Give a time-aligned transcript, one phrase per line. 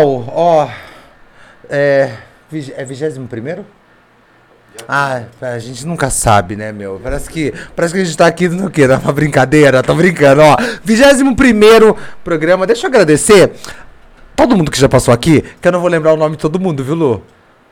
[0.00, 0.24] Uau!
[0.34, 0.68] Ó.
[1.68, 2.10] é.
[2.74, 3.64] É 21 primeiro?
[4.88, 6.98] Ah, a gente nunca sabe, né, meu?
[7.02, 8.86] Parece que, parece que a gente tá aqui no quê?
[8.88, 9.82] Numa brincadeira?
[9.82, 10.56] Tô brincando, ó.
[10.82, 12.66] 21 primeiro programa.
[12.66, 13.52] Deixa eu agradecer
[14.34, 16.58] todo mundo que já passou aqui, que eu não vou lembrar o nome de todo
[16.58, 17.22] mundo, viu, Lu?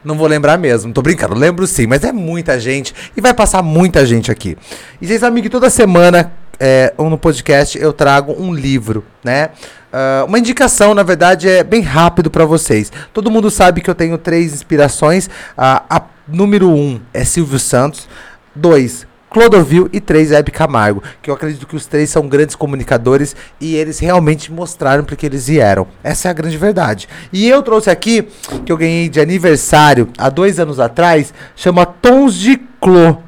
[0.05, 3.63] Não vou lembrar mesmo, tô brincando, lembro sim, mas é muita gente e vai passar
[3.63, 4.57] muita gente aqui.
[5.01, 9.51] E vocês que toda semana é, ou no podcast eu trago um livro, né?
[9.93, 12.93] Ah, uma indicação, na verdade, é bem rápido pra vocês.
[13.13, 15.29] Todo mundo sabe que eu tenho três inspirações.
[15.57, 18.09] Ah, a número um é Silvio Santos.
[18.55, 23.37] Dois, Clodovil e três Hebe Camargo, que eu acredito que os três são grandes comunicadores
[23.61, 25.87] e eles realmente mostraram porque eles vieram.
[26.03, 27.09] Essa é a grande verdade.
[27.33, 28.27] E eu trouxe aqui,
[28.65, 33.19] que eu ganhei de aniversário há dois anos atrás, chama Tons de Clô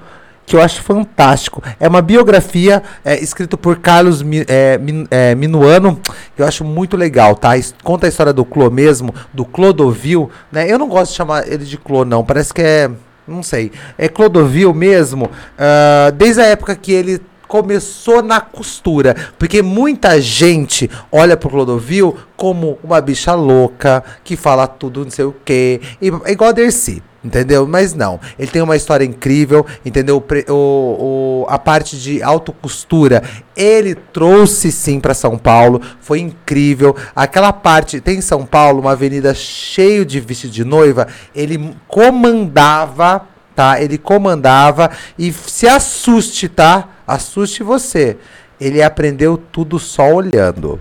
[0.51, 1.63] que eu acho fantástico.
[1.79, 6.01] É uma biografia é, escrita por Carlos Mi- é, Min- é, Minuano,
[6.35, 7.51] que eu acho muito legal, tá?
[7.85, 10.71] Conta a história do Clô mesmo, do Clodovil, né?
[10.71, 12.25] Eu não gosto de chamar ele de Clô, não.
[12.25, 12.91] Parece que é.
[13.29, 13.71] Não sei.
[13.97, 17.21] É Clodovil mesmo, ah, desde a época que ele
[17.51, 24.69] começou na costura, porque muita gente olha pro Clodovil como uma bicha louca, que fala
[24.69, 27.03] tudo não sei o quê, e, é igual a Dercy.
[27.23, 27.67] Entendeu?
[27.67, 28.19] Mas não.
[28.39, 30.25] Ele tem uma história incrível, entendeu?
[30.49, 33.23] O, o- a parte de autocostura,
[33.55, 36.97] ele trouxe sim para São Paulo, foi incrível.
[37.15, 43.27] Aquela parte, tem em São Paulo uma avenida cheio de vestido de noiva, ele comandava,
[43.61, 43.79] tá?
[43.79, 46.89] Ele comandava e se assuste, tá?
[47.07, 48.17] Assuste você.
[48.59, 50.81] Ele aprendeu tudo só olhando.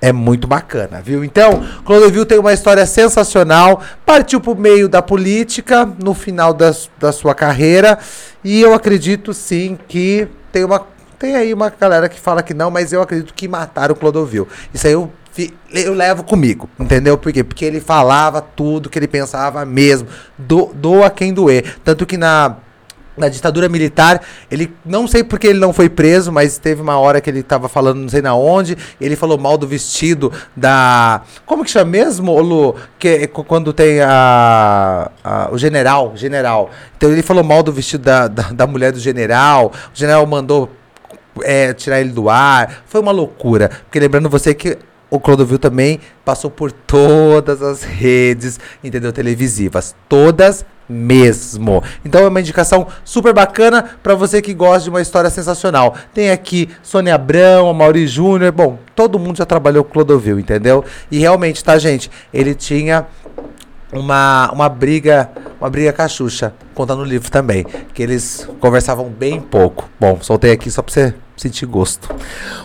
[0.00, 1.22] É muito bacana, viu?
[1.22, 7.12] Então, Clodovil tem uma história sensacional, partiu pro meio da política no final das, da
[7.12, 7.98] sua carreira,
[8.42, 10.86] e eu acredito sim que tem uma
[11.18, 14.48] tem aí uma galera que fala que não, mas eu acredito que mataram o Clodovil.
[14.72, 15.12] Isso aí eu,
[15.72, 17.16] eu levo comigo, entendeu?
[17.16, 17.42] Por quê?
[17.44, 21.76] Porque ele falava tudo que ele pensava mesmo, do, doa quem doer.
[21.84, 22.56] Tanto que na
[23.16, 27.20] na ditadura militar, ele não sei porque ele não foi preso, mas teve uma hora
[27.20, 31.62] que ele tava falando não sei na onde, ele falou mal do vestido da como
[31.62, 32.76] que chama mesmo, Lu?
[32.98, 36.70] que qu- quando tem a, a- o general, general.
[36.96, 39.70] Então ele falou mal do vestido da, da, da mulher do general.
[39.92, 40.70] O general mandou
[41.42, 42.84] é, tirar ele do ar.
[42.86, 43.68] Foi uma loucura.
[43.84, 44.78] Porque lembrando você que
[45.10, 49.12] o Clodovil também passou por todas as redes, entendeu?
[49.12, 49.94] Televisivas.
[50.08, 51.82] Todas mesmo.
[52.04, 55.94] Então é uma indicação super bacana para você que gosta de uma história sensacional.
[56.12, 58.52] Tem aqui Sônia Abrão, Mauri Júnior.
[58.52, 60.84] Bom, todo mundo já trabalhou com Clodovil, entendeu?
[61.10, 62.10] E realmente, tá, gente?
[62.32, 63.06] Ele tinha
[63.92, 69.08] uma, uma briga, uma briga com a Xuxa, conta no livro também, que eles conversavam
[69.08, 69.88] bem pouco.
[69.98, 72.08] Bom, soltei aqui só pra você sentir gosto.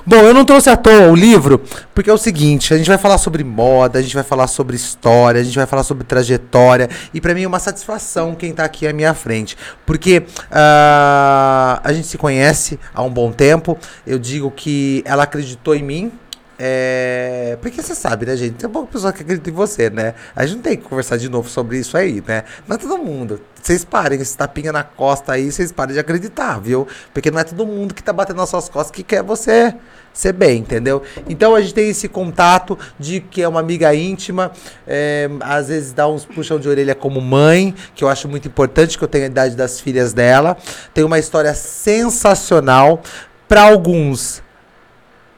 [0.05, 1.61] Bom, eu não trouxe à toa o livro,
[1.93, 4.75] porque é o seguinte, a gente vai falar sobre moda, a gente vai falar sobre
[4.75, 8.65] história, a gente vai falar sobre trajetória, e pra mim é uma satisfação quem tá
[8.65, 14.19] aqui à minha frente, porque ah, a gente se conhece há um bom tempo, eu
[14.19, 16.11] digo que ela acreditou em mim,
[16.57, 17.57] é...
[17.61, 18.53] Porque você sabe, né, gente?
[18.53, 20.13] Tem uma pessoa que acredita em você, né?
[20.35, 22.43] A gente não tem que conversar de novo sobre isso aí, né?
[22.67, 23.41] Não é todo mundo.
[23.61, 26.87] Vocês parem, esse tapinha na costa aí, vocês parem de acreditar, viu?
[27.13, 29.73] Porque não é todo mundo que tá batendo nas suas costas que quer você
[30.13, 31.03] ser bem, entendeu?
[31.27, 34.51] Então a gente tem esse contato de que é uma amiga íntima,
[34.87, 38.97] é, às vezes dá uns puxão de orelha como mãe, que eu acho muito importante,
[38.97, 40.55] que eu tenho a idade das filhas dela.
[40.93, 43.01] Tem uma história sensacional.
[43.47, 44.41] Para alguns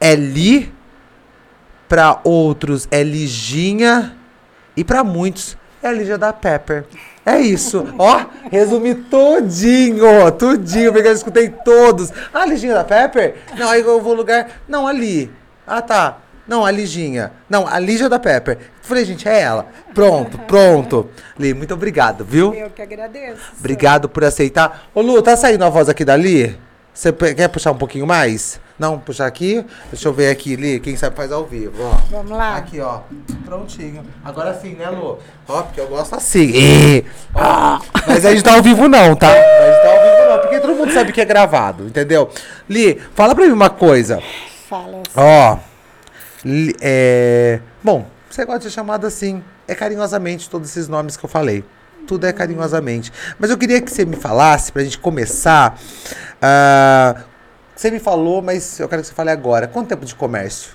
[0.00, 0.14] é
[1.88, 4.16] para outros é Liginha
[4.76, 6.84] e para muitos é a Lígia da Pepper.
[7.24, 7.86] É isso.
[7.98, 12.10] Ó, resumi tudinho, tudinho, porque eu escutei todos.
[12.32, 13.36] Ah, a Liginha da Pepper?
[13.56, 14.48] Não, aí eu vou lugar.
[14.68, 15.30] Não, ali.
[15.66, 16.18] Ah, tá.
[16.46, 17.32] Não, a Liginha.
[17.48, 18.58] Não, a Lígia da Pepper.
[18.80, 19.66] Falei, gente, é ela.
[19.94, 21.08] Pronto, pronto.
[21.38, 22.54] Li, muito obrigado, viu?
[22.54, 23.52] Eu que agradeço.
[23.58, 24.88] Obrigado por aceitar.
[24.94, 26.58] Ô, Lu, tá saindo a voz aqui dali?
[26.98, 28.58] Você quer puxar um pouquinho mais?
[28.76, 29.64] Não, puxar aqui?
[29.88, 30.80] Deixa eu ver aqui, Li.
[30.80, 31.94] Quem sabe faz ao vivo, ó.
[32.10, 32.56] Vamos lá.
[32.56, 33.02] Aqui, ó.
[33.44, 34.04] Prontinho.
[34.24, 35.16] Agora sim, né, Lu?
[35.46, 36.50] Ó, porque eu gosto assim.
[36.50, 37.04] Ih,
[37.36, 37.78] ó.
[38.04, 39.30] Mas a gente tá ao vivo não, tá?
[39.30, 42.30] A gente tá ao vivo não, porque todo mundo sabe que é gravado, entendeu?
[42.68, 44.20] Li, fala pra mim uma coisa.
[44.68, 45.00] Fala.
[45.14, 45.56] Ó.
[46.44, 47.60] Li- é...
[47.80, 49.40] Bom, você gosta de ser chamado assim.
[49.68, 51.64] É carinhosamente todos esses nomes que eu falei.
[52.08, 53.12] Tudo é carinhosamente.
[53.38, 55.78] Mas eu queria que você me falasse, pra gente começar.
[56.42, 57.22] Ah,
[57.74, 59.66] você me falou, mas eu quero que você fale agora.
[59.68, 60.72] Quanto tempo de comércio?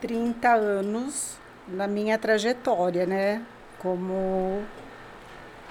[0.00, 1.36] 30 anos
[1.68, 3.40] na minha trajetória, né?
[3.78, 4.62] Como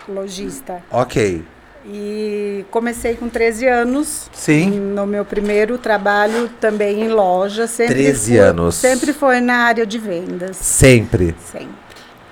[0.08, 0.82] lojista.
[0.92, 1.44] Ok.
[1.86, 4.30] E comecei com 13 anos.
[4.34, 4.70] Sim.
[4.80, 7.66] No meu primeiro trabalho também em loja.
[7.68, 8.76] Sempre 13 foi- anos.
[8.76, 10.58] Sempre foi na área de vendas.
[10.58, 11.36] Sempre.
[11.52, 11.70] Sempre.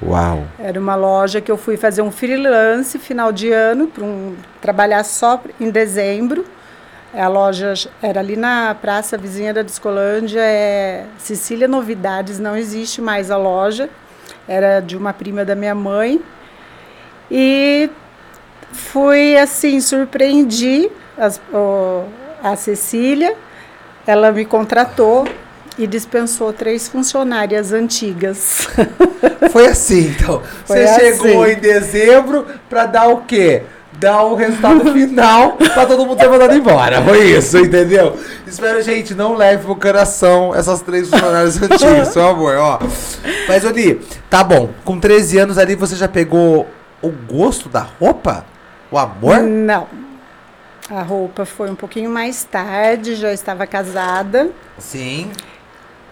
[0.02, 0.46] Uau.
[0.58, 5.04] Era uma loja que eu fui fazer um freelance final de ano, para um, trabalhar
[5.04, 6.46] só em dezembro.
[7.14, 13.30] A loja era ali na praça vizinha da Discolândia, é Sicília Novidades, não existe mais
[13.32, 13.90] a loja.
[14.48, 16.22] Era de uma prima da minha mãe.
[17.30, 17.90] E
[18.72, 20.90] fui assim, surpreendi
[22.44, 23.36] a Cecília.
[24.08, 25.28] Ela me contratou
[25.80, 28.68] e dispensou três funcionárias antigas.
[29.50, 30.44] Foi assim, então.
[30.66, 31.54] Foi Você chegou assim.
[31.54, 33.64] em dezembro pra dar o quê?
[33.94, 37.02] Dar o resultado final pra todo mundo ter mandado embora.
[37.02, 38.18] Foi isso, entendeu?
[38.46, 42.80] Espero, gente, não leve pro coração essas três funcionárias antigas, seu amor, ó.
[43.48, 44.70] Mas, Oli, tá bom.
[44.84, 46.68] Com 13 anos ali, você já pegou
[47.02, 48.46] o gosto da roupa?
[48.92, 49.40] O amor?
[49.44, 49.88] Não.
[50.90, 54.50] A roupa foi um pouquinho mais tarde, já estava casada.
[54.78, 55.32] Sim.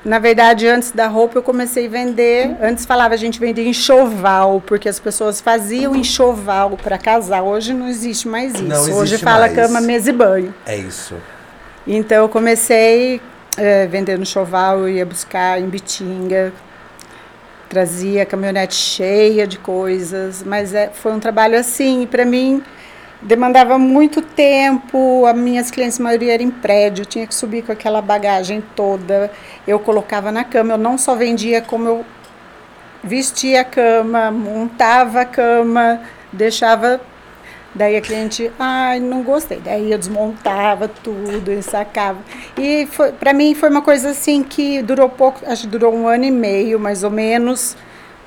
[0.07, 2.55] Na verdade, antes da roupa eu comecei a vender.
[2.61, 7.41] Antes falava a gente vendia enxoval, porque as pessoas faziam enxoval para casar.
[7.41, 8.63] Hoje não existe mais isso.
[8.63, 9.53] Não Hoje existe fala mais.
[9.53, 10.55] cama, mesa e banho.
[10.65, 11.15] É isso.
[11.85, 13.19] Então eu comecei
[13.57, 16.53] eh, vendendo enxoval, eu ia buscar em Bitinga,
[17.67, 22.63] trazia caminhonete cheia de coisas, mas é, foi um trabalho assim, para mim
[23.21, 27.71] demandava muito tempo, as minhas clientes, a maioria era em prédio, tinha que subir com
[27.71, 29.31] aquela bagagem toda,
[29.67, 32.05] eu colocava na cama, eu não só vendia como eu
[33.03, 37.01] vestia a cama, montava a cama, deixava
[37.77, 39.59] Daí a cliente, ai, não gostei.
[39.59, 42.17] Daí eu desmontava tudo, ensacava.
[42.57, 42.87] E
[43.19, 46.31] para mim foi uma coisa assim que durou pouco, acho que durou um ano e
[46.31, 47.77] meio, mais ou menos,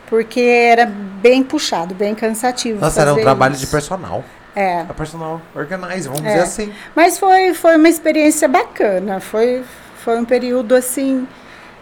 [0.09, 2.81] porque era bem puxado, bem cansativo.
[2.81, 3.65] Nossa, era um trabalho isso.
[3.65, 4.25] de personal.
[4.55, 4.81] É.
[4.89, 6.29] A personal organize, vamos É.
[6.33, 6.73] dizer assim.
[6.95, 9.21] Mas foi, foi uma experiência bacana.
[9.21, 9.63] Foi,
[9.97, 11.27] foi um período assim.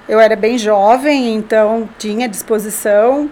[0.08, 3.30] Eu era bem jovem, então tinha disposição.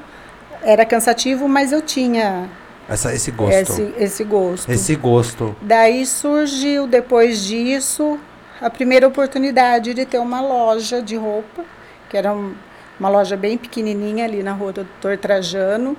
[0.62, 2.48] Era cansativo, mas eu tinha
[2.88, 3.52] Essa, esse gosto.
[3.54, 4.72] esse, esse gosto.
[4.72, 5.56] Esse gosto.
[5.62, 8.18] Daí surgiu, depois disso,
[8.60, 11.62] a primeira oportunidade de ter uma loja de roupa,
[12.08, 12.54] que era um-
[12.98, 15.96] uma loja bem pequenininha ali na rua do Doutor Trajano.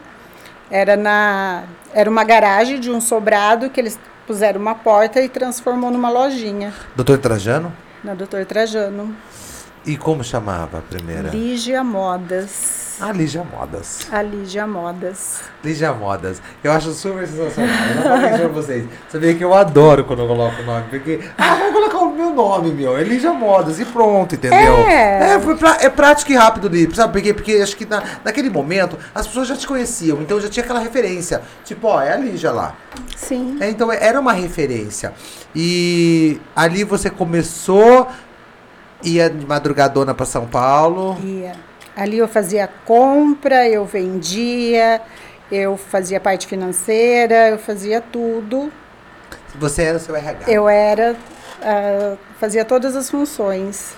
[0.69, 5.89] Era, na, era uma garagem de um sobrado que eles puseram uma porta e transformou
[5.89, 7.71] numa lojinha, Doutor Trajano?
[8.03, 9.15] na Doutor Trajano.
[9.87, 11.29] E como chamava a primeira?
[11.29, 12.85] Lígia Modas.
[12.99, 14.07] Ah, Lígia Modas.
[14.11, 15.41] A Lígia Modas.
[15.63, 16.41] Lígia Modas.
[16.63, 17.73] Eu acho super sensacional.
[17.89, 18.85] Eu já falei isso pra vocês.
[19.07, 20.85] Sabia que eu adoro quando eu coloco o nome.
[20.89, 22.97] Porque, ah, vou colocar o meu nome, meu.
[22.97, 23.79] É Lígia Modas.
[23.79, 24.57] E pronto, entendeu?
[24.87, 25.35] É.
[25.35, 26.93] É, foi pra- é prático e rápido ali.
[26.93, 27.33] Sabe por quê?
[27.33, 30.19] Porque acho que na, naquele momento as pessoas já te conheciam.
[30.21, 31.41] Então já tinha aquela referência.
[31.63, 32.75] Tipo, ó, é a Lígia lá.
[33.15, 33.57] Sim.
[33.61, 35.13] É, então era uma referência.
[35.55, 38.07] E ali você começou,
[39.03, 41.17] ia de madrugadona pra São Paulo.
[41.23, 41.53] Ia.
[41.95, 45.01] Ali eu fazia compra, eu vendia,
[45.51, 48.71] eu fazia parte financeira, eu fazia tudo.
[49.55, 50.51] Você era o seu RH.
[50.51, 51.15] Eu era,
[51.61, 53.95] ah, fazia todas as funções.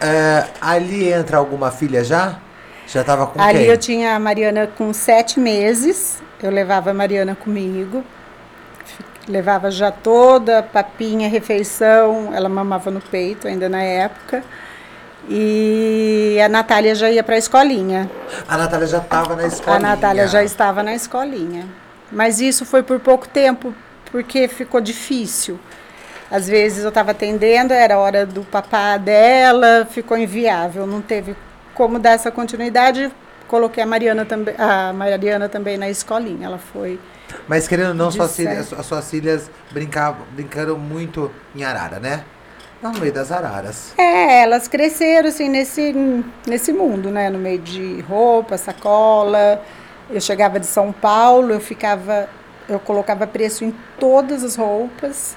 [0.00, 2.38] É, ali entra alguma filha já?
[2.86, 3.68] Já tava com Ali quem?
[3.68, 8.02] eu tinha a Mariana com sete meses, eu levava a Mariana comigo,
[9.28, 14.42] levava já toda, papinha, refeição, ela mamava no peito ainda na época.
[15.28, 18.10] E a Natália já ia para a escolinha.
[18.48, 19.76] A Natália já tava na escola.
[19.76, 21.66] A Natália já estava na escolinha.
[22.10, 23.72] Mas isso foi por pouco tempo,
[24.10, 25.58] porque ficou difícil.
[26.30, 31.36] Às vezes eu estava atendendo, era hora do papá dela, ficou inviável, não teve
[31.74, 33.12] como dar essa continuidade.
[33.46, 36.46] Coloquei a Mariana também, a Mariana também na escolinha.
[36.46, 36.98] Ela foi.
[37.48, 42.24] Mas querendo ou não, suas filhas, as suas filhas brincavam, brincaram muito em arara, né?
[42.82, 43.94] No meio das araras.
[43.96, 45.94] É, elas cresceram assim nesse,
[46.46, 47.30] nesse mundo, né?
[47.30, 49.62] No meio de roupa, sacola.
[50.10, 52.28] Eu chegava de São Paulo, eu ficava,
[52.68, 55.36] eu colocava preço em todas as roupas.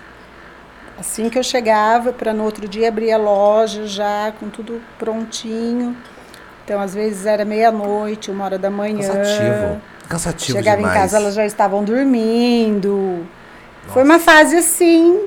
[0.98, 5.96] Assim que eu chegava, para no outro dia abrir a loja já com tudo prontinho.
[6.64, 9.08] Então, às vezes era meia-noite, uma hora da manhã.
[9.08, 9.82] Cansativo.
[10.08, 10.96] Cansativo Chegava demais.
[10.96, 13.26] em casa, elas já estavam dormindo.
[13.88, 15.20] Foi uma fase assim,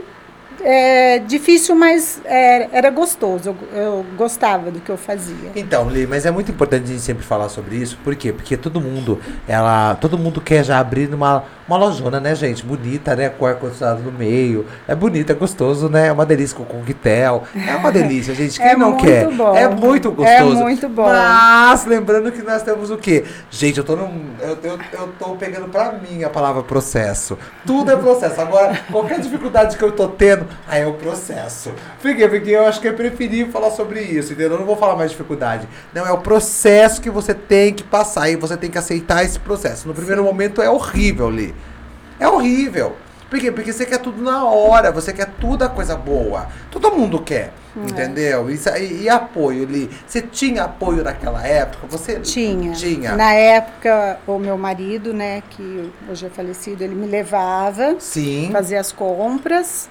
[0.63, 3.51] é, difícil, mas é, era gostoso.
[3.51, 5.53] Eu, eu gostava do que eu fazia.
[5.55, 7.99] Então, Li, mas é muito importante a gente sempre falar sobre isso.
[8.03, 8.33] Por quê?
[8.33, 12.65] Porque todo mundo, ela, todo mundo quer já abrir numa Uma lojona, né, gente?
[12.65, 13.29] Bonita, né?
[13.29, 14.65] Com ar-condicionado no meio.
[14.89, 16.07] É bonito, é gostoso, né?
[16.07, 17.45] É uma delícia com coquetel.
[17.55, 18.57] É uma delícia, gente.
[18.59, 19.29] Quem É não quer?
[19.29, 19.55] bom.
[19.55, 20.63] É muito É gostoso.
[20.63, 21.07] muito bom.
[21.07, 23.23] Mas, lembrando que nós temos o quê?
[23.51, 24.31] Gente, eu tô num.
[24.41, 27.37] Eu, eu, eu tô pegando pra mim a palavra processo.
[27.67, 28.41] Tudo é processo.
[28.41, 31.71] Agora, qualquer dificuldade que eu tô tendo, aí é o processo.
[32.01, 32.27] Quê?
[32.29, 34.53] Porque eu acho que é preferível falar sobre isso, entendeu?
[34.53, 35.69] Eu não vou falar mais dificuldade.
[35.95, 39.39] Não, é o processo que você tem que passar e você tem que aceitar esse
[39.39, 39.87] processo.
[39.87, 41.55] No primeiro momento é horrível, Li.
[42.19, 42.97] É horrível.
[43.29, 43.53] Por quê?
[43.53, 46.49] Porque você quer tudo na hora, você quer tudo a coisa boa.
[46.71, 48.49] Todo mundo quer, entendeu?
[48.49, 49.91] Isso, e, e apoio, Li?
[50.07, 51.87] Você tinha apoio naquela época?
[51.91, 52.73] Você Tinha.
[52.73, 53.15] Tinha.
[53.15, 58.49] Na época, o meu marido, né, que hoje é falecido, ele me levava, Sim.
[58.51, 59.91] fazia as compras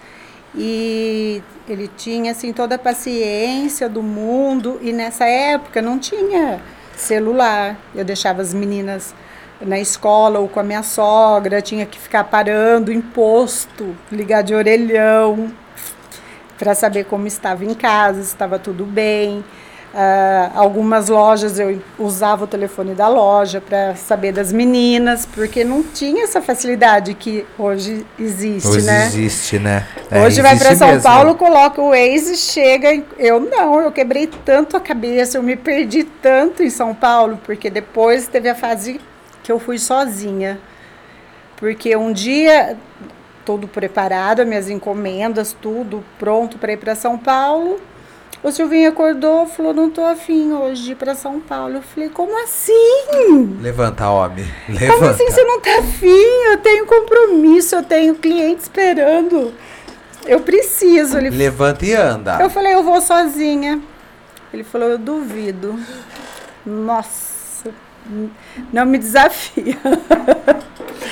[0.56, 6.60] e ele tinha assim toda a paciência do mundo e nessa época não tinha
[6.96, 7.78] celular.
[7.94, 9.14] Eu deixava as meninas
[9.62, 14.54] na escola ou com a minha sogra, tinha que ficar parando em posto, ligar de
[14.54, 15.52] orelhão
[16.58, 19.44] para saber como estava em casa, se estava tudo bem.
[20.00, 25.82] Ah, algumas lojas eu usava o telefone da loja para saber das meninas, porque não
[25.82, 29.06] tinha essa facilidade que hoje existe, Hoje né?
[29.08, 29.88] existe, né?
[30.12, 31.04] É, Hoje vai para existe São mesmo.
[31.04, 33.02] Paulo, coloca o Waze, chega.
[33.18, 37.70] Eu não, eu quebrei tanto a cabeça, eu me perdi tanto em São Paulo, porque
[37.70, 39.00] depois teve a fase
[39.48, 40.60] que eu fui sozinha.
[41.56, 42.78] Porque um dia,
[43.46, 47.80] tudo preparado, as minhas encomendas, tudo pronto para ir para São Paulo.
[48.44, 51.76] O Silvinho acordou, falou: Não tô afim hoje de ir para São Paulo.
[51.76, 53.58] Eu falei: Como assim?
[53.62, 54.46] Levanta, homem.
[54.66, 55.12] Como Levanta.
[55.12, 56.26] assim você não tá afim?
[56.52, 59.54] Eu tenho compromisso, eu tenho cliente esperando.
[60.26, 61.18] Eu preciso.
[61.18, 62.38] Ele, Levanta e anda.
[62.42, 63.82] eu falei, eu vou sozinha.
[64.54, 65.80] Ele falou, eu duvido.
[66.66, 67.27] Nossa,
[68.72, 69.78] não me desafia.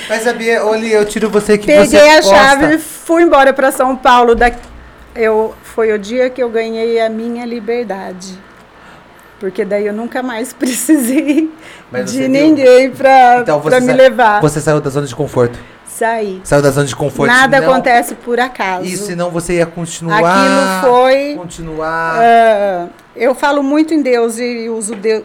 [0.10, 2.36] Mas sabia, Oli, eu tiro você que Peguei você a gosta.
[2.36, 4.36] chave e fui embora para São Paulo.
[4.36, 4.52] Da...
[5.16, 8.38] Eu, foi o dia que eu ganhei a minha liberdade.
[9.40, 11.52] Porque daí eu nunca mais precisei
[12.06, 14.42] de ninguém para Então me levar.
[14.42, 15.60] Você saiu da zona de conforto.
[15.96, 16.42] Saí.
[16.44, 17.32] Saiu da zona de conforto.
[17.32, 18.84] Nada senão- acontece por acaso.
[18.86, 20.18] E senão você ia continuar.
[20.82, 21.36] Aquilo foi.
[21.38, 22.20] Continuar.
[22.20, 25.24] ah, eu falo muito em Deus e uso Deus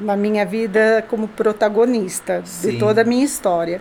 [0.00, 2.70] na minha vida como protagonista Sim.
[2.72, 3.80] de toda a minha história.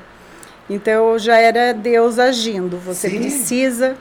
[0.69, 2.77] Então já era Deus agindo.
[2.77, 3.17] Você Sim.
[3.19, 3.95] precisa.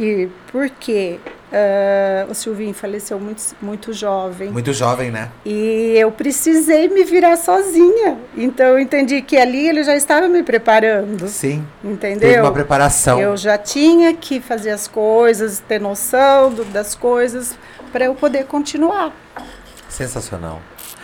[0.00, 1.20] E por quê?
[1.56, 4.50] Ah, o Silvinho faleceu muito, muito jovem.
[4.50, 5.30] Muito jovem, né?
[5.46, 8.18] E eu precisei me virar sozinha.
[8.36, 11.28] Então eu entendi que ali ele já estava me preparando.
[11.28, 11.64] Sim.
[11.84, 12.28] Entendeu?
[12.28, 13.20] Teve uma preparação.
[13.20, 17.56] Eu já tinha que fazer as coisas, ter noção do- das coisas
[17.92, 19.12] para eu poder continuar.
[19.88, 20.60] Sensacional.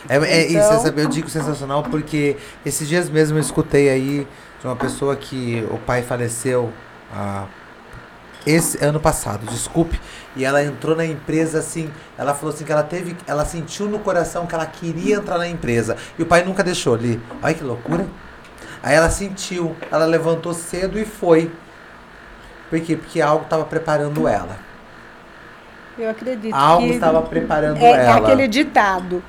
[0.09, 4.27] É, é isso, Então- sabe, eu digo sensacional porque esses dias mesmo eu escutei aí
[4.61, 6.71] de uma pessoa que o pai faleceu
[7.15, 7.45] ah,
[8.47, 10.01] esse ano passado, desculpe,
[10.35, 13.99] e ela entrou na empresa assim, ela falou assim que ela teve, ela sentiu no
[13.99, 17.21] coração que ela queria entrar na empresa e o pai nunca deixou ali.
[17.43, 18.07] Olha que loucura.
[18.83, 21.51] Aí ela sentiu, ela levantou cedo e foi.
[22.71, 22.97] Por quê?
[22.97, 24.57] Porque algo estava preparando ela.
[25.99, 28.17] Eu acredito Algo estava preparando é ela.
[28.17, 29.23] aquele ditado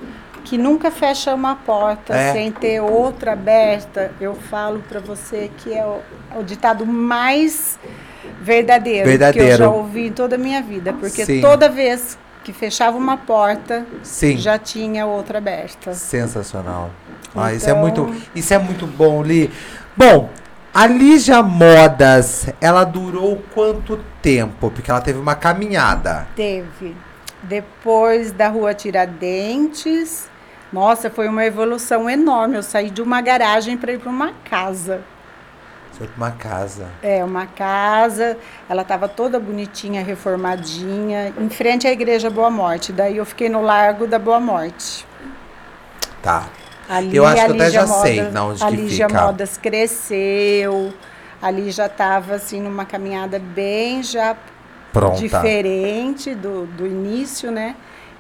[0.45, 2.31] que nunca fecha uma porta É.
[2.31, 4.11] sem ter outra aberta.
[4.21, 5.99] Eu falo para você que é o,
[6.39, 7.77] o ditado mais
[8.41, 9.57] verdadeiro, que eu Verdadeiro.
[9.57, 11.41] já ouvi em toda a minha vida, porque Sim.
[11.41, 14.37] toda vez que fechava uma porta, Sim.
[14.37, 15.93] já tinha outra aberta.
[15.93, 16.89] Sensacional.
[17.35, 19.51] Ah, isso é Então- muito, isso é muito bom, Li.
[19.95, 20.29] Bom,
[20.73, 24.71] a Lígia Modas, ela durou quanto tempo?
[24.71, 26.27] Porque ela teve uma caminhada.
[26.35, 26.95] Teve.
[27.43, 30.29] Depois da rua Tiradentes,
[30.71, 32.55] nossa, foi uma evolução enorme.
[32.55, 35.01] Eu saí de uma garagem para ir para uma casa.
[36.17, 36.87] Uma casa.
[37.03, 38.37] É, uma casa,
[38.69, 42.91] ela estava toda bonitinha, reformadinha, em frente à Igreja Boa Morte.
[42.91, 45.05] Daí eu fiquei no Largo da Boa Morte.
[46.21, 46.47] Tá.
[46.89, 49.21] Ali, Eu acho que eu até já sei na onde a que Lígia fica.
[49.21, 50.93] Modas cresceu,
[51.41, 54.35] ali já estava assim numa caminhada bem já
[54.91, 55.17] Pronta.
[55.17, 57.75] diferente do, do início, né?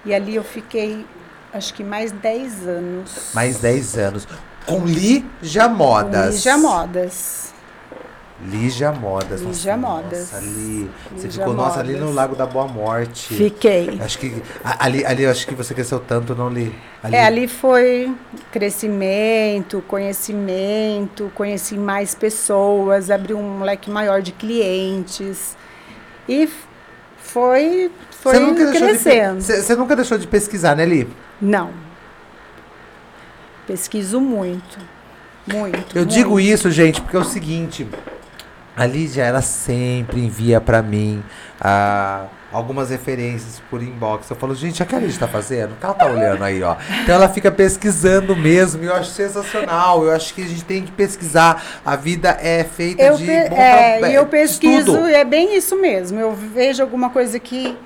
[0.05, 1.05] E ali eu fiquei,
[1.53, 3.31] acho que mais 10 anos.
[3.33, 4.27] Mais 10 anos.
[4.65, 6.35] Com Lígia Modas.
[6.35, 7.50] Lígia Modas.
[8.45, 9.41] Lígia Modas.
[9.41, 10.19] Lígia nossa, Modas.
[10.19, 10.89] Nossa, ali.
[11.15, 12.15] Você Lígia ficou, nossa, ali no Modas.
[12.15, 13.33] Lago da Boa Morte.
[13.35, 13.99] Fiquei.
[14.01, 14.41] Acho que.
[14.63, 16.73] Ali, ali acho que você cresceu tanto, não li.
[17.03, 18.13] Ali, É, ali foi
[18.51, 25.55] crescimento, conhecimento, conheci mais pessoas, abri um leque maior de clientes.
[26.27, 26.49] E
[27.17, 29.41] foi, foi Você deixou de crescendo.
[29.41, 31.07] Você você nunca deixou de pesquisar, né, Li?
[31.41, 31.69] Não.
[33.67, 34.77] Pesquiso muito.
[35.47, 35.97] Muito.
[35.97, 36.13] Eu muito.
[36.13, 37.87] digo isso, gente, porque é o seguinte.
[38.75, 41.21] A Lídia, ela sempre envia pra mim
[41.59, 44.29] ah, algumas referências por inbox.
[44.29, 45.73] Eu falo, gente, o que a Lídia tá fazendo?
[45.73, 46.75] O que ela tá olhando aí, ó?
[47.03, 48.83] Então ela fica pesquisando mesmo.
[48.83, 50.03] E eu acho sensacional.
[50.05, 51.81] Eu acho que a gente tem que pesquisar.
[51.85, 55.79] A vida é feita Eu, de bom é, e eu pesquiso e é bem isso
[55.79, 56.19] mesmo.
[56.19, 57.77] Eu vejo alguma coisa que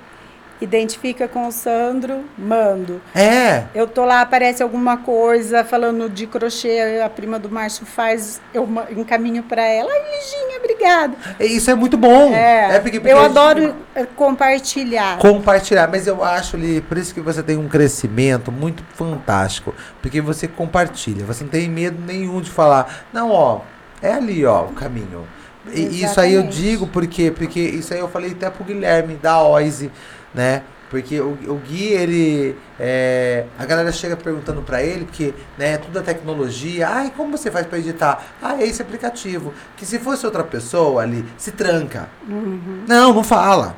[0.60, 3.00] identifica com o Sandro, mando.
[3.14, 3.64] É.
[3.74, 8.68] Eu tô lá, aparece alguma coisa falando de crochê, a prima do Márcio faz, eu
[8.96, 9.90] encaminho para ela.
[9.92, 11.14] Ai, Liginha, obrigada.
[11.40, 12.32] Isso é muito bom.
[12.34, 15.18] É, porque, porque eu a gente- adoro é, compartilhar.
[15.18, 15.88] compartilhar.
[15.88, 19.74] Mas eu acho ali, por isso que você tem um crescimento muito fantástico.
[20.00, 21.24] Porque você compartilha.
[21.26, 23.60] Você não tem medo nenhum de falar, não, ó,
[24.00, 25.26] é ali, ó, o caminho.
[25.72, 29.42] E isso aí eu digo porque, porque isso aí eu falei até pro Guilherme da
[29.42, 29.90] Oise,
[30.34, 30.62] né?
[30.88, 32.56] Porque o, o Gui, ele.
[32.78, 36.88] é, a galera chega perguntando pra ele, porque né, tudo é tecnologia.
[36.88, 38.24] Ai, como você faz pra editar?
[38.40, 39.52] Ah, é esse aplicativo.
[39.76, 42.08] Que se fosse outra pessoa ali, se tranca.
[42.28, 42.84] Uhum.
[42.86, 43.76] Não, não fala.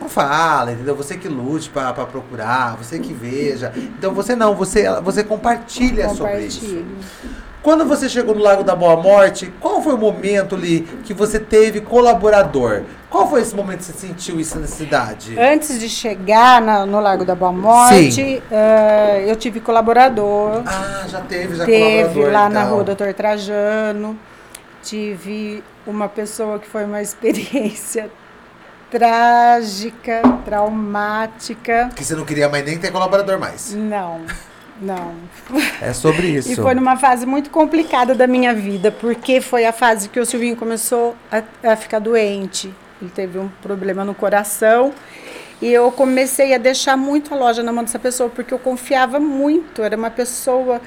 [0.00, 0.96] Não fala, entendeu?
[0.96, 3.72] Você que lute pra procurar, você que veja.
[3.76, 6.84] Então você não, você, você compartilha sobre isso.
[7.62, 11.38] Quando você chegou no Lago da Boa Morte, qual foi o momento ali que você
[11.38, 12.82] teve colaborador?
[13.10, 15.38] Qual foi esse momento que você sentiu isso na cidade?
[15.38, 20.62] Antes de chegar na- no Lago da Boa Morte, eh, eu tive colaborador.
[20.64, 22.32] Ah, já teve, já Teve colaborador.
[22.32, 22.74] lá na então.
[22.74, 24.18] rua Doutor Trajano.
[24.82, 28.10] Tive uma pessoa que foi uma experiência
[28.90, 31.90] trágica, traumática.
[31.94, 33.74] Que você não queria mais nem ter colaborador mais.
[33.74, 34.20] Não,
[34.80, 35.12] não.
[35.80, 36.50] É sobre isso.
[36.52, 40.26] E foi numa fase muito complicada da minha vida, porque foi a fase que o
[40.26, 42.72] Silvinho começou a, a ficar doente.
[43.00, 44.92] Ele teve um problema no coração.
[45.62, 49.20] E eu comecei a deixar muito a loja na mão dessa pessoa, porque eu confiava
[49.20, 49.82] muito.
[49.82, 50.80] Era uma pessoa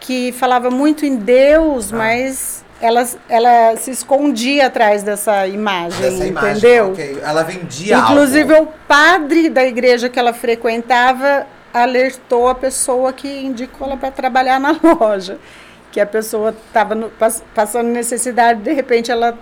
[0.00, 1.96] que falava muito em Deus, Ah.
[1.96, 6.90] mas ela, ela se escondia atrás dessa imagem, Dessa imagem, entendeu?
[6.92, 7.18] ok.
[7.22, 8.70] Ela vendia Inclusive, algo.
[8.70, 11.46] o padre da igreja que ela frequentava
[11.82, 15.38] alertou a pessoa que indicou ela para trabalhar na loja.
[15.92, 16.94] Que a pessoa estava
[17.54, 19.38] passando necessidade, de repente ela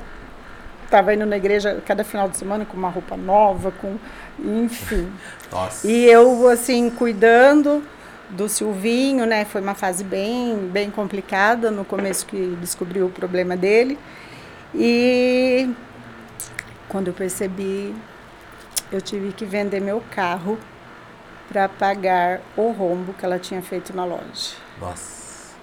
[0.85, 3.97] estava indo na igreja cada final de semana com uma roupa nova, com
[4.39, 5.11] enfim.
[5.51, 5.87] Nossa.
[5.87, 7.83] E eu, assim, cuidando
[8.31, 9.45] do Silvinho, né?
[9.45, 13.99] Foi uma fase bem, bem complicada no começo que descobri o problema dele.
[14.75, 15.71] E
[16.89, 17.95] quando eu percebi,
[18.93, 20.59] eu tive que vender meu carro
[21.49, 24.57] para pagar o rombo que ela tinha feito na loja.
[24.81, 25.55] Nossa.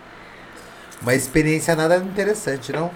[1.01, 2.91] Uma experiência nada interessante, não?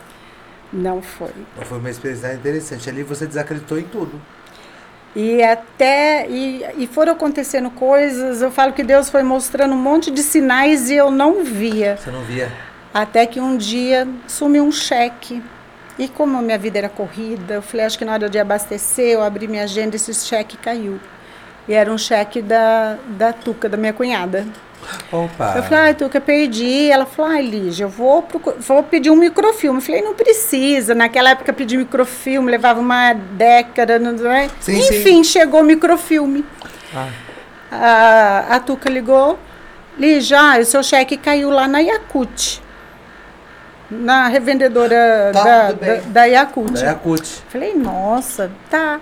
[0.72, 1.32] Não foi.
[1.58, 2.90] Não foi uma experiência nada interessante.
[2.90, 4.22] Ali você desacreditou em tudo.
[5.16, 10.12] E até e, e foram acontecendo coisas, eu falo que Deus foi mostrando um monte
[10.12, 11.96] de sinais e eu não via.
[11.98, 12.52] Você não via?
[12.94, 15.42] Até que um dia sumiu um cheque.
[15.98, 19.12] E como a minha vida era corrida, eu falei, acho que na hora de abastecer,
[19.12, 21.00] eu abri minha agenda e esse cheque caiu.
[21.68, 24.46] E era um cheque da, da Tuca, da minha cunhada.
[25.12, 25.54] Opa.
[25.56, 26.92] Eu falei, ai, Tuca, perdi.
[26.92, 28.24] Ela falou, ai, Lígia, eu vou,
[28.60, 29.80] vou pedir um microfilme.
[29.80, 30.94] Eu falei, não precisa.
[30.94, 34.50] Naquela época, pedir microfilme levava uma década, não é?
[34.60, 36.46] Sim, Enfim, chegou o microfilme.
[36.94, 37.10] Ah.
[37.72, 39.40] A, a Tuca ligou.
[39.98, 42.62] Lígia, ah, o seu cheque caiu lá na Yakut.
[43.90, 46.74] Na revendedora Tá, da, da, da Yakult.
[46.74, 47.28] Da Yakut.
[47.50, 49.00] Falei, nossa, tá.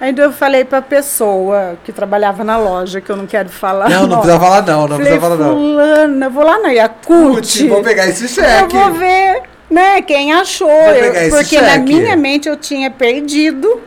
[0.00, 3.90] Ainda eu falei pra pessoa que trabalhava na loja, que eu não quero falar.
[3.90, 5.54] Não, não precisa falar não, não Falei, precisa falar não.
[5.54, 7.68] fulana, eu vou lá na Putz, Yakult.
[7.68, 8.76] vou pegar esse Eu cheque.
[8.76, 10.68] vou ver, né, quem achou.
[10.68, 11.84] Vou Eu- pegar esse porque na cheque.
[11.84, 13.80] minha mente eu tinha perdido,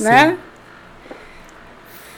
[0.00, 0.36] né?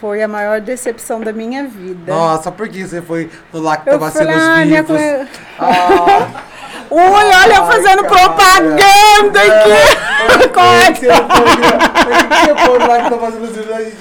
[0.01, 2.11] Foi a maior decepção da minha vida.
[2.13, 4.83] Nossa, por que você foi no lá que eu tava falei, sendo ah, os minha
[4.83, 4.97] vivos?
[4.97, 6.29] cunhada- Ah,
[6.91, 8.31] Ui, olha eu fazendo cara.
[8.31, 9.71] propaganda aqui.
[10.93, 13.73] que você foi- por que no lá que tava fazendo os vivos?
[13.73, 13.97] A gente-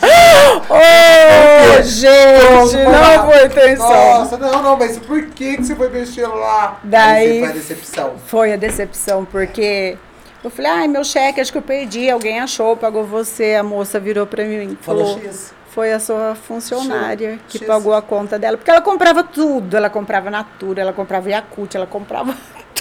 [0.69, 3.89] Ô, gente, não foi intenção.
[4.19, 6.79] Nossa, não, não, mas por que, que você foi mexer lá?
[6.83, 8.13] Daí- foi a decepção.
[8.27, 9.97] Foi a decepção, porque
[10.43, 13.55] eu falei, ai, meu cheque, acho que eu perdi, alguém achou, pagou você.
[13.55, 15.53] A moça virou pra mim e Falou X.
[15.71, 18.57] foi a sua funcionária que pagou a conta dela.
[18.57, 22.33] Porque ela comprava tudo, ela comprava Natura, ela comprava Yakult, ela comprava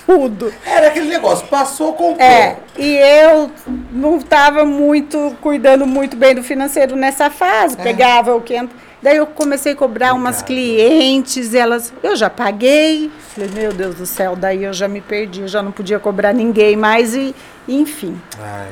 [0.07, 0.53] tudo.
[0.64, 2.20] Era aquele negócio, passou, comprou.
[2.27, 3.51] É, e eu
[3.92, 7.83] não estava muito, cuidando muito bem do financeiro nessa fase, É.
[7.83, 8.55] pegava o que.
[9.01, 13.11] Daí eu comecei a cobrar umas clientes, elas, eu já paguei.
[13.35, 16.33] Falei, meu Deus do céu, daí eu já me perdi, eu já não podia cobrar
[16.33, 17.33] ninguém mais, e
[17.68, 18.68] enfim, Ai,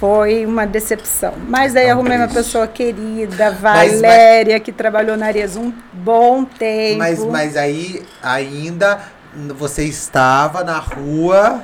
[0.00, 1.34] foi uma decepção.
[1.46, 6.44] Mas daí tão arrumei uma pessoa querida, Mas- Valéria, que trabalhou na Arezzo um bom
[6.44, 6.98] tempo.
[6.98, 8.98] mas, mas aí, ainda,
[9.56, 11.62] você estava na rua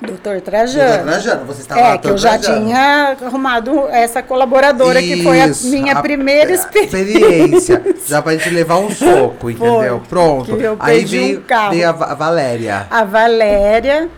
[0.00, 0.88] Doutor Trajano.
[0.88, 2.66] Doutor Trajano, você estava É, que eu já Trajano.
[2.66, 6.98] tinha arrumado essa colaboradora, que foi a Isso, minha a- primeira a experiência.
[6.98, 7.94] experiência.
[8.06, 10.02] Já pra gente levar um soco, entendeu?
[10.08, 10.56] Pronto.
[10.56, 12.86] que eu Aí perdi um veio, veio a a Valéria.
[12.90, 14.08] A Valéria,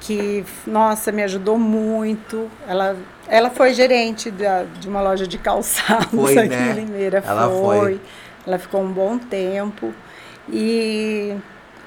[0.00, 2.50] que, nossa, me ajudou muito.
[2.68, 2.96] Ela,
[3.28, 6.70] ela foi gerente da- de uma loja de calçados Foi, aqui né?
[6.76, 7.22] em Limeira.
[7.26, 8.00] Ela foi.
[8.46, 9.94] Ela ficou um bom tempo.
[10.52, 11.34] E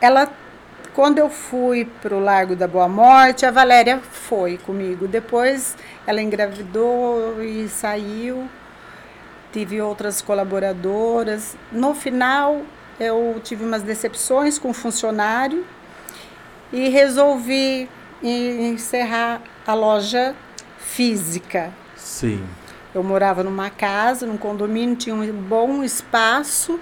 [0.06, 0.32] ela,
[0.94, 5.08] quando eu fui para o Largo da Boa Morte, a Valéria foi comigo.
[5.08, 8.48] Depois ela engravidou e saiu.
[9.52, 11.58] Tive outras colaboradoras.
[11.72, 12.62] No final,
[13.00, 15.66] eu tive umas decepções com o funcionário
[16.72, 17.90] e resolvi
[18.22, 20.36] encerrar a loja
[20.78, 21.74] física.
[21.96, 22.46] Sim.
[22.94, 26.80] Eu morava numa casa, num condomínio, tinha um bom espaço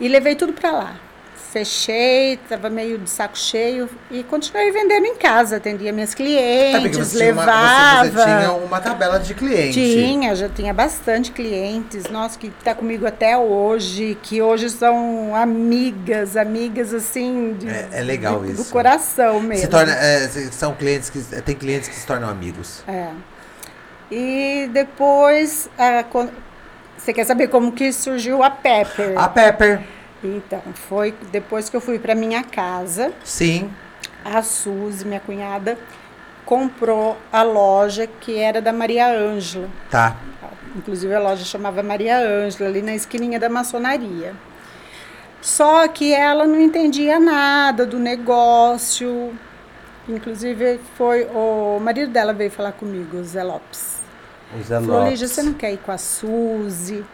[0.00, 1.07] e levei tudo para lá.
[1.52, 5.56] Fechei, estava meio de saco cheio e continuei vendendo em casa.
[5.56, 8.04] Atendia minhas clientes, você tinha, uma, levava.
[8.04, 9.72] você, você tinha uma tabela de cliente.
[9.72, 16.36] Tinha, já tinha bastante clientes, nossa, que está comigo até hoje, que hoje são amigas,
[16.36, 18.70] amigas assim, de- É- é legal de- do isso.
[18.70, 19.62] coração mesmo.
[19.64, 22.82] Se torna, é, são clientes que tem clientes que se tornam amigos.
[22.86, 23.08] É.
[24.10, 26.28] E depois, a con-
[26.96, 29.14] você quer saber como que surgiu a Pepper?
[29.16, 29.80] A Pepper,
[30.22, 33.70] Então, foi depois que eu fui para minha casa, sim.
[34.24, 35.78] a Suzy, minha cunhada,
[36.44, 39.68] comprou a loja que era da Maria Ângela.
[39.90, 40.16] Tá.
[40.76, 44.34] Inclusive a loja chamava Maria Ângela, ali na esquininha da maçonaria.
[45.40, 49.32] Só que ela não entendia nada do negócio.
[50.08, 53.98] Inclusive foi o marido dela veio falar comigo, o Zé Lopes.
[54.58, 55.10] O Zé Falou, Lopes.
[55.10, 57.04] Lígia, você não quer ir com a Suzy?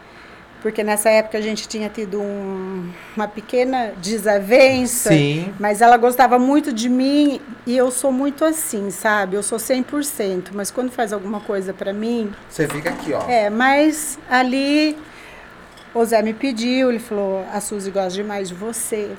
[0.64, 5.10] Porque nessa época a gente tinha tido um- uma pequena desavença.
[5.10, 5.52] Sim.
[5.60, 9.36] Mas ela gostava muito de mim e eu sou muito assim, sabe?
[9.36, 13.28] Eu sou 100%, mas quando faz alguma coisa pra mim, Você fica aqui, ó.
[13.28, 14.96] é, mas ali
[15.94, 19.10] o Zé me pediu, ele falou, a Suzy gosta demais de você.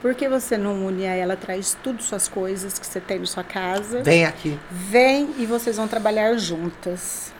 [0.00, 3.26] Por que você não une a ela, traz tudo suas coisas que você tem na
[3.26, 4.04] sua casa?
[4.04, 4.56] Vem aqui.
[4.70, 7.32] Vem e vocês vão trabalhar juntas.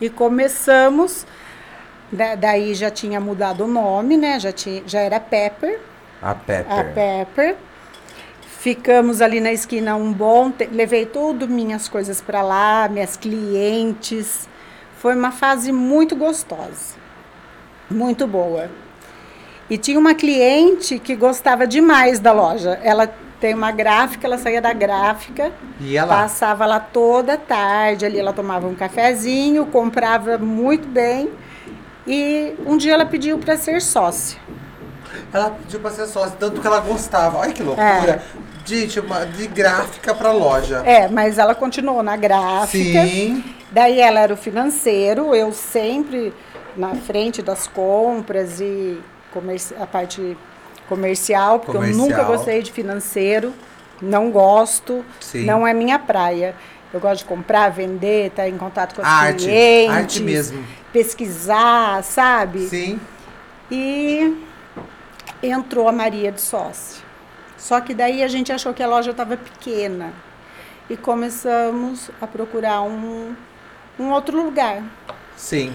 [0.00, 1.26] E começamos,
[2.10, 4.38] da- daí já tinha mudado o nome, né?
[4.40, 5.80] Já, tinha, já era Pepper,
[6.22, 6.78] A Pepper.
[6.78, 7.56] a Pepper.
[8.58, 10.74] Ficamos ali na esquina um bom tempo.
[10.74, 14.48] Levei tudo minhas coisas para lá, minhas clientes.
[14.98, 16.96] Foi uma fase muito gostosa.
[17.88, 18.68] Muito boa.
[19.70, 22.78] E tinha uma cliente que gostava demais da loja.
[22.82, 25.52] Ela tem uma gráfica, ela saía da gráfica,
[26.06, 26.06] lá.
[26.06, 31.30] passava lá toda tarde, ali ela tomava um cafezinho, comprava muito bem.
[32.06, 34.38] E um dia ela pediu para ser sócia.
[35.32, 37.38] Ela pediu pra ser sócia, tanto que ela gostava.
[37.38, 37.64] Olha que É.
[37.64, 38.22] loucura.
[38.64, 40.82] Gente, uma, de gráfica pra loja.
[40.84, 43.04] É, mas ela continuou na gráfica.
[43.04, 43.44] Sim.
[43.70, 46.32] Daí ela era o financeiro, eu sempre
[46.76, 48.98] na frente das compras e
[49.78, 50.36] a parte
[50.88, 52.08] comercial, porque eu Comercial.
[52.08, 53.52] nunca gostei de financeiro,
[54.00, 55.44] não gosto, Sim.
[55.44, 56.54] não é minha praia.
[56.92, 59.44] Eu gosto de comprar, vender, estar em contato com as Arte.
[59.44, 60.64] clientes, Arte mesmo.
[60.92, 62.68] pesquisar, sabe?
[62.68, 63.00] Sim.
[63.70, 64.36] E
[65.42, 67.04] entrou a Maria de sócia.
[67.58, 70.12] Só que daí a gente achou que a loja estava pequena
[70.88, 73.34] e começamos a procurar um,
[73.98, 74.82] um outro lugar.
[75.36, 75.72] Sim.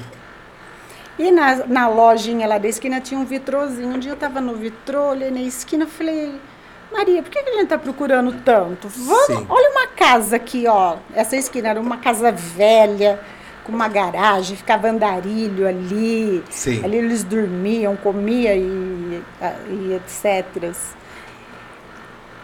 [1.19, 3.89] E na, na lojinha lá da esquina tinha um vitrozinho.
[3.89, 6.39] Um dia eu estava no vitrô, olhei na esquina e falei,
[6.91, 8.87] Maria, por que, que a gente está procurando tanto?
[8.89, 9.45] Vamos, Sim.
[9.47, 10.97] olha uma casa aqui, ó.
[11.13, 13.19] Essa esquina era uma casa velha,
[13.63, 16.43] com uma garagem, ficava andarilho ali.
[16.49, 16.83] Sim.
[16.83, 19.23] Ali eles dormiam, comiam e,
[19.69, 20.73] e etc.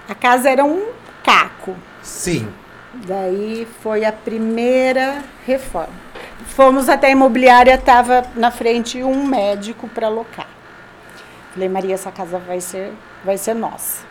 [0.08, 0.88] A casa era um
[1.24, 1.76] caco.
[2.02, 2.48] Sim.
[2.94, 6.08] Daí foi a primeira reforma.
[6.46, 10.48] Fomos até a imobiliária, estava na frente um médico para alocar.
[11.54, 12.94] Falei, Maria, essa casa vai ser,
[13.26, 14.07] vai ser nossa.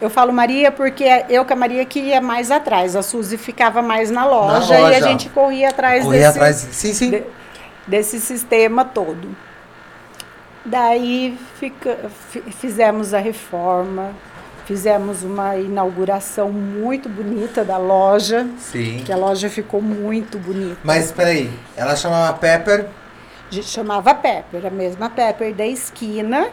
[0.00, 2.94] Eu falo Maria porque eu com a Maria que ia mais atrás.
[2.94, 4.96] A Suzy ficava mais na loja, e loja.
[4.98, 6.56] a gente corria atrás Correr desse, atrás.
[6.72, 7.10] Sim, sim.
[7.10, 7.24] de-
[7.86, 9.34] desse sistema todo.
[10.64, 11.96] Daí fica,
[12.30, 14.10] fi- fizemos a reforma,
[14.64, 19.02] fizemos uma inauguração muito bonita da loja, Sim.
[19.06, 20.76] que a loja ficou muito bonita.
[20.82, 22.86] Mas peraí, ela chamava Pepper.
[23.50, 26.48] A gente chamava Pepper, a mesma Pepper da esquina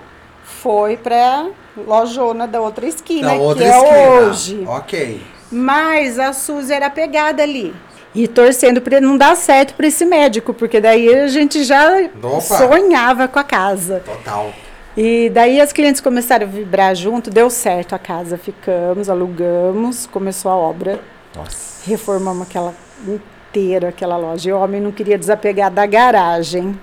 [0.61, 4.09] foi para lojona da outra esquina, Da outra que é esquina.
[4.29, 4.63] hoje.
[4.67, 5.21] Ok.
[5.51, 7.73] Mas a Suzy era pegada ali.
[8.15, 12.41] E torcendo para não dar certo para esse médico, porque daí a gente já Opa.
[12.41, 14.01] sonhava com a casa.
[14.05, 14.53] Total.
[14.95, 20.51] E daí as clientes começaram a vibrar junto, deu certo a casa, ficamos, alugamos, começou
[20.51, 20.99] a obra,
[21.35, 21.81] Nossa.
[21.89, 22.75] reformamos aquela
[23.07, 24.49] inteira aquela loja.
[24.49, 26.79] E o homem não queria desapegar da garagem,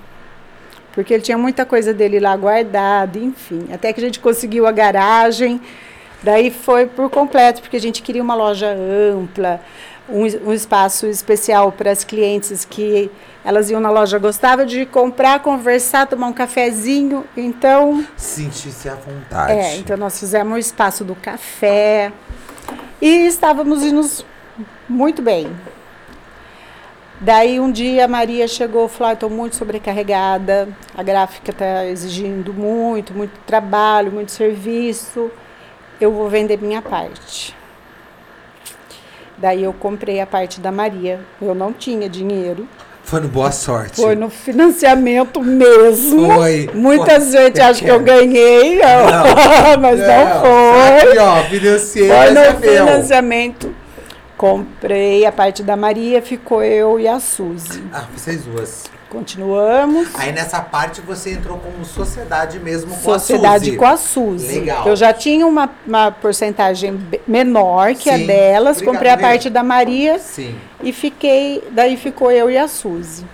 [0.93, 3.69] porque ele tinha muita coisa dele lá guardada, enfim.
[3.73, 5.61] Até que a gente conseguiu a garagem,
[6.23, 9.61] daí foi por completo, porque a gente queria uma loja ampla,
[10.09, 13.11] um, um espaço especial para as clientes que
[13.45, 17.25] elas iam na loja, gostavam de comprar, conversar, tomar um cafezinho.
[17.37, 19.53] Então, Sentir-se à vontade.
[19.53, 22.13] é, então nós fizemos o espaço do café
[23.01, 24.07] e estávamos indo
[24.89, 25.51] muito bem.
[27.21, 32.55] Daí um dia a Maria chegou e falou: estou muito sobrecarregada, a gráfica está exigindo
[32.55, 35.31] muito, muito trabalho, muito serviço,
[36.01, 37.55] eu vou vender minha parte.
[39.37, 41.21] Daí eu comprei a parte da Maria.
[41.41, 42.67] Eu não tinha dinheiro.
[43.03, 43.97] Foi no Boa Sorte.
[43.97, 46.33] Foi no financiamento mesmo.
[46.35, 46.71] Foi.
[46.75, 47.45] Muitas Foi.
[47.49, 48.05] Eu acha que eu quero.
[48.05, 48.79] ganhei,
[49.81, 51.19] mas não, Aqui, foi.
[51.19, 52.87] ó, financiei, Foi no é meu.
[54.41, 57.85] Comprei a parte da Maria, ficou eu e a Suzy.
[57.93, 58.85] Ah, vocês duas.
[59.11, 60.09] Continuamos.
[60.15, 63.77] Aí nessa parte você entrou como sociedade mesmo com Sociedade a Suzy.
[63.77, 64.59] com a Suzy.
[64.61, 64.87] Legal.
[64.89, 66.99] Eu já tinha uma, uma porcentagem
[67.29, 68.27] menor que a Sim.
[68.27, 68.79] delas.
[68.79, 69.21] Obrigado, comprei a Rê.
[69.21, 70.57] parte da Maria Sim.
[70.83, 71.63] e fiquei.
[71.73, 73.27] Daí ficou eu e a Suzy.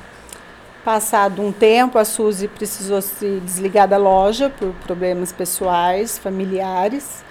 [0.84, 7.24] Passado um tempo, a Suzy precisou se desligar da loja por problemas pessoais, familiares,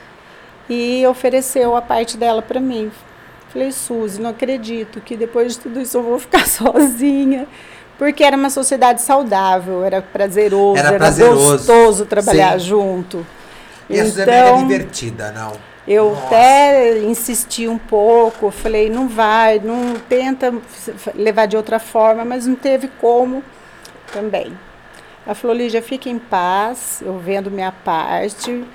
[0.70, 2.90] e ofereceu a parte dela para mim.
[3.56, 7.48] Falei, Suzy, não acredito que depois de tudo isso eu vou ficar sozinha.
[7.98, 11.52] Porque era uma sociedade saudável, era prazeroso, Era era, prazeroso.
[11.54, 12.66] gostoso trabalhar Sim.
[12.68, 13.26] junto.
[13.90, 15.54] E a Suzy é mega Então, divertida, não?
[15.88, 16.26] eu Nossa.
[16.26, 20.54] até insisti um pouco, falei, não vai, não tenta
[21.14, 23.42] levar de outra forma, mas não teve como
[24.12, 24.52] também.
[25.26, 28.66] Ela falou, Lígia, fique em paz, eu vendo minha parte,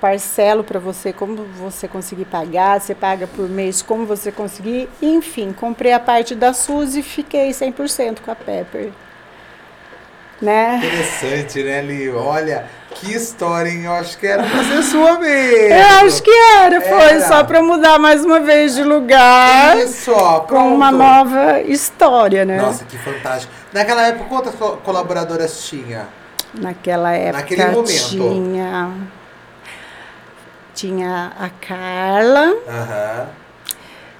[0.00, 4.88] parcelo para você como você conseguir pagar, você paga por mês como você conseguir.
[5.00, 8.90] Enfim, comprei a parte da Suzy e fiquei 100% com a Pepper.
[10.40, 10.76] Né?
[10.84, 12.10] Interessante, né, Li?
[12.10, 13.84] Olha, que história, hein?
[13.84, 15.74] Eu acho que era pra ser sua mesmo.
[15.74, 17.26] Eu acho que era, foi Era.
[17.26, 19.78] só para mudar mais uma vez de lugar.
[19.78, 22.60] Isso, ó, com uma nova história, né?
[22.60, 23.50] Nossa, que fantástico.
[23.72, 26.06] Naquela época, quantas co- colaboradoras tinha?
[26.52, 28.08] Naquela época Naquele momento.
[28.10, 28.90] tinha
[30.76, 32.54] tinha a Carla.
[32.68, 33.26] Aham.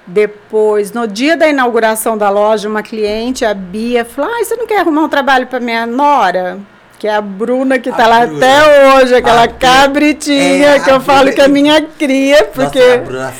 [0.05, 4.65] Depois, no dia da inauguração da loja, uma cliente, a Bia, falou: ah, você não
[4.65, 6.59] quer arrumar um trabalho para minha nora?
[6.97, 8.37] Que é a Bruna, que A tá lá Bruna.
[8.37, 12.79] até hoje, aquela A cabritinha É, que eu falo Bruna- que é minha cria, porque
[12.79, 13.33] Nossa, a Bruna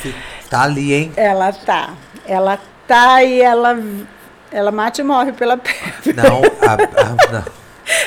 [0.48, 1.12] tá ali, hein?
[1.16, 1.90] ela tá.
[2.26, 3.76] Ela tá e ela,
[4.52, 6.12] ela mate e morre pela Pepe.
[6.14, 7.44] Não, a, a- não.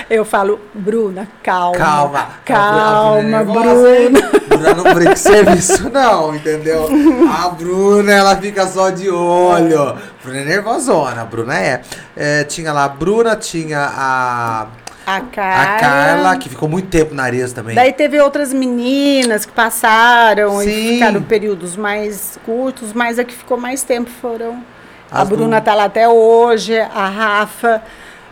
[0.10, 1.78] Eu falo, Bruna, calma.
[1.78, 2.28] Calma.
[2.46, 3.62] Calma, A Bruna.
[3.64, 4.32] Bruna.
[4.48, 6.88] Bruna não brinca de serviço, não, entendeu?
[7.34, 9.98] A Bruna, ela fica só de olho.
[10.24, 11.82] Bruna é nervosona, a Bruna é.
[12.16, 14.68] É, Tinha lá a Bruna, tinha a,
[15.08, 15.64] A Carla.
[15.64, 17.74] a Carla, que ficou muito tempo na Areias também.
[17.76, 20.70] Daí teve outras meninas que passaram Sim.
[20.70, 24.64] e ficaram períodos mais curtos, mas a que ficou mais tempo foram.
[25.12, 27.82] a As Bruna do- tá lá até hoje, a Rafa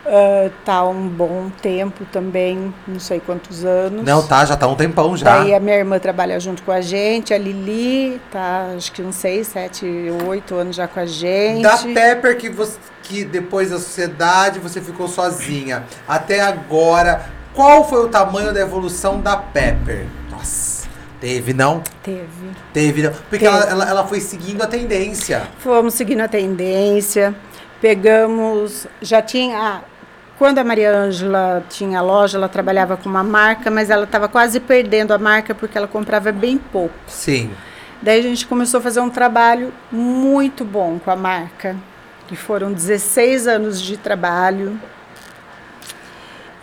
[0.05, 4.03] ah, tá um bom tempo também, não sei quantos anos.
[4.03, 5.39] Não, tá, já tá um tempão já.
[5.39, 9.15] Daí a minha irmã trabalha junto com a gente, a Lili tá acho que uns
[9.15, 9.85] seis, sete,
[10.27, 11.61] oito anos já com a gente.
[11.61, 15.83] Da Pepper que, você, que depois da sociedade você ficou sozinha.
[16.07, 20.05] Até agora, qual foi o tamanho da evolução da Pepper?
[20.31, 20.87] Nossa,
[21.19, 21.83] teve não?
[22.01, 22.27] Teve.
[22.73, 23.11] Teve não.
[23.29, 23.47] Porque Teve.
[23.47, 25.43] ela, ela, ela foi seguindo a tendência.
[25.59, 27.35] Fomos seguindo a tendência,
[27.81, 29.81] pegamos, já tinha, ah,
[30.37, 34.59] quando a Maria Ângela tinha loja, ela trabalhava com uma marca, mas ela estava quase
[34.59, 36.95] perdendo a marca porque ela comprava bem pouco.
[37.07, 37.51] Sim.
[38.01, 41.75] Daí a gente começou a fazer um trabalho muito bom com a marca,
[42.27, 44.79] que foram 16 anos de trabalho.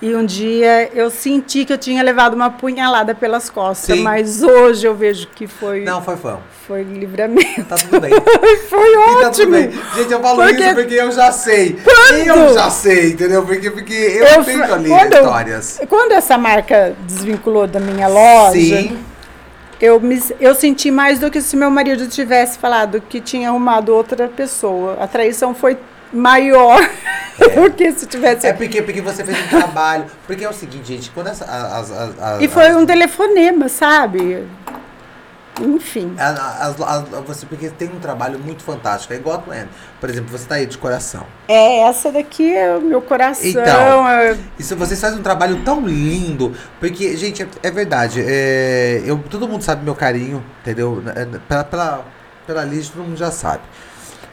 [0.02, 4.02] E um dia eu senti que eu tinha levado uma punhalada pelas costas, Sim.
[4.02, 6.38] mas hoje eu vejo que foi, Não, foi fã.
[6.66, 7.64] foi livramento.
[7.64, 8.10] Tá tudo bem.
[8.68, 9.52] Foi tá ótimo.
[9.52, 9.70] bem.
[9.94, 11.78] Gente, eu falo Porque- isso porque eu já sei.
[11.82, 12.26] Quando?
[12.26, 13.42] Eu já sei, entendeu?
[13.46, 15.80] Porque, porque eu, Eu tento fa- ali quando eu- histórias.
[15.88, 18.98] Quando essa marca desvinculou da minha loja, Sim.
[19.80, 23.94] eu, me, eu senti mais do que se meu marido tivesse falado que tinha arrumado
[23.94, 24.98] outra pessoa.
[25.00, 25.78] A traição foi
[26.16, 26.80] maior
[27.54, 28.46] do que se tivesse.
[28.46, 30.06] É porque, porque você fez um trabalho.
[30.26, 34.46] Porque é o seguinte, gente, quando essa, as, as, as- E foi um telefonema, sabe?
[35.58, 36.14] enfim.
[37.26, 39.14] Você, porque tem um trabalho muito fantástico.
[39.14, 39.66] É igual a Glenn.
[39.98, 41.24] Por exemplo, você tá aí de coração.
[41.48, 43.48] É, essa daqui é o meu coração.
[43.48, 44.06] Então.
[44.08, 48.22] é- Isso, vocês fazem um trabalho tão lindo, porque, gente, é, é verdade.
[48.26, 51.02] é, eu, todo mundo sabe meu carinho, entendeu?
[51.14, 52.04] É, Pela, pela,
[52.46, 53.62] pela Liz, todo mundo já sabe.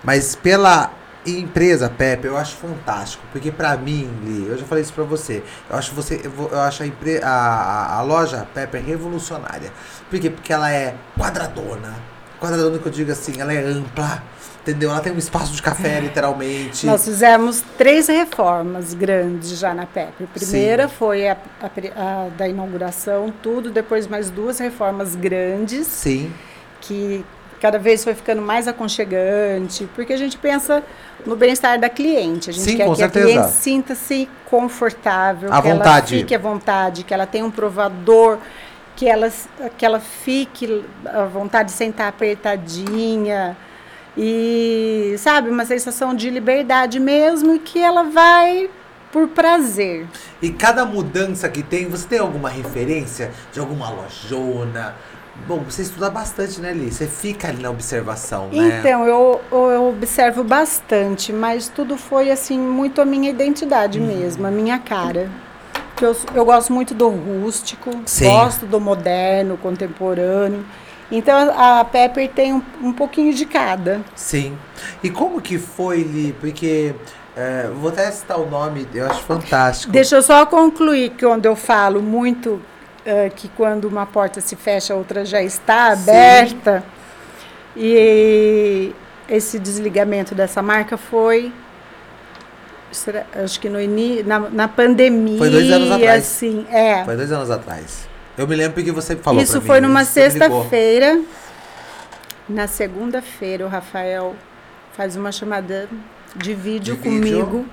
[0.03, 0.91] Mas pela
[1.25, 3.23] empresa Pepe, eu acho fantástico.
[3.31, 5.43] Porque pra mim, Li, eu já falei isso pra você.
[5.69, 9.71] Eu acho você, eu, acho a, empre, a, a, loja Pepe revolucionária.
[10.09, 10.29] Por quê?
[10.29, 11.95] Porque ela é quadradona.
[12.39, 14.23] Quadradona que eu digo assim, ela é ampla.
[14.61, 14.91] Entendeu?
[14.91, 16.85] Ela tem um espaço de café, literalmente.
[16.85, 20.23] Nós fizemos três reformas grandes já na PEP.
[20.23, 26.31] A primeira foi a, a a da inauguração, tudo, depois mais duas reformas grandes, Sim.
[26.79, 27.25] que
[27.63, 30.83] cada vez foi ficando mais aconchegante, porque a gente pensa
[31.25, 32.49] no bem-estar da cliente.
[32.49, 33.25] A gente Sim, quer que certeza.
[33.25, 36.17] a cliente sinta-se confortável, À que ela vontade.
[36.17, 38.37] fique à vontade, que ela tenha um provador,
[38.97, 39.31] que ela,
[39.77, 43.55] que ela fique à vontade sem estar apertadinha.
[44.17, 48.69] E, sabe, uma sensação de liberdade mesmo e que ela vai
[49.09, 50.05] por prazer.
[50.41, 54.95] E cada mudança que tem, você tem alguma referência de alguma lojona?
[55.47, 56.91] Bom, você estuda bastante, né, Li?
[56.91, 58.79] Você fica ali na observação, né?
[58.79, 64.07] Então, eu, eu observo bastante, mas tudo foi, assim, muito a minha identidade Uhum.
[64.07, 65.29] mesmo, a minha cara.
[65.97, 68.25] Que eu, eu gosto muito do rústico, Sim.
[68.25, 70.63] gosto do moderno, contemporâneo.
[71.11, 74.01] Então, a Pepper tem um, um pouquinho de cada.
[74.15, 74.57] Sim.
[75.03, 76.33] E como que foi, Li?
[76.39, 76.95] Porque,
[77.35, 79.91] é, vou até citar o nome, eu acho fantástico.
[79.91, 82.61] Deixa eu só concluir que quando eu falo muito
[83.05, 86.01] eh, que quando uma porta se fecha, a outra já está Sim.
[86.03, 86.83] aberta.
[87.75, 88.93] E
[89.27, 91.51] esse desligamento dessa marca foi.
[92.91, 95.37] será- Acho que no ini, na, na pandemia.
[95.39, 96.23] Foi dois anos atrás.
[96.23, 97.03] Assim, é.
[97.03, 98.07] Foi dois anos atrás.
[98.37, 101.19] Eu me lembro porque você falou Isso pra mim, foi numa sexta-feira.
[102.47, 104.35] Na segunda-feira, o Rafael
[104.95, 105.87] faz uma chamada
[106.35, 107.45] de vídeo De vídeo.
[107.47, 107.65] comigo.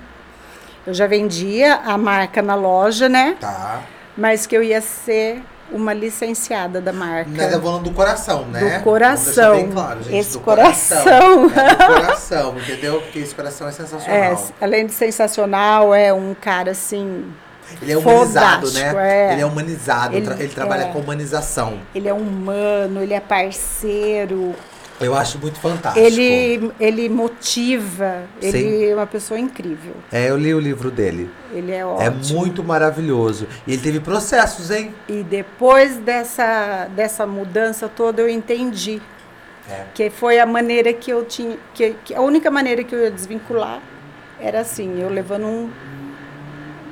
[0.87, 3.37] Eu já vendia a marca na loja, né?
[3.39, 3.81] Tá.
[4.17, 7.31] Mas que eu ia ser uma licenciada da marca.
[7.41, 8.77] É falando do coração, né?
[8.77, 9.55] Do coração.
[9.55, 10.17] Bem claro, gente.
[10.17, 11.01] Esse do coração.
[11.55, 13.01] É do coração, entendeu?
[13.01, 14.17] Porque esse coração é sensacional.
[14.17, 17.31] É, além de sensacional, é um cara assim.
[17.81, 18.93] Ele é humanizado, né?
[18.97, 19.33] É.
[19.33, 20.91] Ele é humanizado, Ele- ele, trabalha é.
[20.91, 21.79] com humanização.
[21.95, 24.53] Ele é humano, ele é parceiro,
[25.01, 26.05] Eu acho muito fantástico.
[26.05, 28.85] ele, ele motiva, ele Sim.
[28.91, 29.93] é uma pessoa incrível.
[30.11, 31.29] É, eu li o livro dele.
[31.53, 32.39] Ele é É ótimo.
[32.39, 33.47] muito maravilhoso.
[33.67, 34.93] E ele teve processos, hein?
[35.09, 39.01] E depois dessa, dessa mudança toda, eu entendi
[39.69, 39.85] É.
[39.93, 41.57] que foi a maneira que eu tinha.
[41.73, 43.79] Que, que a única maneira que eu ia desvincular
[44.39, 45.69] era assim, eu levando um,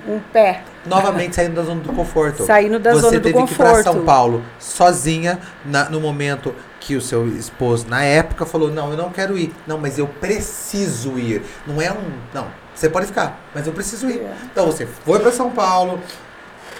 [0.07, 0.61] um pé.
[0.85, 2.43] Novamente saindo da zona do conforto.
[2.45, 3.83] Saindo da Você zona do teve que ir conforto.
[3.83, 8.97] São Paulo sozinha na- no momento que o seu esposo, na época, falou: Não, eu
[8.97, 9.53] não quero ir.
[9.67, 11.41] Não, mas eu preciso ir.
[11.67, 12.11] Não é um.
[12.33, 14.19] Não, você pode ficar, mas eu preciso ir.
[14.19, 14.33] É.
[14.51, 15.99] Então você foi pra São Paulo.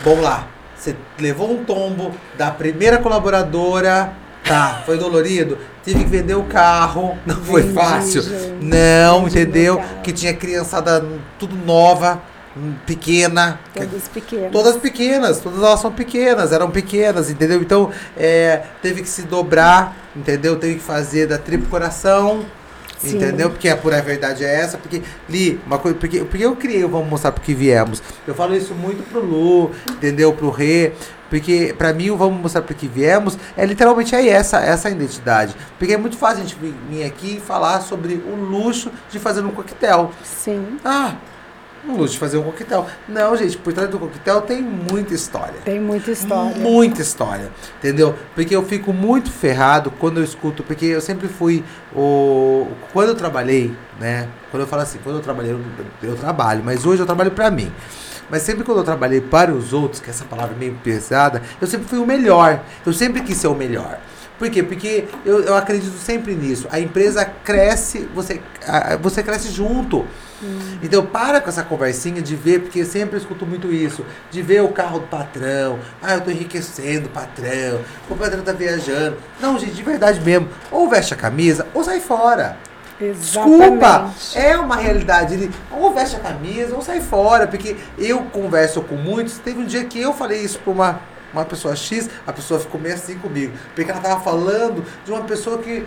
[0.02, 0.48] Vamos lá.
[0.76, 4.14] Você levou um tombo da primeira colaboradora.
[4.46, 5.58] Tá, foi dolorido.
[5.84, 7.18] Tive que vender o carro.
[7.26, 8.24] Não foi fácil.
[8.62, 9.82] Não, entendeu?
[10.02, 11.06] Que tinha criançada
[11.38, 12.22] tudo nova,
[12.86, 13.60] pequena.
[13.74, 14.52] Todas pequenas.
[14.52, 17.62] Todas pequenas, todas elas são pequenas, eram pequenas, entendeu?
[17.62, 20.56] Então, é, teve que se dobrar, entendeu?
[20.58, 22.46] Teve que fazer da tribo coração,
[22.98, 23.16] Sim.
[23.18, 23.50] entendeu?
[23.50, 26.90] Porque a pura verdade é essa, porque, Li, uma coisa, porque, porque eu criei o
[26.90, 28.02] Vamos Mostrar Porque Viemos.
[28.28, 30.34] Eu falo isso muito pro Lu, entendeu?
[30.34, 30.92] Pro Rê,
[31.30, 35.56] porque pra mim o Vamos Mostrar Porque Viemos é literalmente aí essa, essa identidade.
[35.78, 39.20] Porque é muito fácil a gente vir- vir aqui e falar sobre o luxo de
[39.20, 40.12] fazer um coquetel.
[40.24, 41.14] Sim, Ah,
[41.88, 42.88] um luxo de fazer um coquetel.
[43.08, 45.56] Não, gente, por trás do coquetel tem muita história.
[45.64, 46.56] tem muita história.
[46.58, 48.16] Muita história, entendeu?
[48.36, 51.64] Porque eu fico muito ferrado quando eu escuto, porque eu sempre fui
[51.96, 52.68] o.
[52.94, 54.28] Quando eu trabalhei, né?
[54.52, 55.62] Quando eu falo assim, quando eu trabalhei, eu,
[56.04, 57.72] eu trabalho, mas hoje eu trabalho pra mim.
[58.30, 61.68] Mas sempre quando eu trabalhei para os outros, que essa palavra é meio pesada, eu
[61.68, 62.62] sempre fui o melhor.
[62.86, 64.00] Eu sempre quis ser o melhor.
[64.38, 64.64] Por quê?
[64.64, 66.68] Porque eu, eu acredito sempre nisso.
[66.72, 68.40] A empresa cresce, você,
[69.02, 70.06] você cresce junto.
[70.82, 74.62] Então para com essa conversinha de ver, porque eu sempre escuto muito isso, de ver
[74.64, 79.18] o carro do patrão, ah, eu tô enriquecendo o patrão, o patrão tá viajando.
[79.40, 82.58] Não, gente, de verdade mesmo, ou veste a camisa, ou sai fora.
[83.00, 84.38] Desculpa, Exatamente.
[84.38, 85.34] é uma realidade.
[85.34, 89.38] Ele ou veste a camisa ou sai fora, porque eu converso com muitos.
[89.38, 91.00] Teve um dia que eu falei isso pra uma,
[91.34, 93.54] uma pessoa X, a pessoa ficou meio assim comigo.
[93.76, 95.86] Porque ela tava falando de uma pessoa que,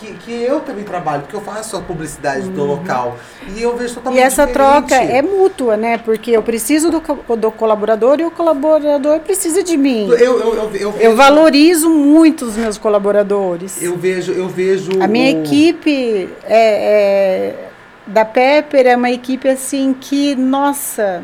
[0.00, 3.16] que, que eu também trabalho, porque eu faço a publicidade do local.
[3.56, 4.24] E eu vejo totalmente Uhum.
[4.24, 4.86] E essa diferente.
[4.88, 5.98] troca é mútua, né?
[5.98, 7.00] Porque eu preciso do,
[7.36, 10.08] do colaborador e o colaborador precisa de mim.
[10.10, 13.82] Eu, eu, eu, eu, Eu vejo- valorizo muito os meus colaboradores.
[13.82, 14.90] Eu vejo, eu vejo.
[15.00, 17.68] A minha o- equipe é, é-
[18.06, 21.22] da Pepper é uma equipe assim que, nossa,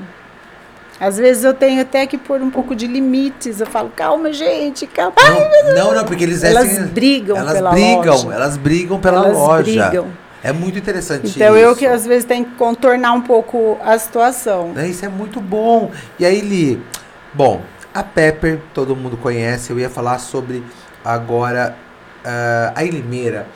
[1.00, 3.58] às vezes eu tenho até que pôr um pouco de limites.
[3.60, 5.14] Eu falo, calma, gente, calma.
[5.18, 8.32] Não, não, não, porque eles Elas vestem- brigam elas pela brigam, loja.
[8.34, 9.62] elas brigam pela Elas loja.
[9.88, 10.06] brigam.
[10.42, 11.78] É muito interessante Então eu isso.
[11.78, 14.72] que às vezes tenho que contornar um pouco a situação.
[14.72, 15.90] Né, Isso é muito bom.
[16.18, 16.82] E aí, Li,
[17.34, 17.60] bom,
[17.92, 19.70] a Pepper todo mundo conhece.
[19.70, 20.62] Eu ia falar sobre
[21.04, 21.76] agora
[22.24, 23.46] ah, a em Limeira.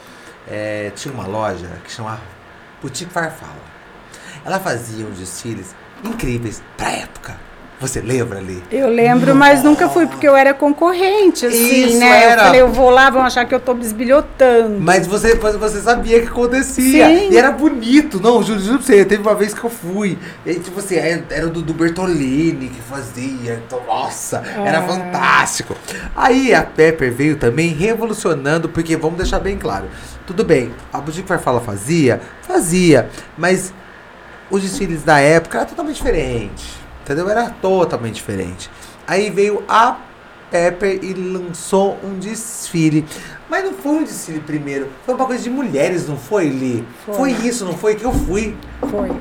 [0.46, 2.20] eh, tinha uma loja que chama
[2.82, 3.52] Boutique Farfala.
[4.44, 5.74] Ela fazia uns desfiles
[6.04, 7.42] incríveis pra época.
[7.80, 8.62] Você lembra, Li?
[8.70, 12.22] Eu lembro, mas nunca fui, porque eu era concorrente, assim, Isso, né?
[12.22, 12.32] era.
[12.40, 14.80] Eu falei, eu vou lá, vão achar que eu tô bisbilhotando.
[14.80, 17.06] Mas você, você sabia que acontecia.
[17.08, 17.30] Sim.
[17.30, 18.20] E era bonito.
[18.22, 19.04] Não, juro, juro pra você.
[19.04, 20.16] Teve uma vez que eu fui.
[20.46, 23.60] E, tipo assim, era era do, do Bertolini que fazia.
[23.66, 24.82] Então, nossa, era Ah.
[24.82, 25.76] fantástico.
[26.16, 29.86] Aí a Pepper veio também revolucionando, porque vamos deixar bem claro.
[30.26, 32.20] Tudo bem, a Boutique Farfala fazia?
[32.42, 33.10] Fazia.
[33.36, 33.74] Mas
[34.50, 36.64] os desfiles da época era totalmente diferente.
[37.02, 37.28] Entendeu?
[37.28, 38.70] Era totalmente diferente.
[39.06, 39.98] Aí veio a
[40.50, 43.04] Pepper e lançou um desfile.
[43.48, 44.88] Mas não foi um desfile primeiro.
[45.04, 46.86] Foi uma coisa de mulheres, não foi, Li?
[47.04, 47.30] Foi, Foi.
[47.46, 47.94] isso, não foi?
[47.94, 48.56] Que eu fui.
[48.90, 49.12] Foi.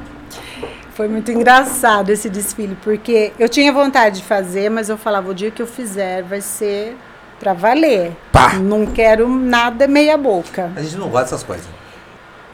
[0.93, 5.34] Foi muito engraçado esse desfile, porque eu tinha vontade de fazer, mas eu falava, o
[5.34, 6.95] dia que eu fizer vai ser
[7.39, 8.15] pra valer.
[8.32, 8.53] Pá.
[8.53, 10.71] Não quero nada meia boca.
[10.76, 11.65] A gente não gosta dessas coisas.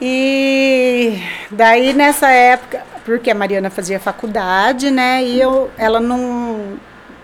[0.02, 1.22] E
[1.52, 5.24] daí nessa época, porque a Mariana fazia faculdade, né?
[5.24, 6.60] E eu, ela não,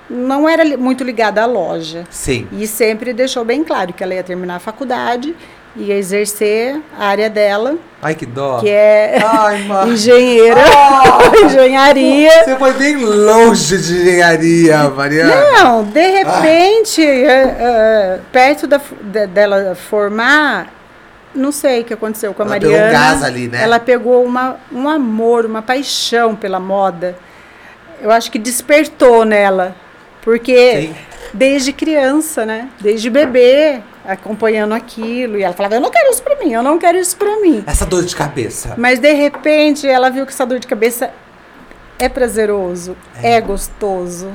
[0.10, 2.04] não era muito ligada à loja.
[2.10, 2.48] Sim.
[2.52, 5.36] E sempre deixou bem claro que ela ia terminar a faculdade,
[5.76, 8.60] ia exercer a área dela, Ai, que dó.
[8.60, 10.62] que é Ai, engenheira,
[11.46, 12.44] engenharia.
[12.44, 15.52] Você foi bem longe de engenharia, Mariana.
[15.64, 20.68] Não, de repente, é, é, perto da, de- dela formar,
[21.36, 22.90] não sei o que aconteceu com a Ela pegou Mariana.
[22.90, 23.62] um gás ali, né?
[23.62, 27.16] Ela pegou uma, um amor, uma paixão pela moda.
[28.02, 29.76] Eu acho que despertou nela.
[30.22, 30.96] Porque Sim.
[31.34, 32.70] desde criança, né?
[32.80, 35.38] Desde bebê, acompanhando aquilo.
[35.38, 37.64] E ela falava, eu não quero isso pra mim, eu não quero isso pra mim.
[37.68, 38.74] Essa dor de cabeça.
[38.78, 41.12] Mas de repente ela viu que essa dor de cabeça
[42.00, 44.32] é prazeroso, é, gostoso,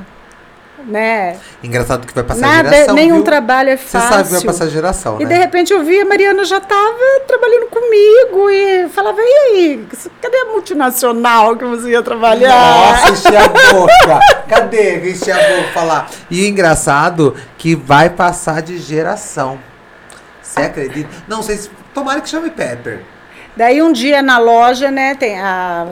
[0.85, 1.37] né?
[1.63, 3.23] Engraçado que vai passar Nada, geração, nenhum viu?
[3.23, 4.09] trabalho é Você fácil.
[4.09, 5.33] sabe que vai passar geração, E né?
[5.35, 9.87] de repente eu vi a Mariana já estava trabalhando comigo e falava, e aí,
[10.21, 12.49] cadê a multinacional que você ia trabalhar?
[12.49, 14.19] Nossa, encher a boca.
[14.49, 16.09] Cadê encher a boca falar?
[16.29, 19.59] E engraçado que vai passar de geração.
[20.41, 21.09] Você acredita?
[21.27, 21.69] Não sei se.
[21.93, 23.01] Tomara que chame Pepper.
[23.55, 25.87] Daí um dia na loja, né, tem a,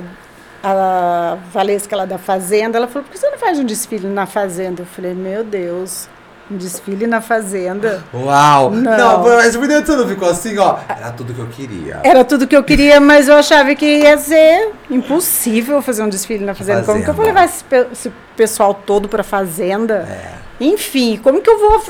[0.63, 4.25] a Valesca lá da Fazenda, ela falou, por que você não faz um desfile na
[4.25, 4.81] Fazenda?
[4.81, 6.07] Eu falei, meu Deus,
[6.51, 8.03] um desfile na Fazenda?
[8.13, 8.71] Uau!
[8.71, 8.97] Não.
[8.97, 10.77] Não, mas por dentro você não ficou assim, ó.
[10.89, 11.99] Era tudo que eu queria.
[12.03, 16.43] Era tudo que eu queria, mas eu achava que ia ser impossível fazer um desfile
[16.43, 16.83] na Fazenda.
[16.83, 17.41] Como que eu vou Fazenda.
[17.41, 20.07] levar esse, pe- esse pessoal todo pra Fazenda?
[20.09, 20.39] É.
[20.61, 21.83] Enfim, como que eu vou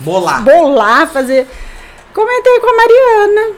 [0.00, 0.42] Molar.
[0.42, 1.46] bolar, fazer.
[2.12, 3.54] Comentei com a Mariana.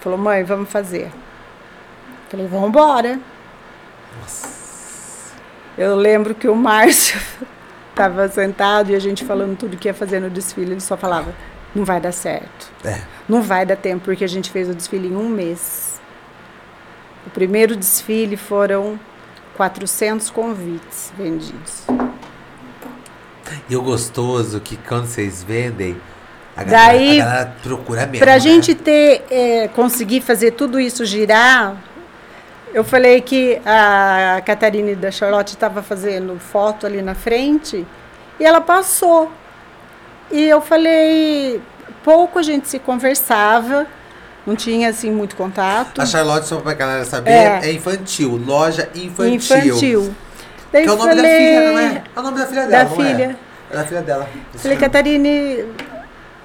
[0.00, 1.10] Falou, mãe, vamos fazer.
[2.28, 3.20] Falei, vamos embora.
[5.78, 7.20] Eu lembro que o Márcio
[7.90, 10.72] estava sentado e a gente falando tudo que ia fazer no desfile.
[10.72, 11.34] Ele só falava,
[11.74, 12.72] não vai dar certo.
[12.84, 13.00] É.
[13.28, 16.00] Não vai dar tempo, porque a gente fez o desfile em um mês.
[17.26, 18.98] O primeiro desfile foram
[19.56, 21.84] 400 convites vendidos.
[23.68, 26.00] E o gostoso que quando vocês vendem,
[26.56, 28.18] a galera, Daí, a galera procura mesmo.
[28.18, 28.40] Para a né?
[28.40, 31.76] gente ter, é, conseguir fazer tudo isso girar,
[32.76, 37.86] eu falei que a Catarina da Charlotte estava fazendo foto ali na frente
[38.38, 39.32] e ela passou.
[40.30, 41.58] E eu falei,
[42.04, 43.86] pouco a gente se conversava,
[44.46, 46.02] não tinha assim muito contato.
[46.02, 47.60] A Charlotte, só pra galera saber, É.
[47.64, 48.38] é, infantil.
[48.44, 49.34] Loja infantil.
[49.36, 50.14] Infantil.
[50.70, 52.02] Daí Que é o nome falei, da filha, não é?
[52.14, 53.38] É o nome da filha Da dela, não filha.
[53.70, 53.74] é?
[53.74, 54.28] É da filha dela.
[54.56, 55.74] Falei, Catarine, o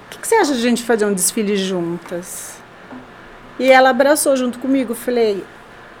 [0.08, 2.54] que, que você acha de a gente fazer um desfile juntas?
[3.58, 4.94] E ela abraçou junto comigo.
[4.94, 5.44] Falei,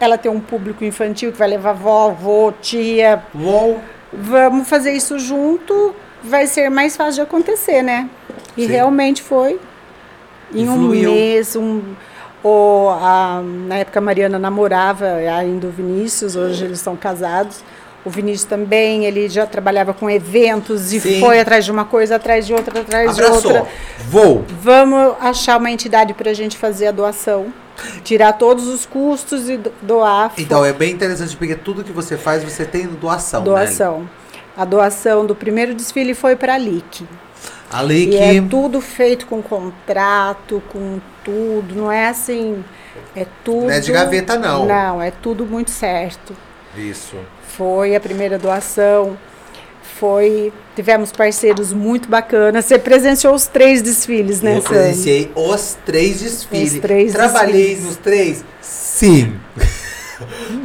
[0.04, 3.22] ela tem um público infantil que vai levar vovó, tia.
[3.34, 3.80] Uou!
[4.12, 8.08] Vamos fazer isso junto, vai ser mais fácil de acontecer, né?
[8.56, 8.72] E Sim.
[8.72, 9.58] realmente foi.
[10.54, 11.80] Em E um mês, um,
[12.44, 17.64] o, a, na época a Mariana namorava ainda o Vinícius, hoje eles são casados.
[18.04, 21.20] O Vinícius também, ele já trabalhava com eventos e Sim.
[21.20, 23.52] foi atrás de uma coisa, atrás de outra, atrás de Abraçou.
[23.52, 23.72] outra.
[24.08, 24.44] Vou.
[24.60, 27.46] Vamos achar uma entidade para a gente fazer a doação,
[28.04, 30.32] tirar todos os custos e do- doar.
[30.38, 33.40] Então é bem interessante porque tudo que você faz você tem doação.
[33.40, 33.46] Né?
[33.46, 34.08] doação.
[34.56, 37.06] A doação do primeiro desfile foi para a LIC.
[37.72, 38.16] Ali E que.
[38.18, 41.74] é tudo feito com contrato, com tudo.
[41.74, 42.62] Não é assim.
[43.16, 43.62] É tudo.
[43.66, 44.66] Não é de gaveta, não.
[44.66, 46.36] Não, é tudo muito certo.
[46.76, 47.16] Isso.
[47.56, 49.16] Foi a primeira doação.
[49.98, 50.52] Foi.
[50.74, 52.64] Tivemos parceiros muito bacanas.
[52.64, 56.74] Você presenciou os três desfiles, né, Eu presenciei os três desfiles.
[56.74, 57.84] Os três Trabalhei desfiles.
[57.84, 58.44] nos três?
[58.60, 59.34] Sim.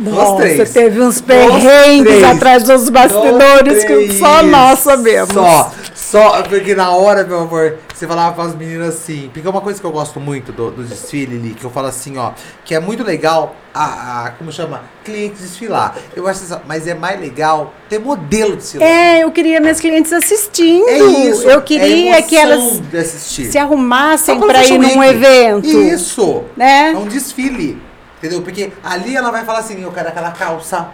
[0.02, 0.74] Nossa, Os três.
[0.74, 5.34] teve uns perrengues atrás dos bastidores que só nós sabemos.
[5.34, 5.72] Só,
[6.10, 9.60] só, porque na hora, meu amor, você falava para as meninas assim, porque é uma
[9.60, 12.32] coisa que eu gosto muito do, do desfile, Li, que eu falo assim, ó,
[12.64, 15.98] que é muito legal a, a como chama, cliente desfilar.
[16.16, 18.88] Eu acho assim, mas é mais legal ter modelo desfilar.
[18.88, 20.88] É, eu queria minhas clientes assistindo.
[20.88, 21.44] É isso.
[21.44, 22.82] Eu queria é que elas
[23.28, 25.68] se arrumassem para ir num evento.
[25.68, 26.46] Isso.
[26.56, 26.94] Né?
[26.94, 27.82] É um desfile.
[28.18, 28.42] Entendeu?
[28.42, 30.88] Porque ali ela vai falar assim, eu quero aquela calça.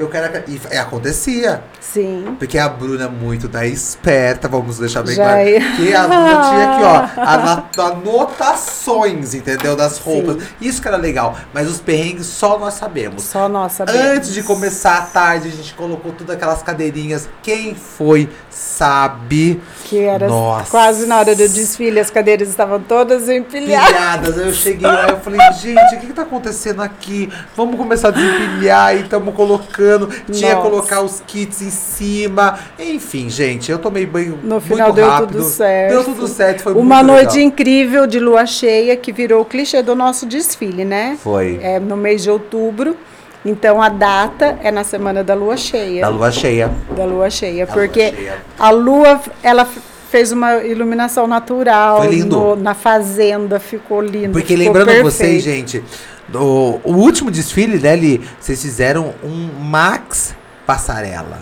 [0.00, 0.42] Eu quero.
[0.48, 1.62] E é, acontecia.
[1.78, 2.34] Sim.
[2.38, 5.46] Porque a Bruna é muito da esperta, vamos deixar bem Já claro.
[5.46, 5.76] ia.
[5.76, 9.76] Que a Bruna tinha aqui, ó, anotações, entendeu?
[9.76, 10.42] Das roupas.
[10.58, 11.36] Isso que era legal.
[11.52, 13.24] Mas os perrengues só nós sabemos.
[13.24, 14.00] Só nós sabemos.
[14.00, 17.28] Antes de começar a tarde, a gente colocou todas aquelas cadeirinhas.
[17.42, 19.60] Quem foi, sabe.
[19.84, 20.70] Que era Nossa.
[20.70, 23.86] quase na hora do desfile, as cadeiras estavam todas empilhadas.
[23.90, 24.38] Pilhadas.
[24.38, 27.30] Aí eu cheguei lá e eu falei, gente, o que, que tá acontecendo aqui?
[27.54, 29.89] Vamos começar a desempilhar e estamos colocando.
[30.30, 32.58] Tinha que colocar os kits em cima.
[32.78, 35.32] Enfim, gente, eu tomei banho No muito final deu rápido.
[35.38, 35.90] tudo certo.
[35.92, 37.48] Deu tudo certo, foi Uma noite legal.
[37.48, 41.18] incrível de lua cheia que virou o clichê do nosso desfile, né?
[41.22, 41.58] Foi.
[41.62, 42.96] É no mês de outubro.
[43.44, 46.02] Então a data é na semana da lua cheia.
[46.02, 46.70] Da lua cheia.
[46.94, 48.38] da lua cheia, Da porque lua cheia.
[48.58, 49.66] a lua ela
[50.10, 54.32] fez uma iluminação natural no- na fazenda, ficou lindo.
[54.32, 55.04] Porque ficou lembrando perfeito.
[55.10, 55.84] vocês, gente,
[56.28, 60.34] do, o último desfile, né, Li, vocês fizeram um Max
[60.66, 61.38] Passarela.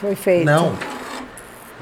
[0.00, 0.44] foi feito.
[0.44, 0.72] Não.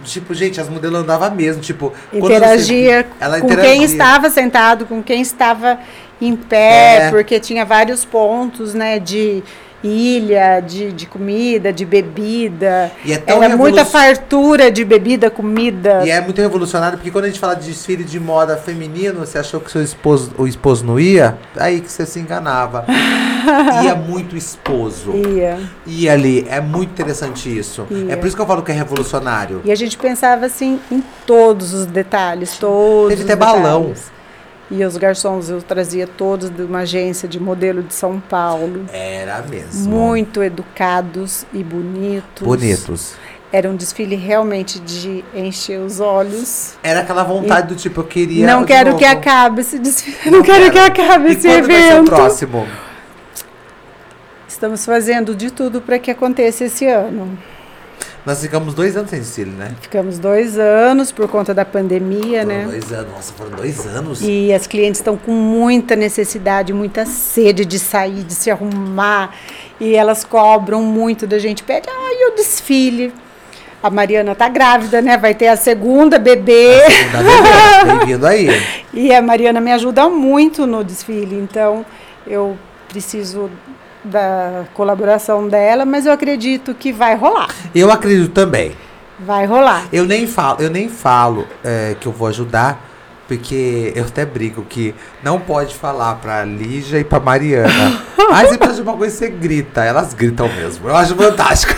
[0.04, 1.92] Tipo, gente, as modelos andavam mesmo, tipo...
[2.10, 3.72] quando Interagia você- ela com interagia.
[3.72, 5.78] quem estava sentado, com quem estava
[6.20, 7.10] em pé, É.
[7.10, 9.42] porque tinha vários pontos, né, de
[9.84, 12.90] ilha, de, de comida, de bebida.
[13.04, 16.02] E é tão Era muita fartura de bebida, comida.
[16.04, 19.38] E é muito revolucionário, porque quando a gente fala de desfile de moda feminino, você
[19.38, 21.36] achou que seu esposo, o esposo não ia?
[21.56, 22.86] Aí que você se enganava.
[23.84, 25.12] ia muito esposo.
[25.12, 25.58] Ia.
[25.86, 27.86] E ali, é muito interessante isso.
[27.90, 28.12] Ia.
[28.12, 29.60] É por isso que eu falo que é revolucionário.
[29.64, 33.82] E a gente pensava assim em todos os detalhes, todos Teve até balão.
[33.82, 34.13] detalhes.
[34.76, 38.86] E os garçons eu trazia todos de uma agência de modelo de São Paulo.
[38.92, 39.88] Era mesmo.
[39.88, 42.44] Muito educados e bonitos.
[42.44, 43.14] Bonitos.
[43.52, 46.74] Era um desfile realmente de encher os olhos.
[46.82, 48.48] Era aquela vontade do tipo, eu queria.
[48.48, 48.98] não quero novo.
[48.98, 50.16] que acabe esse desfile.
[50.28, 52.10] Não, quero, que acabe E esse quando vai ser o evento.
[52.10, 52.66] próximo?
[54.48, 57.38] Estamos fazendo de tudo para que aconteça esse ano.
[58.26, 59.74] Nós ficamos dois anos sem desfile, né?
[59.82, 62.64] Ficamos dois anos por conta da pandemia, Foram né?
[62.64, 63.12] dois anos.
[63.12, 64.20] Nossa, foram dois anos.
[64.22, 69.34] E as clientes estão com muita necessidade, muita sede de sair, de se arrumar.
[69.78, 71.62] E elas cobram muito da gente.
[71.62, 73.12] Pede, ai, o desfile.
[73.82, 75.18] A Mariana tá grávida, né?
[75.18, 76.80] Vai ter a segunda bebê.
[76.90, 78.48] Segunda bebê, Bem-vindo aí.
[78.94, 81.36] E a Mariana me ajuda muito no desfile.
[81.36, 81.84] Então,
[82.26, 82.56] eu
[82.88, 83.50] preciso
[84.04, 87.48] da colaboração dela, mas eu acredito que vai rolar.
[87.74, 88.72] Eu acredito também.
[89.18, 89.86] Vai rolar.
[89.92, 92.80] Eu nem falo, eu nem falo é, que eu vou ajudar,
[93.26, 98.02] porque eu até brigo que não pode falar pra Lígia e pra Mariana.
[98.32, 99.84] Aí você precisa de uma coisa, você grita.
[99.84, 100.88] Elas gritam mesmo.
[100.88, 101.74] Eu acho fantástico.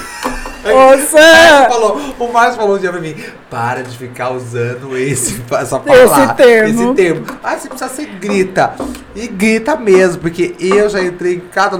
[0.64, 2.14] Ô, Sam!
[2.18, 3.14] o Márcio falou um dia pra mim,
[3.50, 6.82] para de ficar usando esse, essa palavra, Esse termo.
[6.84, 7.26] esse termo.
[7.44, 8.74] Aí você precisa, você grita.
[9.14, 11.78] E grita mesmo, porque eu já entrei em cada,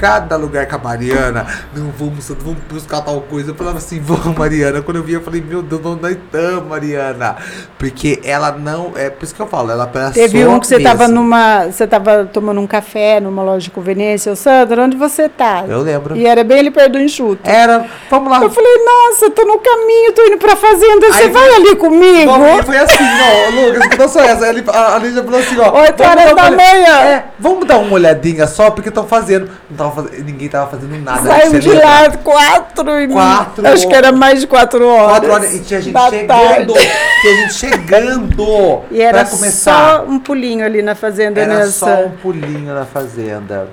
[0.00, 1.46] cada lugar com a Mariana.
[1.74, 3.52] Não, vamos, vamos buscar tal coisa.
[3.52, 4.82] Eu falava assim, vamos, Mariana.
[4.82, 7.36] Quando eu vi, eu falei, meu Deus, onde estamos, Mariana?
[7.78, 10.80] Porque ela não, é por isso que eu falo, ela abraçou Teve um que você
[10.80, 11.14] tava mesmo.
[11.22, 11.66] numa.
[11.66, 14.32] Você tava tomando um café numa loja de conveniência.
[14.32, 15.64] Ô, Sandra, onde você tá?
[15.66, 16.16] Eu lembro.
[16.16, 17.48] E era bem ali perto do enxuto.
[17.48, 18.42] Era, vamos lá.
[18.42, 22.32] Eu falei, nossa, tô no caminho, tô indo pra fazenda, você vai ali comigo?
[22.32, 24.46] Bom, foi assim, ó, Lucas, escuta só essa.
[24.46, 25.80] A, Lígia falou assim, ó.
[25.80, 27.00] Oito vamos horas dar uma da manhã.
[27.00, 29.50] É, vamos dar uma olhadinha só, porque estão fazendo.
[29.70, 30.24] Não tava fazendo.
[30.24, 31.20] Ninguém tava fazendo nada.
[31.20, 35.10] Você de lá quatro e Quatro Acho que era mais de quatro horas.
[35.10, 35.54] Quatro horas.
[35.54, 36.26] E tinha gente chegando.
[36.26, 36.72] tarde.
[37.20, 38.82] Tinha gente chegando.
[38.90, 39.98] E era começar.
[39.98, 41.72] só um pulinho ali na fazenda Era nessa.
[41.72, 43.68] só um pulinho na fazenda.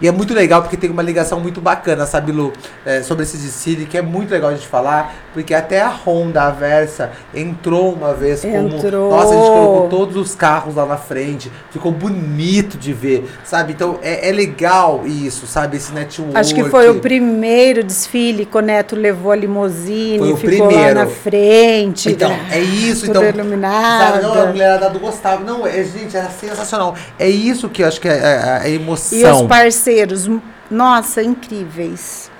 [0.00, 2.52] E é muito legal porque tem uma ligação muito bacana, sabe, Lu?
[2.84, 6.42] É, sobre esse desfile, que é muito legal a gente falar, porque até a Honda,
[6.42, 9.10] a Versa, entrou uma vez Entrou.
[9.10, 9.10] como.
[9.10, 13.72] Nossa, a gente colocou todos os carros lá na frente, ficou bonito de ver, sabe?
[13.72, 15.76] Então é, é legal isso, sabe?
[15.76, 16.36] Esse network.
[16.36, 20.66] Acho que foi o primeiro desfile que o Neto levou a limusine, Foi o ficou
[20.68, 20.98] primeiro.
[20.98, 22.10] lá na frente.
[22.10, 22.46] Então, né?
[22.52, 23.28] é isso, Tudo então.
[23.28, 24.12] iluminado.
[24.12, 25.44] Sabe, não, a mulherada do Gustavo.
[25.44, 26.94] Não, é, gente, era sensacional.
[27.18, 29.42] É isso que eu acho que é a, a E emoção.
[29.42, 30.28] os parceiros,
[30.70, 32.30] nossa, incríveis.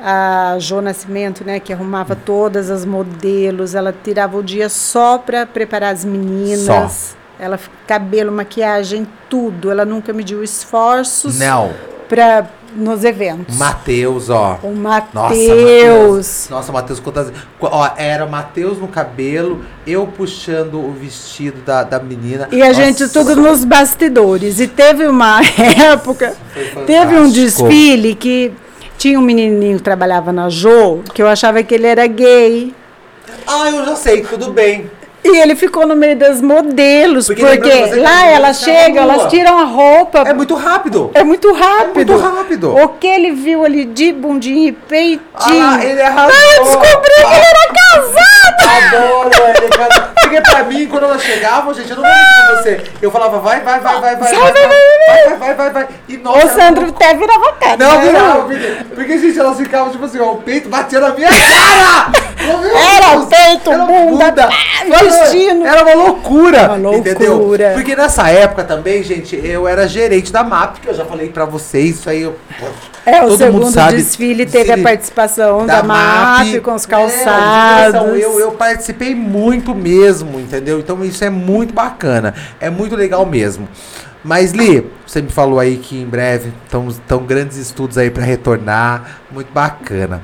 [0.00, 5.44] A Jo Nascimento, né, que arrumava todas as modelos, ela tirava o dia só para
[5.46, 7.16] preparar as meninas.
[7.40, 9.70] Ela f- cabelo, maquiagem, tudo.
[9.70, 11.72] Ela nunca mediu esforços Não,
[12.08, 13.56] para nos eventos.
[13.56, 14.58] Matheus, ó.
[14.62, 16.48] O Nossa, Matheus.
[16.50, 17.32] Nossa, Matheus, quantas.
[17.60, 22.48] Ó, era o Matheus no cabelo, eu puxando o vestido da, da menina.
[22.52, 24.60] E a Nossa, gente tudo nos bastidores.
[24.60, 25.40] E teve uma
[25.90, 26.34] época,
[26.86, 28.52] teve um desfile que
[28.96, 32.74] tinha um menininho que trabalhava na Jo, que eu achava que ele era gay.
[33.46, 34.90] Ah, eu já sei, tudo bem.
[35.24, 39.58] E ele ficou no meio das modelos, Porque porque, lá as elas chegam, elas tiram
[39.58, 40.20] a roupa.
[40.20, 41.10] É muito rápido.
[41.12, 42.12] É muito rápido.
[42.12, 42.76] É muito rápido.
[42.76, 45.26] O que ele viu ali de bundinha e peitinho.
[45.36, 46.32] Ah, ele arrasou.
[46.34, 48.48] Ah, eu descobri que ele era casado!
[48.94, 50.08] Adoro ele, cara.
[50.20, 52.82] Porque pra mim, quando elas chegavam, gente, eu não vou mentir pra você.
[53.02, 55.88] Eu falava, vai, vai, vai, vai, vai, Vai, vai, vai, vai, vai, vai, vai.
[56.08, 57.76] E nossa, O Sandro muito- até virava cara.
[57.76, 58.06] Não, né?
[58.06, 62.12] virava, porque, porque, gente, elas ficavam, tipo assim, ó, o peito batia na minha cara!
[62.96, 63.24] Era Deus!
[63.26, 64.48] peito, Era bunda, bunda.
[65.10, 65.66] Vestindo.
[65.66, 67.36] Era uma loucura, Uma entendeu?
[67.36, 67.72] loucura.
[67.74, 71.44] Porque nessa época também, gente, eu era gerente da MAP, que eu já falei pra
[71.44, 72.36] vocês, isso aí eu...
[73.06, 77.92] É, o segundo desfile teve a participação da, MAP, com os É, calçados.
[77.94, 78.16] divulgação.
[78.16, 80.78] eu, eu participei muito mesmo, entendeu?
[80.78, 82.34] Então isso é muito bacana.
[82.60, 83.66] É muito legal mesmo.
[84.22, 89.20] Mas, Li, você me falou aí que em breve estão grandes estudos aí para retornar.
[89.30, 90.20] Muito bacana.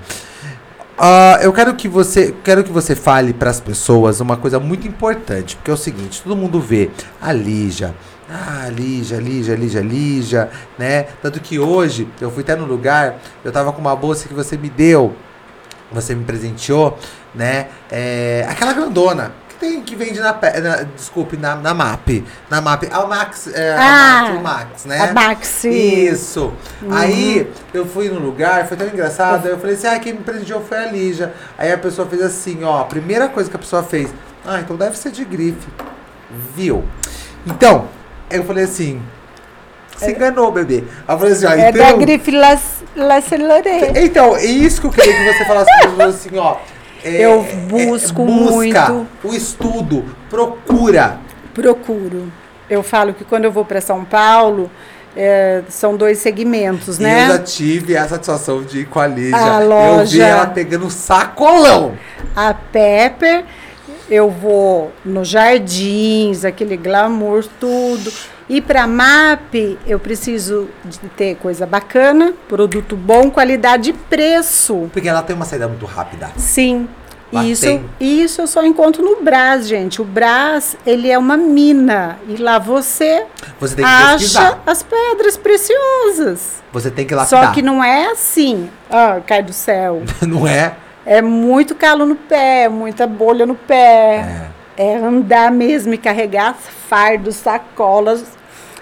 [0.97, 4.87] Ah, eu quero que você quero que você fale para as pessoas uma coisa muito
[4.87, 6.89] importante, porque é o seguinte, todo mundo vê
[7.21, 7.93] a Lígia,
[8.31, 11.03] ah, Lígia, Lígia, Lígia, Lígia, né?
[11.21, 14.57] Tanto que hoje eu fui até no lugar, eu tava com uma bolsa que você
[14.57, 15.17] me deu,
[15.91, 16.97] você me presenteou,
[17.35, 17.67] né?
[17.91, 22.85] É, aquela grandona que tem que vende na, na desculpe na, na MAP, na MAP,
[22.91, 25.01] a Max, é, a Ah, Max, o Max, né?
[25.01, 25.69] A Maxi.
[25.69, 26.53] Isso.
[26.91, 29.47] Aí eu fui no lugar, foi tão engraçado.
[29.47, 31.33] Aí eu falei assim: ah, quem me presenteou foi a Lígia.
[31.57, 34.13] Aí a pessoa fez assim: ó, a primeira coisa que a pessoa fez,
[34.47, 35.67] ah, então deve ser de grife.
[36.55, 36.85] Viu?
[37.47, 37.89] Então,
[38.31, 39.01] eu falei assim:
[39.97, 40.85] se enganou, bebê.
[41.07, 41.87] Aí eu falei assim: ó, É então.
[41.87, 42.59] da Grife La,
[42.97, 43.19] La.
[43.97, 45.71] Então, é isso que eu queria que você falasse
[46.03, 46.57] assim, ó.
[47.05, 48.53] É, Eu é, busco busca
[48.91, 49.07] muito.
[49.23, 51.19] o estudo, procura.
[51.53, 52.33] Procuro.
[52.69, 54.71] Eu falo que quando eu vou para São Paulo,
[55.17, 57.25] é, são dois segmentos, E né?
[57.25, 59.37] eu já tive a satisfação de ir com a Lígia.
[59.37, 60.25] A Eu vi loja.
[60.25, 61.93] ela pegando sacolão.
[62.35, 63.45] A Pepper,
[64.15, 68.13] eu vou nos jardins, aquele glamour, tudo.
[68.49, 74.89] E para MAP, eu preciso de ter coisa bacana, produto bom, qualidade e preço.
[74.93, 76.31] Porque ela tem uma saída muito rápida.
[76.37, 76.87] Sim.
[77.33, 77.85] Lá Isso, tem.
[77.99, 80.01] isso eu só encontro no Brás, gente.
[80.01, 82.17] O Brás, ele é uma mina.
[82.29, 83.27] E lá você
[83.59, 84.63] Você tem que acha pesquisar.
[84.65, 86.63] as pedras preciosas.
[86.73, 87.47] Você tem que lapidar.
[87.47, 90.03] Só que não é assim, ah, cai do céu.
[90.23, 90.77] não é?
[91.07, 94.49] É muito calo no pé, muita bolha no pé.
[94.77, 98.25] É, andar mesmo e carregar fardos, sacolas.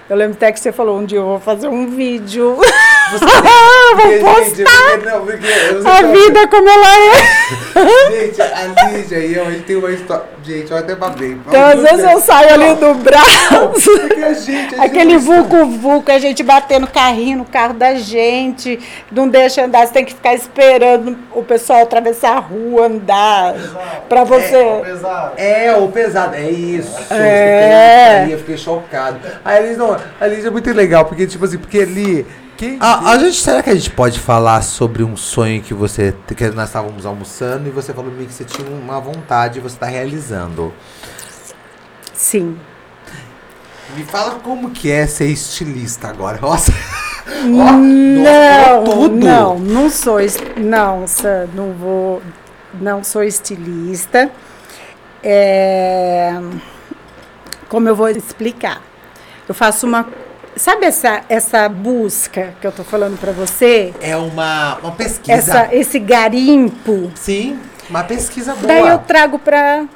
[0.09, 2.59] Eu lembro até que você falou, um dia eu vou fazer um vídeo.
[3.13, 3.25] Você
[4.21, 8.23] vou postar porque não, porque a tá- vida como ela é.
[8.27, 10.25] Gente, a Lígia e eu, a gente tem uma história.
[10.45, 11.33] Gente, eu até babei.
[11.33, 13.99] Então, às vezes eu saio ali do braço.
[14.01, 14.75] Porque a gente.
[14.75, 18.79] a Aquele vulco-vulco, a gente batendo carrinho no carro da gente,
[19.11, 23.55] não deixa andar, você tem que ficar esperando o pessoal atravessar a rua, andar,
[24.09, 24.81] pra você...
[24.85, 25.33] Pesado.
[25.37, 26.97] É, o pesado, é isso.
[27.13, 28.23] É.
[28.25, 29.19] Aí eu fiquei chocado.
[29.45, 32.27] A Liz, não, a Liz é muito legal, porque, tipo assim, porque ali.
[32.57, 36.15] Quem a, a gente, será que a gente pode falar sobre um sonho que você.
[36.37, 39.63] que nós estávamos almoçando e você falou pra mim que você tinha uma vontade e
[39.63, 40.73] você está realizando?
[42.13, 42.59] Sim.
[43.97, 46.39] Me fala como que é ser estilista agora.
[46.41, 46.73] Nossa!
[47.45, 47.81] Não,
[48.23, 49.17] nossa, tudo!
[49.17, 50.19] não, não sou,
[50.57, 52.23] não, Sam, não vou,
[52.75, 54.31] não sou estilista.
[55.23, 56.33] É,
[57.69, 58.83] como eu vou explicar?
[59.49, 60.09] Eu faço uma,
[60.57, 63.95] sabe essa essa busca que eu tô falando para você?
[64.01, 65.33] É uma, uma pesquisa.
[65.33, 67.11] Essa, esse garimpo.
[67.15, 68.67] Sim, uma pesquisa boa.
[68.67, 69.87] Daí eu trago para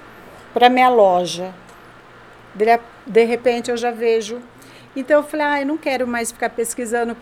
[0.52, 1.54] para minha loja.
[2.54, 2.64] De,
[3.06, 4.40] de repente eu já vejo
[4.96, 7.14] Então eu falei, ah, eu não quero mais ficar pesquisando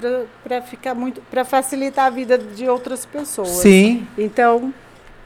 [0.45, 3.49] para ficar muito, para facilitar a vida de outras pessoas.
[3.49, 4.07] Sim.
[4.17, 4.73] Então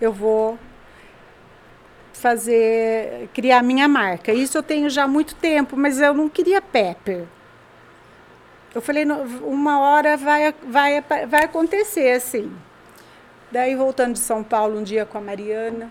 [0.01, 0.59] eu vou
[2.15, 4.33] fazer, criar minha marca.
[4.33, 7.25] Isso eu tenho já há muito tempo, mas eu não queria Pepper.
[8.75, 9.05] Eu falei,
[9.43, 12.53] uma hora vai, vai, vai acontecer assim.
[13.51, 15.91] Daí voltando de São Paulo um dia com a Mariana.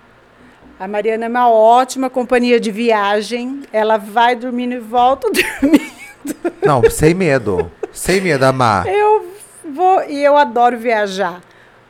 [0.79, 3.63] A Mariana é uma ótima companhia de viagem.
[3.73, 5.91] Ela vai dormindo e volta dormindo.
[6.63, 7.71] Não, sem medo.
[7.91, 8.85] sem medo, Amar.
[8.87, 9.31] Eu
[9.73, 11.41] vou e eu adoro viajar.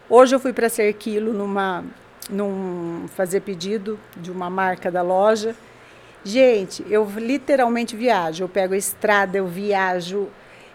[0.09, 1.83] Hoje eu fui para Serquilo numa
[2.29, 5.55] num fazer pedido de uma marca da loja.
[6.23, 8.43] Gente, eu literalmente viajo.
[8.43, 10.27] Eu pego a estrada, eu viajo.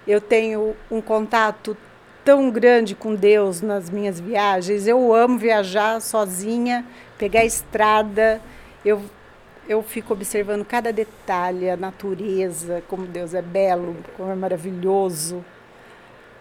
[0.07, 1.77] Eu tenho um contato
[2.25, 4.87] tão grande com Deus nas minhas viagens.
[4.87, 6.85] Eu amo viajar sozinha,
[7.19, 8.41] pegar a estrada.
[8.85, 9.03] Eu
[9.69, 15.45] eu fico observando cada detalhe, a natureza, como Deus é belo, como é maravilhoso.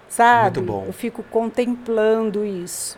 [0.09, 0.59] Sabe?
[0.59, 0.83] Muito bom.
[0.87, 2.97] Eu fico contemplando isso.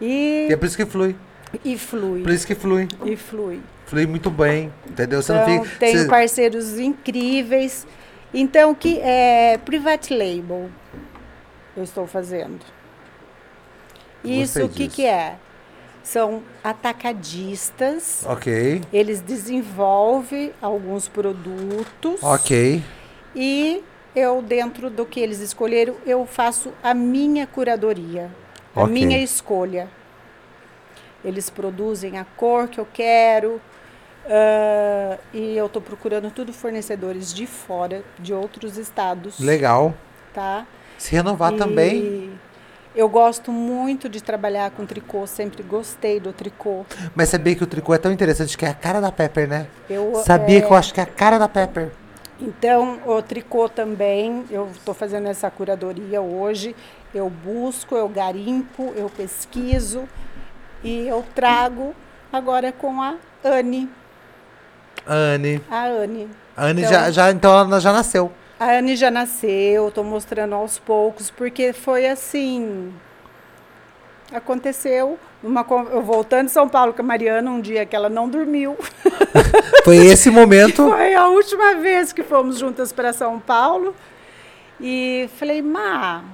[0.00, 1.16] E, e é por isso que flui.
[1.64, 2.22] E flui.
[2.22, 2.88] Por isso que flui.
[3.04, 3.60] E flui.
[3.86, 5.22] Flui muito bem, entendeu?
[5.22, 6.08] Você então, não fica, tenho você...
[6.08, 7.86] parceiros incríveis.
[8.34, 10.68] Então, que é private label
[11.76, 12.60] eu estou fazendo.
[14.24, 15.36] Isso o que, que é?
[16.02, 18.24] São atacadistas.
[18.26, 18.82] Ok.
[18.92, 22.22] Eles desenvolvem alguns produtos.
[22.22, 22.82] Ok.
[23.36, 23.82] E
[24.16, 28.30] eu, dentro do que eles escolheram, eu faço a minha curadoria,
[28.74, 28.92] a okay.
[28.92, 29.88] minha escolha.
[31.24, 33.60] Eles produzem a cor que eu quero.
[34.24, 39.38] Uh, e eu estou procurando tudo fornecedores de fora, de outros estados.
[39.38, 39.94] Legal.
[40.32, 40.66] Tá?
[40.96, 42.32] Se renovar e também.
[42.94, 46.86] Eu gosto muito de trabalhar com tricô, sempre gostei do tricô.
[47.14, 49.66] Mas sabia que o tricô é tão interessante que é a cara da Pepper, né?
[49.90, 50.60] Eu, sabia é...
[50.60, 51.90] que eu acho que é a cara da Pepper.
[52.40, 56.74] Então, o tricô também, eu estou fazendo essa curadoria hoje.
[57.12, 60.08] Eu busco, eu garimpo, eu pesquiso
[60.82, 61.94] e eu trago
[62.32, 63.88] agora com a Anne.
[65.06, 65.62] Anne.
[65.70, 66.28] A Anne.
[66.56, 68.32] A Anne então, já, já, então ela já nasceu.
[68.58, 72.92] A Anne já nasceu, estou mostrando aos poucos, porque foi assim.
[74.32, 78.28] Aconteceu uma eu voltando de São Paulo com a Mariana um dia que ela não
[78.28, 78.76] dormiu.
[79.84, 80.88] Foi esse momento?
[80.88, 83.94] foi a última vez que fomos juntas para São Paulo.
[84.80, 86.24] E falei, "Má,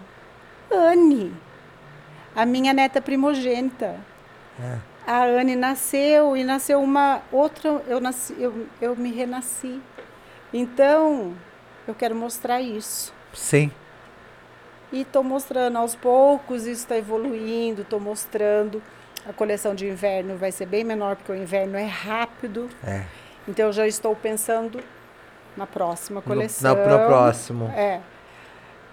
[0.71, 1.35] Anne,
[2.35, 3.97] a minha neta primogênita.
[4.63, 4.90] É.
[5.07, 9.81] A Anne nasceu e nasceu uma outra, eu nasci, eu, eu me renasci.
[10.53, 11.35] Então,
[11.87, 13.13] eu quero mostrar isso.
[13.33, 13.71] Sim.
[14.93, 18.83] E estou mostrando aos poucos, isso está evoluindo, estou mostrando.
[19.29, 22.69] A coleção de inverno vai ser bem menor, porque o inverno é rápido.
[22.85, 23.05] É.
[23.47, 24.83] Então eu já estou pensando
[25.57, 26.75] na próxima coleção.
[26.75, 27.67] No, no, no próximo.
[27.77, 28.01] É.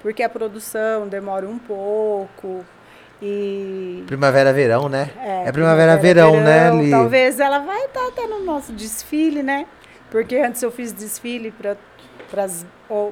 [0.02, 2.64] Porque a produção demora um pouco.
[3.22, 4.04] E...
[4.06, 5.10] Primavera, verão, né?
[5.20, 6.92] É, é primavera, verão, verão, né, Li?
[6.92, 9.66] Talvez ela vai estar tá no nosso desfile, né?
[10.12, 11.76] Porque antes eu fiz desfile para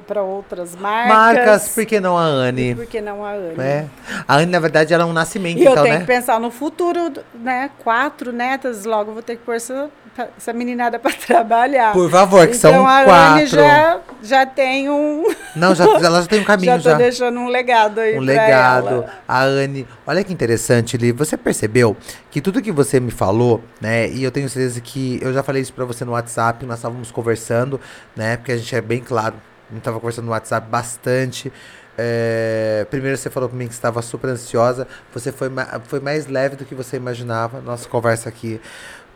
[0.06, 1.16] para outras marcas.
[1.16, 2.70] Marcas, por que não a Anne?
[2.70, 3.60] E por que não a Anne?
[3.60, 3.86] É.
[4.28, 6.00] A Anne, na verdade, ela é um nascimento, e então, eu tenho né?
[6.00, 7.70] que pensar no futuro, né?
[7.78, 9.90] Quatro netas, logo vou ter que pôr essa,
[10.36, 11.92] essa meninada para trabalhar.
[11.92, 13.46] Por favor, que então, são a quatro.
[13.46, 15.24] Já, já tem um...
[15.56, 16.78] Não, já, ela já tem um caminho já.
[16.78, 18.88] Já tô deixando um legado aí Um legado.
[18.88, 19.12] Ela.
[19.26, 19.86] A Anne...
[20.06, 21.12] Olha que interessante, Li.
[21.12, 21.96] Você percebeu
[22.30, 24.08] que tudo que você me falou, né?
[24.08, 25.18] E eu tenho certeza que...
[25.22, 27.80] Eu já falei isso para você no WhatsApp, nós estávamos conversando,
[28.14, 28.36] né?
[28.36, 29.34] Porque a gente é bem claro
[29.70, 31.52] a gente tava conversando no WhatsApp bastante.
[31.98, 34.86] É, primeiro você falou para mim que estava super ansiosa.
[35.12, 35.50] Você foi,
[35.84, 37.60] foi mais leve do que você imaginava.
[37.60, 38.60] Nossa conversa aqui.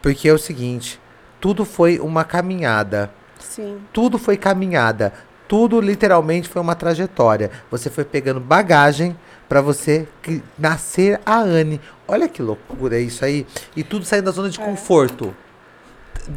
[0.02, 1.00] Porque é o seguinte:
[1.40, 3.10] tudo foi uma caminhada.
[3.38, 3.78] Sim.
[3.92, 5.12] Tudo foi caminhada.
[5.48, 7.50] Tudo literalmente foi uma trajetória.
[7.70, 9.16] Você foi pegando bagagem
[9.48, 10.06] para você
[10.56, 11.80] nascer a Anne.
[12.06, 13.44] Olha que loucura isso aí.
[13.74, 14.64] E tudo saindo da zona de é.
[14.64, 15.34] conforto.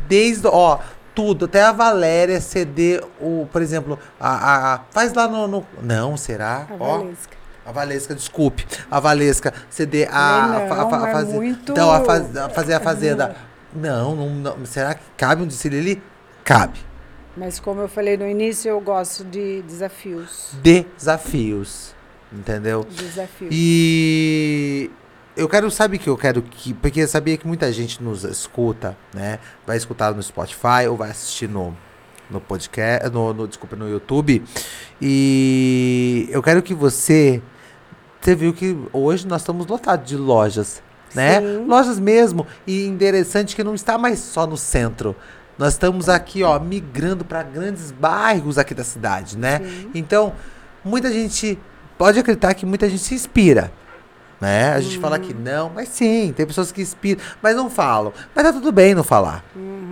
[0.08, 0.80] Desde, ó,
[1.14, 5.66] tudo, até a Valéria ceder o, por exemplo, a, a, a faz lá no, no,
[5.82, 6.68] não, será?
[6.70, 7.38] A Ó, Valesca.
[7.66, 8.66] A Valesca, desculpe.
[8.90, 11.72] A Valesca ceder a, não, a, a, a, é fazer, muito...
[11.72, 13.36] então a, faz, a fazer a fazenda.
[13.76, 16.04] Não, não, não, será que cabe um desfile ali?
[16.44, 16.80] Cabe.
[17.36, 20.52] Mas como eu falei no início, eu gosto de desafios.
[20.62, 21.96] Desafios.
[22.32, 22.84] Entendeu?
[22.84, 23.50] Desafios.
[23.52, 24.92] E
[25.36, 26.74] eu quero, sabe que eu quero que.
[26.74, 29.40] Porque eu sabia que muita gente nos escuta, né?
[29.66, 31.76] Vai escutar no Spotify ou vai assistir no,
[32.30, 33.10] no podcast.
[33.10, 34.44] No, no, desculpa, no YouTube.
[35.02, 37.42] E eu quero que você.
[38.22, 40.82] Você viu que hoje nós estamos lotados de lojas,
[41.14, 41.40] né?
[41.40, 41.66] Sim.
[41.66, 42.46] Lojas mesmo.
[42.66, 45.16] E interessante que não está mais só no centro.
[45.58, 49.60] Nós estamos aqui, ó, migrando para grandes bairros aqui da cidade, né?
[49.60, 49.92] Sim.
[49.94, 50.34] Então,
[50.84, 51.60] muita gente
[51.98, 53.72] pode acreditar que muita gente se inspira.
[54.42, 54.74] Né?
[54.74, 58.12] A gente fala que não, mas sim, tem pessoas que inspiram, mas não falam.
[58.36, 59.42] Mas tá tudo bem não falar,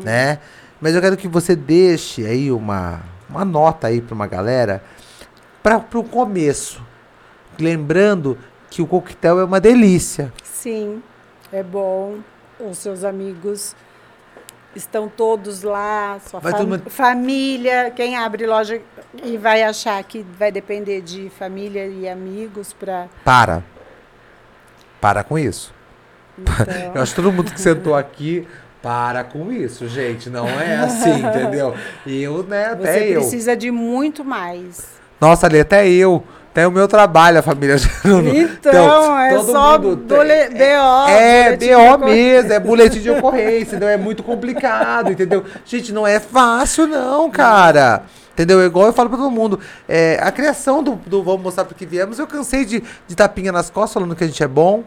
[0.03, 0.39] né?
[0.81, 2.99] Mas eu quero que você deixe aí uma,
[3.29, 4.83] uma nota aí para uma galera
[5.63, 6.83] para o começo.
[7.57, 8.37] Lembrando
[8.69, 10.33] que o coquetel é uma delícia.
[10.43, 11.01] Sim,
[11.51, 12.19] é bom.
[12.59, 13.75] Os seus amigos
[14.75, 17.91] estão todos lá, sua fam- família.
[17.95, 18.79] Quem abre loja
[19.23, 23.07] e vai achar que vai depender de família e amigos para.
[23.23, 23.63] Para.
[24.99, 25.73] Para com isso.
[26.37, 26.53] Então,
[26.95, 28.47] Eu acho que todo mundo que sentou aqui
[28.81, 30.29] para com isso, gente.
[30.29, 31.75] Não é assim, entendeu?
[32.05, 33.21] E eu, né, até você eu.
[33.21, 34.99] precisa de muito mais.
[35.19, 36.23] Nossa, ali, até eu.
[36.51, 38.19] Até o meu trabalho, a família não.
[38.27, 43.87] Então, é só tem- BO, É, de BO mesmo, é boletim de ocorrência, entendeu?
[43.87, 45.45] É muito complicado, entendeu?
[45.65, 48.03] Gente, não é fácil, não, cara.
[48.33, 48.61] Entendeu?
[48.61, 49.59] É Igual eu falo pra todo mundo.
[49.87, 53.51] É, a criação do, do Vamos Mostrar Pro Que Viemos, eu cansei de, de tapinha
[53.51, 54.83] nas costas falando que a gente é bom.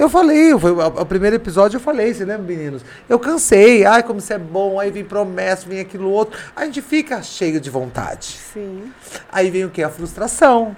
[0.00, 2.82] Eu falei, foi o, primeiro episódio eu falei, você lembra, meninos?
[3.06, 6.40] Eu cansei, ai, como você é bom, aí vem promessa, vem aquilo outro.
[6.56, 8.38] A gente fica cheio de vontade.
[8.50, 8.90] Sim.
[9.30, 9.82] Aí vem o que?
[9.82, 10.74] A frustração.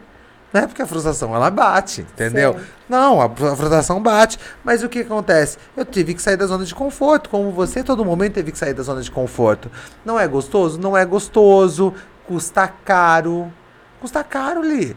[0.53, 0.67] Né?
[0.67, 2.55] Porque a frustração ela bate, entendeu?
[2.55, 2.67] Certo.
[2.89, 4.41] Não, a, a frustração bate.
[4.65, 5.57] Mas o que acontece?
[5.77, 8.75] Eu tive que sair da zona de conforto, como você, todo momento teve que sair
[8.75, 9.71] da zona de conforto.
[10.05, 10.81] Não é gostoso?
[10.81, 11.95] Não é gostoso.
[12.27, 13.53] Custa caro.
[14.01, 14.97] Custa caro, Li.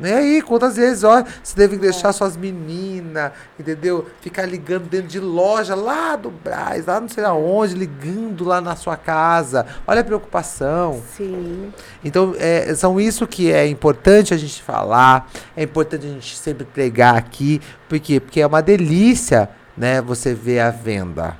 [0.00, 4.06] E aí, quantas vezes, ó, você que deixar suas meninas, entendeu?
[4.20, 8.74] Ficar ligando dentro de loja lá do Braz, lá não sei aonde, ligando lá na
[8.74, 9.64] sua casa.
[9.86, 11.00] Olha a preocupação.
[11.16, 11.72] Sim.
[12.04, 16.64] Então, é, são isso que é importante a gente falar, é importante a gente sempre
[16.64, 18.18] pregar aqui, por quê?
[18.18, 21.36] Porque é uma delícia, né, você ver a venda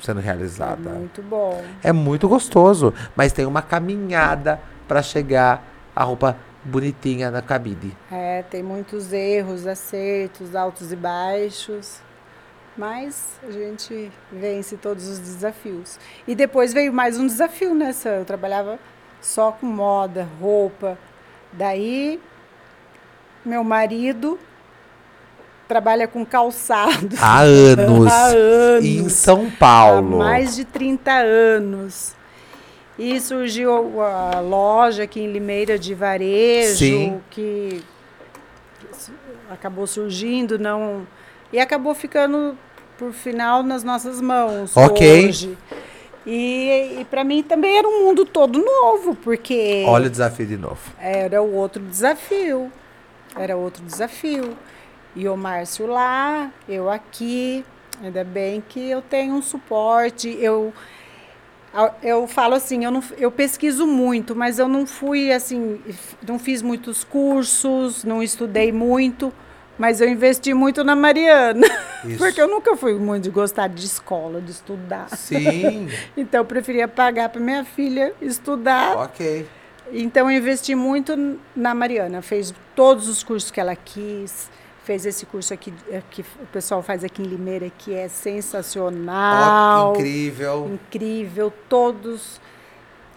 [0.00, 0.90] sendo É realizada.
[0.90, 1.60] muito bom.
[1.82, 7.96] É muito gostoso, mas tem uma caminhada para chegar a roupa bonitinha na cabide.
[8.10, 12.00] É, tem muitos erros, acertos, altos e baixos.
[12.76, 15.98] Mas a gente vence todos os desafios.
[16.26, 18.10] E depois veio mais um desafio nessa.
[18.10, 18.78] Eu trabalhava
[19.20, 20.96] só com moda, roupa.
[21.52, 22.20] Daí,
[23.44, 24.38] meu marido
[25.66, 27.16] trabalha com calçado.
[27.20, 28.06] Há anos.
[28.12, 28.84] Há anos.
[28.84, 30.22] Em São Paulo.
[30.22, 32.16] Há mais de 30 anos.
[32.98, 37.20] E surgiu a loja aqui em Limeira de varejo, Sim.
[37.30, 37.82] que
[39.50, 41.06] acabou surgindo, não
[41.52, 42.56] e acabou ficando
[42.98, 45.28] por final nas nossas mãos Ok.
[45.28, 45.56] hoje.
[46.26, 50.56] E, e para mim também era um mundo todo novo, porque Olha o desafio de
[50.58, 50.80] novo.
[51.00, 52.70] era o outro desafio.
[53.36, 54.56] Era outro desafio.
[55.14, 57.64] E o Márcio lá, eu aqui.
[58.02, 60.36] Ainda bem que eu tenho um suporte.
[60.40, 60.72] Eu,
[62.02, 65.80] eu falo assim, eu, não, eu pesquiso muito, mas eu não fui assim,
[66.26, 69.32] não fiz muitos cursos, não estudei muito,
[69.78, 71.66] mas eu investi muito na Mariana.
[72.04, 72.18] Isso.
[72.18, 75.08] Porque eu nunca fui muito de gostar de escola, de estudar.
[75.10, 79.46] Sim, Então eu preferia pagar para minha filha estudar ok.
[79.92, 82.22] então, eu investi muito na Mariana.
[82.22, 84.50] Fez todos os cursos que ela quis.
[84.88, 89.92] Fez esse curso aqui eh, que o pessoal faz aqui em Limeira, que é sensacional.
[89.92, 90.70] incrível.
[90.72, 91.52] incrível.
[91.68, 92.40] Todos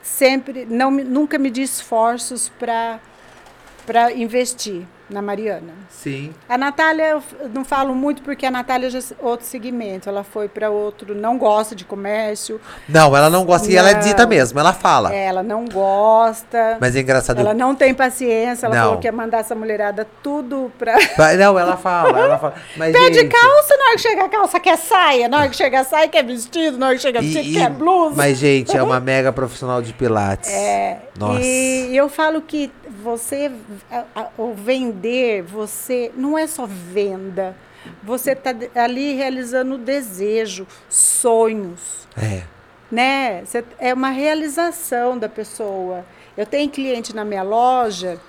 [0.03, 5.73] sempre, não, nunca me di esforços para investir na Mariana.
[5.89, 6.33] Sim.
[6.47, 7.03] A Natália,
[7.39, 10.07] eu não falo muito porque a Natália já é outro segmento.
[10.09, 12.59] Ela foi para outro, não gosta de comércio.
[12.87, 13.69] Não, ela não gosta.
[13.71, 13.99] E ela é Não.
[14.01, 15.13] dita mesmo, ela fala.
[15.13, 16.77] Ela não gosta.
[16.79, 17.39] Mas é engraçado.
[17.39, 18.83] Ela não tem paciência, ela Não.
[18.85, 20.95] falou que ia mandar essa mulherada tudo pra.
[21.37, 22.53] Não, ela fala, ela fala.
[22.77, 25.55] Mas, Pede gente, calça, na hora que chega a calça quer saia, na hora que
[25.55, 28.15] chega a saia quer vestido, na hora que chega e- vestido e- quer blusa.
[28.15, 30.49] Mas, gente, é uma mega profissional de Pilates.
[30.49, 31.41] É, Nossa.
[31.41, 32.71] E eu falo que
[33.03, 33.51] você,
[33.91, 35.00] a- a- o vender,
[35.41, 37.55] você não é só venda.
[38.03, 42.43] Você está ali realizando desejo, sonhos, É.
[42.91, 43.43] né?
[43.43, 46.05] Você- é uma realização da pessoa.
[46.37, 48.19] Eu tenho cliente na minha loja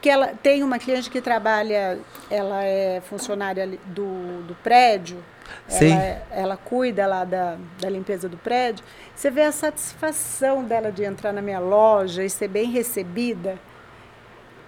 [0.00, 1.98] que ela tem uma cliente que trabalha,
[2.30, 5.22] ela é funcionária do, do prédio,
[5.66, 5.92] Sim.
[5.92, 8.84] Ela, ela cuida lá da, da limpeza do prédio.
[9.16, 13.58] Você vê a satisfação dela de entrar na minha loja e ser bem recebida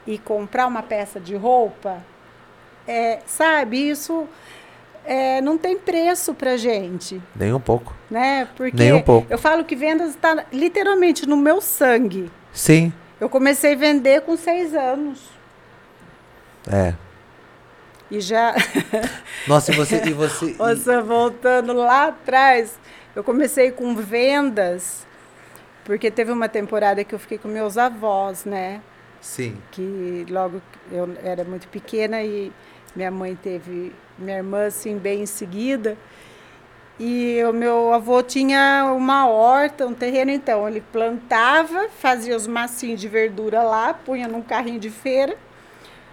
[0.06, 1.98] e comprar uma peça de roupa.
[2.86, 4.26] É, sabe, isso
[5.04, 7.94] é, não tem preço pra gente, Nem um pouco.
[8.10, 8.48] né?
[8.56, 9.26] Porque Nem um pouco.
[9.30, 12.30] eu falo que vendas está literalmente no meu sangue.
[12.52, 12.92] Sim.
[13.20, 15.20] Eu comecei a vender com seis anos.
[16.70, 16.94] É.
[18.10, 18.54] E já.
[19.46, 20.02] Nossa, e você.
[20.04, 22.78] E você Nossa, voltando lá atrás,
[23.14, 25.06] eu comecei com vendas,
[25.84, 28.80] porque teve uma temporada que eu fiquei com meus avós, né?
[29.20, 29.56] Sim.
[29.70, 32.52] Que logo eu era muito pequena e
[32.94, 35.96] minha mãe teve minha irmã assim bem em seguida.
[36.98, 43.00] E o meu avô tinha uma horta, um terreno, então ele plantava, fazia os massinhos
[43.00, 45.34] de verdura lá, punha num carrinho de feira.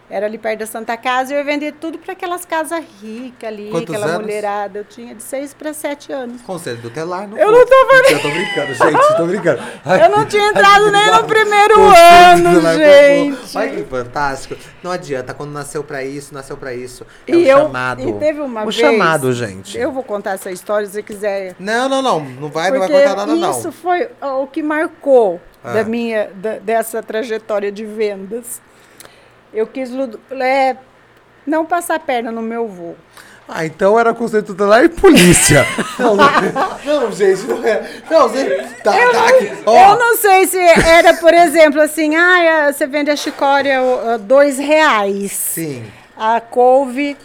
[0.10, 3.50] Era ali perto da Santa Casa e eu ia vender tudo para aquelas casas ricas
[3.50, 4.22] ali, Quantos aquela anos?
[4.26, 4.80] mulherada.
[4.80, 6.42] Eu tinha de seis para sete anos.
[6.44, 8.06] Conselho do telar, não Eu não tô falando.
[8.12, 9.62] Eu tô brincando, gente, tô brincando.
[10.02, 13.58] Eu não tinha entrado nem no primeiro Conselho ano, gente.
[13.58, 14.56] Ai, que fantástico.
[14.82, 17.06] Não adianta, quando nasceu pra isso, nasceu pra isso.
[17.28, 18.02] É E o eu- chamado.
[18.08, 19.78] e teve uma o vez- chamado, gente.
[19.78, 21.54] Eu vou contar essa história se você quiser.
[21.60, 22.20] Não, não, não.
[22.22, 23.52] Não vai, não vai contar nada, não.
[23.52, 25.74] isso foi o que marcou Ah.
[25.74, 28.62] da minha, da- dessa trajetória de vendas.
[29.58, 29.90] Eu quis
[30.40, 30.78] é,
[31.46, 32.96] não passar a perna no meu voo.
[33.50, 35.66] Ah, então era conceito tutelar e polícia.
[35.98, 38.02] não, não, não, gente, não é.
[38.12, 38.74] Não, gente.
[38.84, 39.46] Tá, tá aqui.
[39.66, 44.60] Eu não sei se era, por exemplo, assim, ah, você vende a chicória ó, dois
[44.60, 45.32] reais.
[45.32, 45.86] Sim.
[46.16, 47.16] A couve,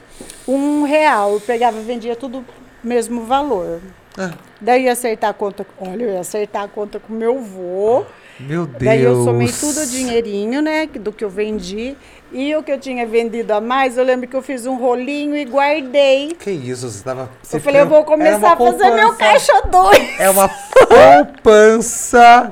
[0.46, 1.34] um real.
[1.34, 2.44] Eu pegava e vendia tudo
[2.82, 3.80] mesmo valor.
[4.16, 4.30] Ah,
[4.60, 8.04] Daí eu ia acertar a conta, olha, eu ia acertar a conta com meu vô.
[8.38, 8.82] meu Deus.
[8.84, 11.96] Daí eu somei tudo o dinheirinho, né, do que eu vendi.
[12.32, 15.36] E o que eu tinha vendido a mais, eu lembro que eu fiz um rolinho
[15.36, 16.34] e guardei.
[16.38, 17.28] Que isso, você tava.
[17.42, 20.18] Você eu falei, eu vou começar a fazer meu caixa dois.
[20.18, 20.48] É uma
[20.88, 22.50] poupança.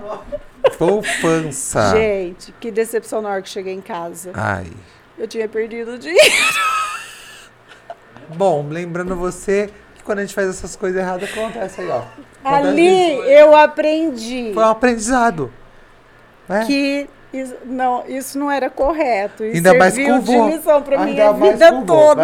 [0.77, 1.97] Poupança.
[1.97, 4.33] Gente, que decepção na hora que cheguei em casa.
[4.35, 4.67] Ai.
[5.19, 6.21] Eu tinha perdido o dinheiro.
[8.37, 12.03] Bom, lembrando você que quando a gente faz essas coisas erradas, acontece aí, ó.
[12.45, 15.53] Ali eu aprendi Foi um aprendizado.
[16.49, 16.65] Né?
[16.67, 19.45] que isso não, isso não era correto.
[19.45, 22.23] E Ainda mais serviu com o de lição pra Ainda minha mais vida com toda.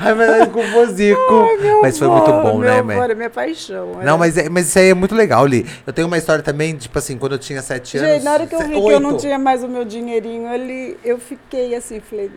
[0.00, 1.46] Ai, mas com o vozico.
[1.82, 2.96] Mas foi muito bom, né, mãe?
[2.96, 3.92] vô era minha paixão.
[3.94, 5.66] Não, era- mas, é- mas isso aí é muito legal, Li.
[5.86, 8.10] Eu tenho uma história também, tipo assim, quando eu tinha sete anos.
[8.10, 10.48] Gente, na hora que eu vi se- que eu não tinha mais o meu dinheirinho
[10.48, 12.30] ali, eu fiquei assim, falei,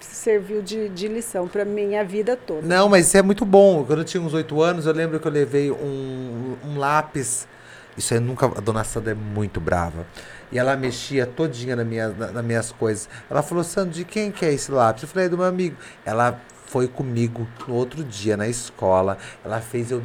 [0.00, 2.62] serviu de, de lição pra minha vida toda.
[2.62, 3.84] Não, mas isso é muito bom.
[3.84, 7.48] Quando eu tinha uns oito anos, eu lembro que eu levei um, um lápis.
[7.96, 8.46] Isso aí nunca.
[8.46, 10.06] A dona Sandra é muito brava.
[10.52, 13.08] E ela mexia todinha na minha, na- nas minhas coisas.
[13.30, 15.02] Ela falou, Sandro, de quem que é esse lápis?
[15.02, 15.76] Eu falei, é do meu amigo.
[16.04, 19.16] Ela foi comigo no outro dia na escola.
[19.44, 20.00] Ela fez eu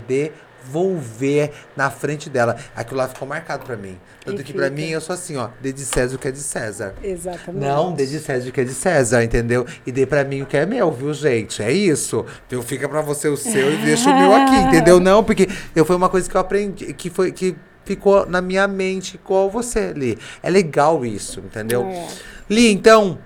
[0.66, 2.56] devolver na frente dela.
[2.76, 3.98] Aquilo lá ficou marcado pra mim.
[4.24, 4.76] Tanto E que pra fica.
[4.76, 6.94] mim eu sou assim, ó, dê de César o que é de César.
[7.04, 7.66] Exatamente.
[7.66, 9.66] Não, dê de César o que é de César, entendeu?
[9.86, 11.62] E dê pra mim o que é meu, viu, gente?
[11.62, 12.26] É isso.
[12.48, 15.00] Então fica pra você o seu e deixa o meu aqui, entendeu?
[15.00, 17.56] Não, porque eu foi uma coisa que eu aprendi, que foi que
[17.86, 20.18] ficou na minha mente igual você, Li.
[20.42, 21.84] É legal isso, entendeu?
[21.86, 22.08] É.
[22.50, 23.18] Li, então,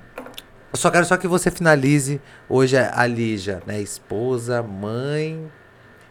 [0.71, 3.79] eu só quero só que você finalize hoje a Lígia, né?
[3.81, 5.49] Esposa, mãe,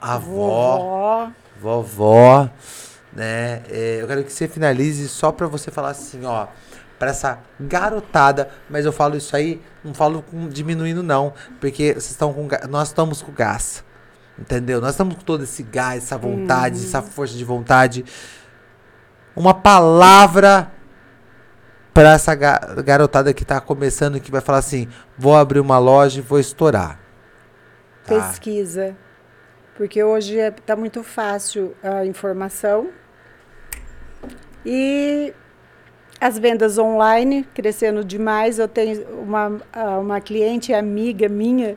[0.00, 1.30] avó Vovó.
[1.60, 2.50] vovó,
[3.12, 3.62] né?
[3.70, 6.46] É, eu quero que você finalize só pra você falar assim, ó,
[6.98, 12.10] pra essa garotada, mas eu falo isso aí, não falo com- diminuindo não, porque vocês
[12.10, 13.84] estão com nós estamos com gás.
[14.38, 14.80] Entendeu?
[14.80, 18.04] Nós estamos com todo esse gás, essa vontade, essa força de vontade.
[19.34, 20.70] Uma palavra
[21.94, 26.18] pra essa ga- garotada que tá começando que vai falar assim: "Vou abrir uma loja
[26.18, 26.98] e vou estourar".
[28.04, 28.14] Tá?
[28.14, 28.94] Pesquisa.
[29.74, 32.88] Porque hoje está muito fácil a informação.
[34.64, 35.32] E
[36.20, 38.58] as vendas online crescendo demais.
[38.58, 41.76] Eu tenho uma, ah, uma cliente amiga minha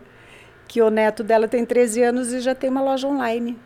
[0.70, 3.60] que o neto dela tem 13 anos e já tem uma loja online.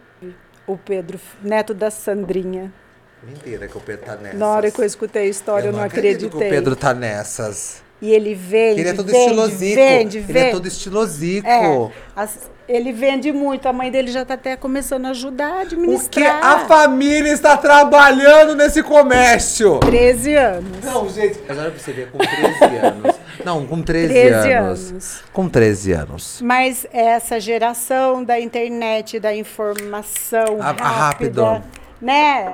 [0.65, 2.73] O Pedro, neto da Sandrinha.
[3.21, 4.39] Mentira que o Pedro tá nessas.
[4.39, 6.39] Na hora que eu escutei a história, eu não, acredito acreditei.
[6.39, 7.83] que o Pedro tá nessas.
[8.01, 9.75] E ele vende, Ele é todo vende, estilosico.
[9.75, 10.39] vende, Ele vende.
[10.39, 11.47] é todo estilosico.
[11.47, 13.65] É, as- ele vende muito.
[13.67, 16.43] A mãe dele já está até começando a ajudar a administrar.
[16.43, 19.79] a família está trabalhando nesse comércio?
[19.79, 20.83] 13 anos.
[20.83, 21.37] Não, gente.
[21.39, 23.12] Pra você ver, com 13 anos.
[23.45, 24.89] Não, com 13, 13 anos.
[24.91, 25.23] anos.
[25.33, 26.41] Com 13 anos.
[26.41, 31.67] Mas essa geração da internet, da informação A- a rápida, rápido.
[32.01, 32.53] né?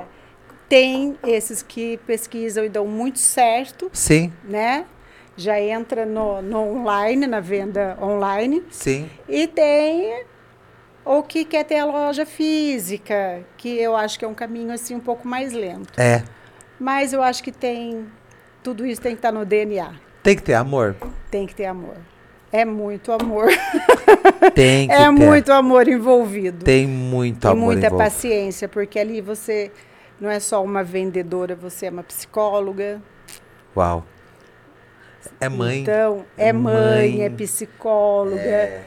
[0.68, 4.84] Tem esses que pesquisam e dão muito certo, Sim, né?
[5.36, 8.62] Já entra no, no online, na venda online.
[8.70, 9.08] sim.
[9.28, 10.24] E tem
[11.04, 14.94] o que quer ter a loja física, que eu acho que é um caminho assim
[14.94, 15.98] um pouco mais lento.
[15.98, 16.22] É.
[16.78, 18.06] Mas eu acho que tem
[18.62, 19.92] tudo isso tem que estar no DNA.
[20.22, 20.96] Tem que ter amor.
[21.30, 21.96] Tem que ter amor.
[22.52, 23.48] É muito amor.
[24.54, 25.10] Tem que é ter.
[25.10, 26.64] muito amor envolvido.
[26.64, 28.10] Tem muito e amor muita envolvido.
[28.10, 29.70] paciência, porque ali você
[30.20, 33.00] não é só uma vendedora, você é uma psicóloga.
[33.76, 34.04] Uau.
[35.40, 35.80] É mãe.
[35.80, 37.24] Então, é mãe, Mãe.
[37.24, 38.40] é psicóloga.
[38.40, 38.82] É.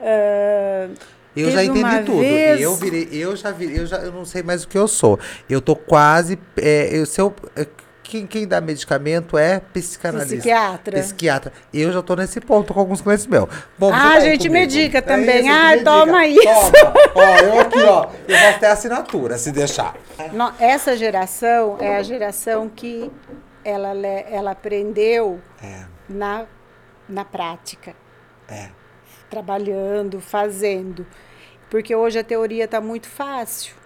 [0.00, 0.94] Uh,
[1.36, 2.18] eu já entendi tudo.
[2.18, 2.60] Vez...
[2.60, 5.18] Eu virei, eu já virei, eu já eu não sei mais o que eu sou.
[5.48, 6.38] Eu tô quase.
[6.56, 7.66] É, eu, se eu, é,
[8.10, 10.36] quem, quem dá medicamento é psicanalista.
[10.36, 11.00] Psiquiatra.
[11.00, 11.52] Psiquiatra.
[11.72, 13.48] Eu já tô nesse ponto com alguns clientes meus.
[13.78, 15.48] Bom, ah, a tá gente medica é também.
[15.48, 16.42] É ah, toma isso.
[16.42, 16.94] Toma.
[17.14, 18.08] ó, eu aqui, ó.
[18.26, 19.94] Eu vou ter assinatura, se deixar.
[20.58, 23.08] essa geração é a geração que
[23.64, 25.84] ela, ela aprendeu é.
[26.08, 26.46] na,
[27.08, 27.94] na prática.
[28.48, 28.70] É.
[29.30, 31.06] Trabalhando, fazendo.
[31.70, 33.76] Porque hoje a teoria está muito fácil.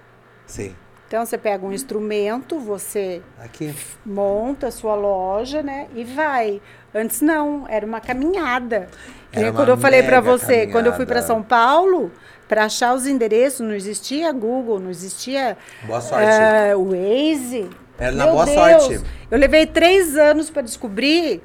[0.47, 0.75] Sim.
[1.15, 3.73] Então você pega um instrumento, você Aqui.
[4.05, 5.87] monta a sua loja, né?
[5.95, 6.61] E vai.
[6.93, 8.89] Antes não, era uma caminhada.
[9.33, 10.73] Era quando eu falei para você, caminhada.
[10.73, 12.11] quando eu fui para São Paulo,
[12.49, 16.27] para achar os endereços, não existia Google, não existia boa sorte.
[16.75, 17.71] Uh, Waze.
[17.97, 18.83] Era na boa Deus.
[18.83, 19.05] sorte.
[19.31, 21.45] Eu levei três anos para descobrir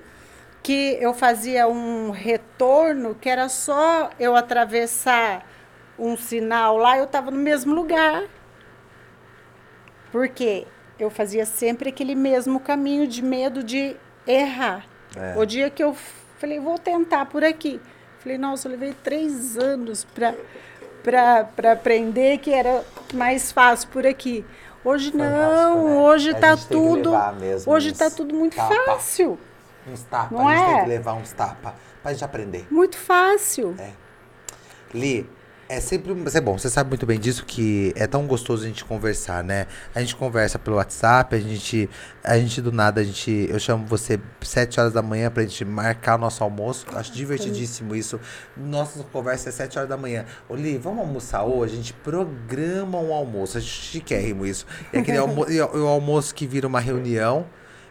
[0.63, 5.45] que eu fazia um retorno que era só eu atravessar
[5.99, 8.23] um sinal lá, eu estava no mesmo lugar.
[10.11, 10.65] Porque
[10.99, 13.95] eu fazia sempre aquele mesmo caminho de medo de
[14.27, 14.85] errar.
[15.15, 15.37] É.
[15.37, 15.95] O dia que eu
[16.37, 17.79] falei, vou tentar por aqui.
[18.19, 22.83] Falei, nossa, eu levei três anos para aprender que era
[23.13, 24.45] mais fácil por aqui.
[24.83, 25.99] Hoje não, né?
[25.99, 27.11] hoje está tudo.
[27.65, 28.75] Hoje está tudo muito tapa.
[28.85, 29.37] fácil.
[29.87, 30.73] Uns tapas, não a gente é?
[30.73, 32.67] tem que levar uns tapas para a gente aprender.
[32.69, 33.75] Muito fácil.
[33.79, 33.91] É.
[34.93, 35.29] Li,
[35.69, 38.83] é sempre é bom, você sabe muito bem disso que é tão gostoso a gente
[38.83, 39.67] conversar, né?
[39.93, 41.87] A gente conversa pelo WhatsApp, a gente
[42.23, 45.63] a gente do nada, a gente eu chamo você sete horas da manhã pra gente
[45.63, 46.87] marcar o nosso almoço.
[46.95, 48.19] Acho divertidíssimo isso.
[48.57, 50.25] Nossa conversa é sete horas da manhã.
[50.49, 51.73] Oli, vamos almoçar hoje?
[51.73, 53.59] A gente programa um almoço.
[53.59, 54.65] A gente quer isso.
[54.91, 57.45] É aquele almo o almoço que vira uma reunião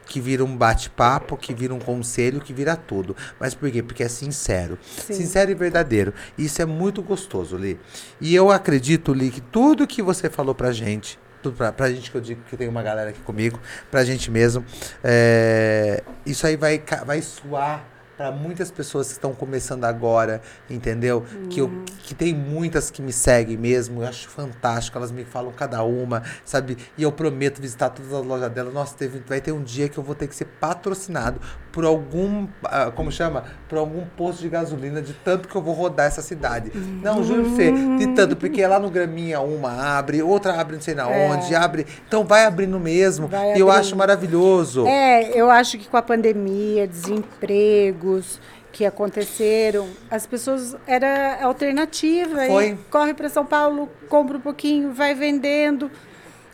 [0.08, 3.14] que vira um bate-papo, que vira um conselho, que vira tudo.
[3.38, 3.82] Mas por quê?
[3.82, 4.78] Porque é sincero.
[4.82, 5.12] Sim.
[5.12, 6.14] Sincero e verdadeiro.
[6.36, 7.78] Isso é muito gostoso, Li.
[8.20, 12.10] E eu acredito, Li, que tudo que você falou pra gente, tudo pra, pra gente
[12.10, 14.64] que eu digo que tem uma galera aqui comigo, pra gente mesmo,
[15.04, 21.24] é, isso aí vai, vai suar para muitas pessoas que estão começando agora, entendeu?
[21.32, 21.48] Uhum.
[21.48, 21.84] Que, eu, uhum.
[22.02, 26.24] que tem muitas que me seguem mesmo, eu acho fantástico, elas me falam cada uma,
[26.44, 26.76] sabe?
[26.98, 28.72] E eu prometo visitar todas as lojas dela.
[28.72, 31.40] Nossa, teve, vai ter um dia que eu vou ter que ser patrocinado
[31.72, 33.44] por algum, uh, como chama?
[33.68, 36.72] Por algum posto de gasolina, de tanto que eu vou rodar essa cidade.
[36.74, 40.82] Não, juro pra você, de tanto, porque lá no Graminha uma abre, outra abre não
[40.82, 41.30] sei na é.
[41.30, 41.86] onde, abre.
[42.06, 43.28] Então vai abrindo mesmo.
[43.28, 44.86] Vai e eu acho maravilhoso.
[44.86, 48.40] É, eu acho que com a pandemia, desempregos
[48.72, 52.46] que aconteceram, as pessoas era alternativa.
[52.46, 52.78] Foi.
[52.90, 55.90] corre para São Paulo, compra um pouquinho, vai vendendo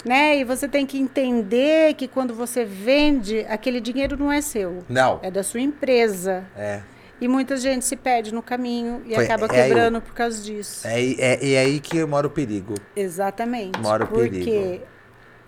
[0.04, 0.38] né?
[0.38, 4.84] E você tem que entender que quando você vende, aquele dinheiro não é seu.
[4.88, 5.18] Não.
[5.22, 6.44] É da sua empresa.
[6.56, 6.82] É.
[7.20, 10.42] E muita gente se perde no caminho e Foi, acaba é quebrando aí, por causa
[10.42, 10.86] disso.
[10.86, 12.74] É, é, é aí que mora o perigo.
[12.94, 13.80] Exatamente.
[13.80, 14.44] Mora o porque perigo.
[14.44, 14.80] Porque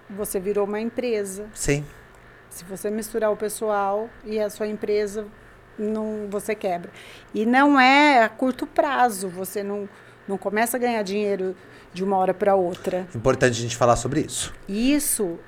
[0.09, 1.47] você virou uma empresa.
[1.53, 1.85] Sim.
[2.49, 5.27] Se você misturar o pessoal e a sua empresa,
[5.79, 6.91] não, você quebra.
[7.35, 9.29] E não é a curto prazo.
[9.29, 9.89] Você não,
[10.27, 11.55] não começa a ganhar dinheiro
[11.97, 13.09] de uma hora para outra.
[13.15, 14.53] Importante a gente falar sobre isso.
[14.69, 15.39] Isso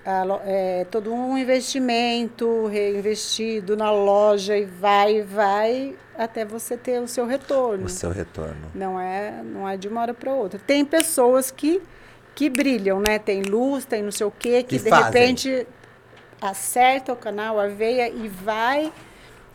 [0.44, 7.26] é todo um investimento reinvestido na loja e vai, vai até você ter o seu
[7.26, 7.84] retorno.
[7.84, 8.70] O seu retorno.
[8.74, 10.58] Não é, não é de uma hora para outra.
[10.58, 11.82] Tem pessoas que
[12.34, 13.18] que brilham, né?
[13.18, 15.06] Tem luz, tem não sei o quê, que, que de fazem.
[15.06, 15.66] repente
[16.40, 18.92] acerta o canal, a veia e vai,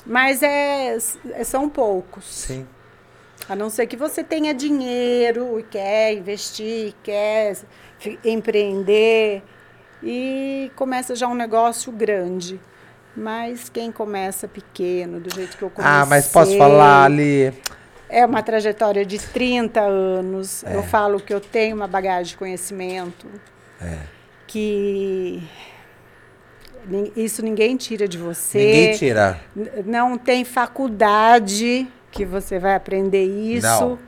[0.06, 0.98] mas é,
[1.46, 2.26] são poucos.
[2.26, 2.68] Sim.
[3.50, 7.58] A não ser que você tenha dinheiro e quer investir, quer
[8.24, 9.44] empreender
[10.02, 12.60] e começa já um negócio grande.
[13.16, 16.00] Mas quem começa pequeno, do jeito que eu comecei...
[16.00, 17.54] Ah, mas posso falar ali...
[18.10, 20.64] É uma trajetória de 30 anos.
[20.64, 20.76] É.
[20.76, 23.28] Eu falo que eu tenho uma bagagem de conhecimento.
[23.82, 23.98] É.
[24.46, 25.42] Que
[27.16, 28.60] isso ninguém tira de você.
[28.60, 29.40] Ninguém tira.
[29.86, 34.00] Não tem faculdade que você vai aprender isso, Não.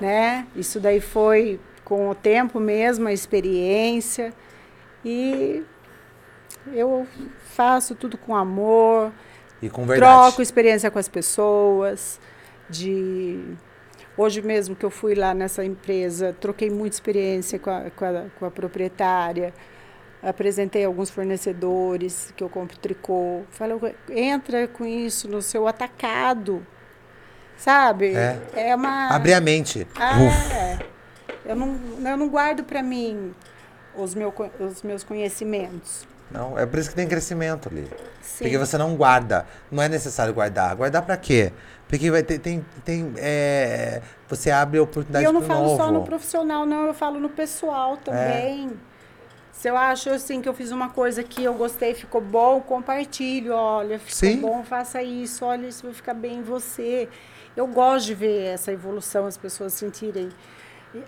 [0.00, 0.46] né?
[0.56, 4.34] Isso daí foi com o tempo mesmo, a experiência.
[5.04, 5.62] E
[6.72, 7.06] eu
[7.54, 9.12] faço tudo com amor.
[9.62, 10.12] E com verdade.
[10.12, 12.20] Troco experiência com as pessoas.
[12.68, 13.40] De
[14.16, 18.24] hoje mesmo que eu fui lá nessa empresa, troquei muita experiência com a, com a,
[18.36, 19.54] com a proprietária.
[20.20, 23.42] Apresentei alguns fornecedores que eu compro tricô.
[23.50, 26.66] Falei, entra com isso no seu atacado
[27.58, 28.14] sabe?
[28.14, 29.08] É, é uma.
[29.08, 29.86] Abrir a mente.
[29.96, 30.18] Ah,
[30.54, 30.78] é.
[31.44, 33.34] Eu não, eu não guardo para mim
[33.94, 36.06] os, meu, os meus conhecimentos.
[36.30, 37.88] Não, é por isso que tem crescimento ali.
[38.20, 38.44] Sim.
[38.44, 39.46] Porque você não guarda.
[39.70, 40.76] Não é necessário guardar.
[40.76, 41.52] Guardar pra quê?
[41.88, 45.76] Porque vai ter, tem, tem, é, você abre E oportunidade eu não falo novo.
[45.78, 48.72] só no profissional, não, eu falo no pessoal também.
[49.52, 53.54] Se eu acho assim que eu fiz uma coisa que eu gostei, ficou bom, compartilho.
[53.54, 54.40] Olha, ficou Sim.
[54.40, 55.44] bom, faça isso.
[55.46, 57.08] Olha, isso vai ficar bem em você.
[57.58, 60.28] Eu gosto de ver essa evolução, as pessoas sentirem,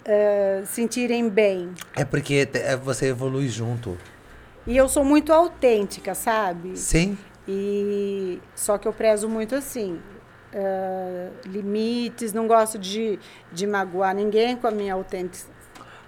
[0.04, 1.72] eh, sentirem bem.
[1.94, 3.96] É porque é, você evolui junto.
[4.66, 6.76] E eu sou muito autêntica, sabe?
[6.76, 7.16] Sim.
[7.46, 10.00] E só que eu prezo muito assim.
[10.52, 13.16] eh, limites, não gosto de,
[13.52, 15.56] de magoar ninguém com a minha autenticidade.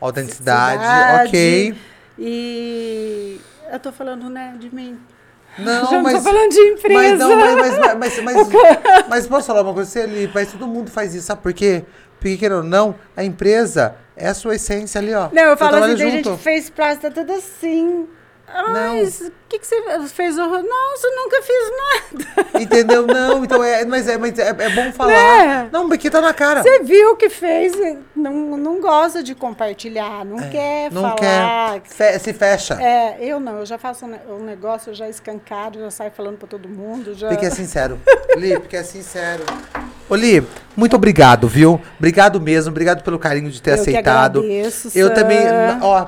[0.01, 1.79] Autenticidade, ok.
[2.19, 3.41] E
[3.71, 4.99] eu tô falando, né, de mim.
[5.59, 6.15] Não, Já não mas.
[6.15, 6.99] tô falando de empresa.
[6.99, 8.49] Mas não, mas, mas, mas,
[9.09, 10.31] mas, posso falar uma coisa você ali?
[10.35, 11.85] Mas todo mundo faz isso, sabe por quê?
[12.19, 15.29] Porque, querendo ou não, a empresa é a sua essência ali, ó.
[15.33, 18.07] Não, eu falo assim, tem gente que fez prática, tá tudo assim.
[18.55, 19.77] Mas o que, que você
[20.09, 20.39] fez?
[20.39, 20.63] horror?
[20.63, 22.49] Nossa, eu nunca fiz nada.
[22.61, 23.07] Entendeu?
[23.07, 25.13] Não, então é, mas é, mas é, é bom falar.
[25.13, 25.69] Né?
[25.73, 26.63] Não, porque tá na cara.
[26.63, 27.73] Você viu o que fez,
[28.15, 31.15] não, não gosta de compartilhar, não quer É, Não falar.
[31.17, 31.83] quer.
[31.85, 32.75] Fe- se fecha.
[32.83, 36.37] É, eu não, eu já faço um um negócio, eu já escancado, já saio falando
[36.39, 37.15] pra todo mundo.
[37.15, 37.29] Já...
[37.29, 38.01] Porque é sincero.
[38.37, 39.45] Li, porque é sincero.
[40.13, 41.81] Ô, Li, muito obrigado, viu?
[41.99, 44.41] Obrigado mesmo, obrigado pelo carinho de ter Eu que aceitado.
[44.41, 45.15] agradeço, eu Sam.
[45.15, 45.39] também,
[45.81, 46.07] ó,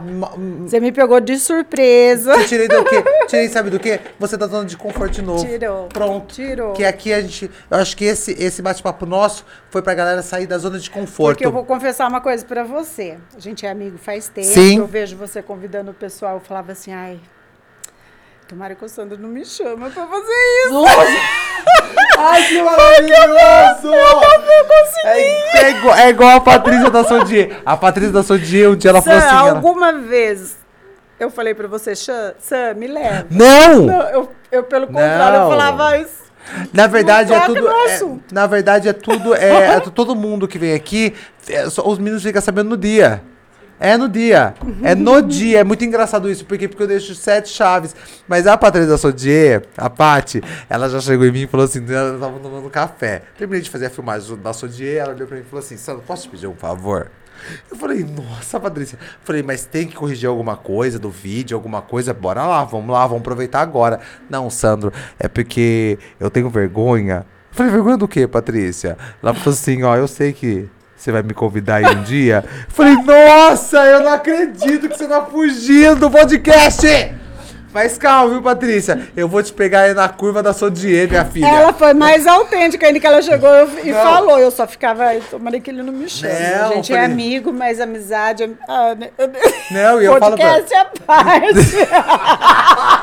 [0.61, 2.33] Você me pegou de surpresa.
[2.35, 3.03] eu tirei do quê?
[3.27, 3.99] Tirei, sabe do quê?
[4.21, 5.43] Você tá zona de conforto de novo.
[5.47, 5.87] Tirou.
[5.87, 6.35] Pronto.
[6.35, 6.75] Tirou.
[6.75, 10.47] Que aqui a gente, eu acho que esse esse bate-papo nosso foi pra galera sair
[10.47, 11.37] da zona de conforto.
[11.37, 13.17] Porque eu vou confessar uma coisa pra você.
[13.35, 14.49] A gente é amigo faz tempo.
[14.49, 14.81] Sim.
[14.81, 16.35] Eu vejo você convidando o pessoal.
[16.35, 17.19] Eu falava assim, ai,
[18.55, 20.33] tomara que o Sandro não me chama pra fazer
[20.67, 20.85] isso.
[22.17, 23.93] Ai, que maravilhoso!
[25.05, 27.61] É, é igual, é igual a Patrícia da Sodier.
[27.67, 29.37] A Patrícia da Sodier, um dia ela falou Sam, assim...
[29.37, 30.57] ela- alguma vez
[31.19, 33.27] eu falei pra você, Sam, me leva.
[33.29, 33.83] Não!
[33.87, 35.45] Não, eu, eu, pelo contrário, Não.
[35.45, 36.07] eu falava, ai,
[36.73, 37.69] Na verdade Não é tudo.
[37.69, 38.01] é-
[38.33, 39.35] na verdade é tudo.
[39.35, 41.13] É, é todo mundo que vem aqui.
[41.49, 43.21] é, só- os meninos ficam sabendo no dia.
[43.79, 44.55] É no dia.
[44.83, 45.61] É no dia.
[45.61, 46.45] É muito engraçado isso.
[46.45, 47.95] Porque, porque eu deixo sete chaves.
[48.29, 52.19] Mas a Patrícia Sodier, a Paty, ela já chegou em mim e falou assim: ela
[52.19, 53.23] tava tomando café.
[53.37, 56.03] Terminei de fazer a filmagem da Sodier, ela olhou pra mim e falou assim: Sandro,
[56.07, 57.11] posso te pedir um favor?
[57.71, 58.99] Eu falei, nossa, Patrícia.
[59.23, 62.15] Falei, mas tem que corrigir alguma coisa do vídeo, alguma coisa?
[62.15, 64.01] Bora lá, vamos lá, vamos aproveitar agora.
[64.31, 67.27] Não, Sandro, é porque eu tenho vergonha.
[67.51, 68.97] Eu falei, vergonha do quê, Patrícia?
[69.23, 70.69] Ela falou assim, ó, eu sei que
[71.05, 72.43] você vai me convidar aí um dia.
[72.69, 76.87] Falei, nossa, eu não acredito que você tá fugindo do podcast!
[77.75, 79.09] Mas calma, viu, Patrícia?
[79.17, 81.45] Eu vou te pegar aí na curva da Sodier, minha filha.
[81.47, 83.51] Ela foi mais autêntica ainda que ela chegou
[83.83, 84.01] e Não.
[84.01, 84.39] falou.
[84.39, 86.33] Eu só ficava, "Ai, tomara que ele não me chame.
[86.33, 88.45] Não, a gente é falei- amigo, mas amizade.
[88.45, 89.11] é- Ah, né?
[89.73, 91.45] Não, e eu falo Podcast à parte.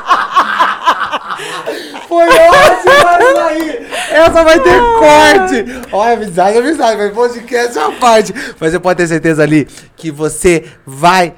[2.12, 3.86] Foi ótimo, aí.
[4.10, 5.64] Essa vai ter corte.
[5.92, 8.34] Olha, amizade, amizade, mas podcast é uma parte.
[8.60, 9.66] Mas você pode ter certeza ali
[9.96, 11.34] que você vai.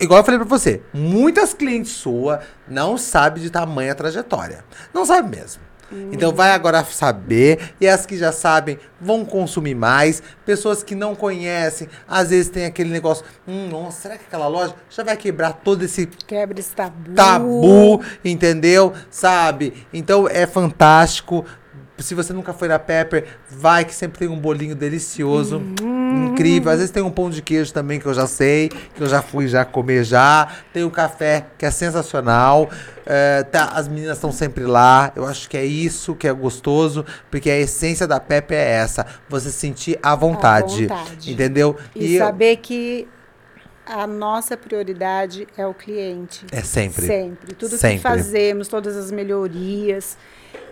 [0.00, 4.64] Igual eu falei pra você, muitas clientes sua não sabem de tamanha trajetória.
[4.92, 5.62] Não sabe mesmo.
[6.12, 10.22] Então vai agora saber, e as que já sabem vão consumir mais.
[10.44, 14.74] Pessoas que não conhecem, às vezes tem aquele negócio, hum, nossa, será que aquela loja
[14.90, 17.14] já vai quebrar todo esse Quebra esse tabu.
[17.14, 18.92] tabu, entendeu?
[19.10, 19.86] Sabe?
[19.92, 21.44] Então é fantástico.
[21.98, 25.62] Se você nunca foi na Pepper, vai que sempre tem um bolinho delicioso,
[26.16, 26.70] incrível.
[26.70, 29.22] Às vezes tem um pão de queijo também que eu já sei, que eu já
[29.22, 30.48] fui já comer já.
[30.72, 32.68] Tem o café que é sensacional.
[33.04, 35.12] É, tá, as meninas estão sempre lá.
[35.14, 39.06] Eu acho que é isso que é gostoso, porque a essência da Pepper é essa,
[39.28, 41.32] você se sentir à vontade, vontade.
[41.32, 41.76] entendeu?
[41.94, 43.06] E, eu- saber que
[43.86, 46.44] a nossa prioridade é o cliente.
[46.50, 47.06] é sempre.
[47.06, 47.54] Sempre.
[47.54, 47.98] Tudo Sempre.
[47.98, 50.18] que fazemos, todas as melhorias.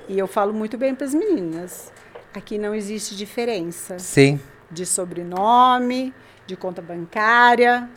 [0.09, 1.93] E eu falo muito bem para as meninas.
[2.35, 4.41] Aqui não existe diferença Sim.
[4.75, 6.13] De sobrenome,
[6.47, 7.89] de conta bancária.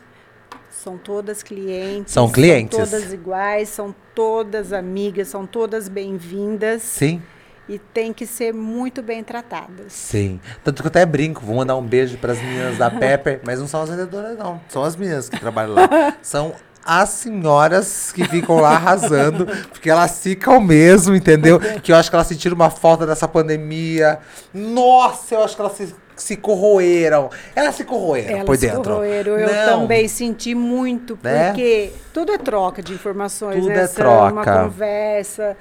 [0.69, 2.13] São todas clientes.
[2.13, 2.77] São clientes.
[2.77, 6.83] São todas iguais, são todas amigas, são todas bem-vindas.
[6.83, 7.21] Sim.
[7.67, 9.91] E tem que ser muito bem tratadas.
[9.91, 10.39] Sim.
[10.63, 13.59] Tanto que eu até brinco, vou mandar um beijo para as meninas da Pepper, mas
[13.59, 14.61] não são as vendedoras, não.
[14.69, 16.15] São as meninas que trabalham lá.
[16.21, 16.55] São
[16.87, 21.59] as senhoras que ficam lá arrasando, porque elas ficam mesmo, entendeu?
[21.83, 24.19] Que eu acho que elas sentiram uma falta dessa pandemia.
[24.53, 27.29] Nossa, eu acho que elas se, se corroeram.
[27.55, 28.83] Elas se corroeram Elas por dentro.
[28.83, 29.37] corroeram.
[29.37, 29.79] Eu Não.
[29.81, 31.47] também senti muito, Né?
[31.49, 33.83] porque tudo é troca de informações, Tudo né?
[33.83, 34.33] é troca.
[34.33, 35.55] Uma conversa.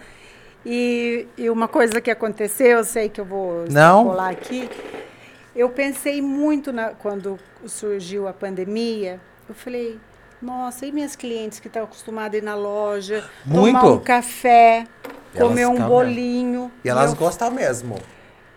[0.65, 4.01] E, e uma coisa que aconteceu, eu sei que eu vou Não.
[4.01, 4.69] extrapolar aqui.
[5.55, 9.21] Eu pensei muito na, quando surgiu a pandemia.
[9.49, 9.99] Eu falei,
[10.43, 13.75] Nossa, e minhas clientes que estão acostumadas a ir na loja, Muito.
[13.79, 14.85] tomar um café,
[15.35, 16.71] comer um bolinho.
[16.85, 17.97] E elas Meu gostam mesmo.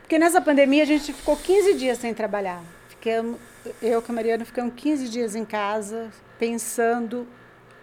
[0.10, 2.64] Porque nessa pandemia a gente ficou 15 dias sem trabalhar.
[2.88, 3.38] Ficamos,
[3.80, 6.10] eu com a Mariana ficamos 15 dias em casa
[6.40, 7.28] pensando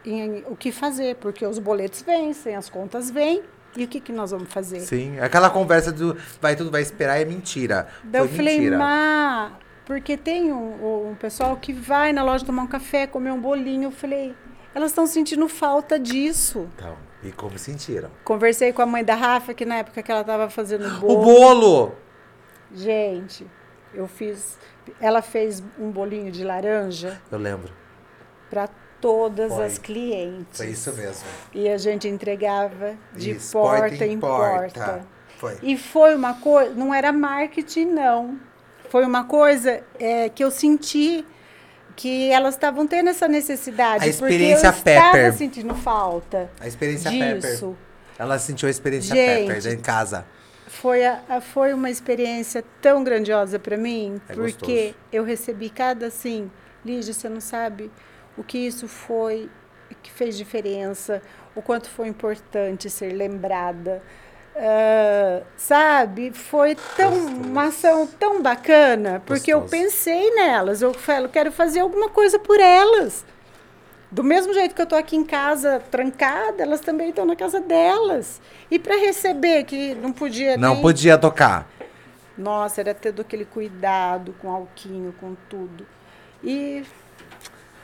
[0.04, 3.44] em o que fazer, porque os boletos vencem, as contas vêm,
[3.76, 4.80] e o que, que nós vamos fazer?
[4.80, 7.86] Sim, aquela conversa do vai tudo vai esperar é mentira.
[8.02, 8.78] Daí eu falei, mentira.
[8.78, 9.52] Má,
[9.84, 13.84] porque tem um, um pessoal que vai na loja tomar um café, comer um bolinho.
[13.84, 14.34] Eu falei,
[14.74, 16.68] elas estão sentindo falta disso.
[16.74, 18.10] Então, e como sentiram?
[18.24, 21.94] Conversei com a mãe da Rafa, que na época que ela estava fazendo O bolo.
[22.76, 23.46] Gente,
[23.94, 24.58] eu fiz.
[25.00, 27.72] Ela fez um bolinho de laranja Eu lembro.
[28.50, 28.68] para
[29.00, 29.66] todas Foi.
[29.66, 30.56] as clientes.
[30.58, 31.24] Foi isso mesmo.
[31.54, 35.06] E a gente entregava de Isso, porta, em porta.
[35.38, 35.56] Foi.
[35.62, 38.38] E foi uma coisa, não era marketing, não.
[38.88, 41.24] Foi uma coisa é, que eu senti
[41.94, 44.04] que elas estavam tendo essa necessidade.
[44.04, 45.32] A experiência porque eu estava Pepper.
[45.32, 47.50] sentindo falta A experiência Pepper.
[47.50, 47.76] disso.
[48.18, 49.48] Ela sentiu a experiência Gente.
[49.52, 50.26] Pepper em casa.
[50.68, 54.94] Foi, a- foi uma experiência tão grandiosa para mim, É porque gostoso.
[55.12, 56.50] eu recebi cada assim,
[56.84, 57.90] Lígia, você não sabe
[58.36, 59.48] o que isso foi,
[60.02, 61.22] que fez diferença,
[61.54, 64.02] o quanto foi importante ser lembrada.
[64.56, 69.82] Ah, sabe, foi tão uma ação tão bacana, porque eu Gostoso.
[69.82, 73.24] pensei nelas, eu falo, quero fazer alguma coisa por elas.
[74.10, 77.60] Do mesmo jeito que eu estou aqui em casa trancada, elas também estão na casa
[77.60, 78.40] delas.
[78.70, 80.82] E para receber, que não podia Não nem...
[80.82, 81.68] podia tocar.
[82.38, 85.84] Nossa, era tendo aquele cuidado com alquinho, com tudo.
[86.44, 86.84] E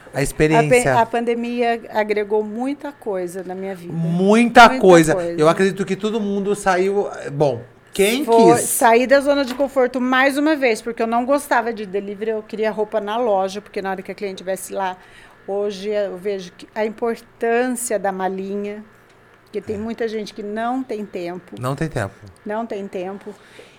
[0.07, 0.99] A a, pe- experiência.
[1.01, 3.93] a pandemia agregou muita coisa na minha vida.
[3.93, 5.15] Muita, Muita coisa.
[5.15, 5.40] coisa.
[5.40, 7.09] Eu acredito que todo mundo saiu.
[7.32, 7.62] Bom,
[7.93, 8.69] quem Foi quis.
[8.69, 12.43] sair da zona de conforto mais uma vez, porque eu não gostava de delivery, eu
[12.43, 14.97] queria roupa na loja, porque na hora que a cliente estivesse lá,
[15.47, 18.85] hoje eu vejo que a importância da malinha,
[19.44, 19.62] porque É.
[19.62, 22.14] tem muita gente que não tem tempo, Não tem tempo.
[22.44, 23.35] não tem tempo,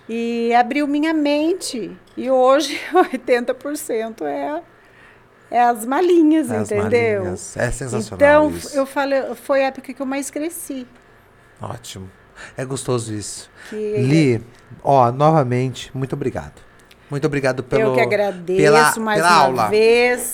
[0.08, 1.96] e abriu minha mente.
[2.18, 4.62] E hoje 80% é,
[5.50, 7.20] é as malinhas, As entendeu?
[7.22, 7.58] malinhas.
[7.58, 8.16] É sensacional
[8.48, 8.78] Então, isso.
[8.78, 10.86] eu falei, foi a época que eu mais cresci.
[11.62, 12.10] Ótimo.
[12.58, 13.50] É gostoso isso.
[13.70, 14.42] Que Li,
[14.84, 16.62] ó, novamente, muito obrigado.
[17.10, 17.82] Muito obrigado pelo.
[17.82, 19.70] eu que agradeço pela, mais pela uma aula.
[19.70, 20.34] vez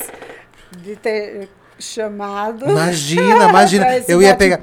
[0.77, 2.69] de ter chamado.
[2.69, 3.87] Imagina, imagina.
[4.07, 4.59] eu ia pegar.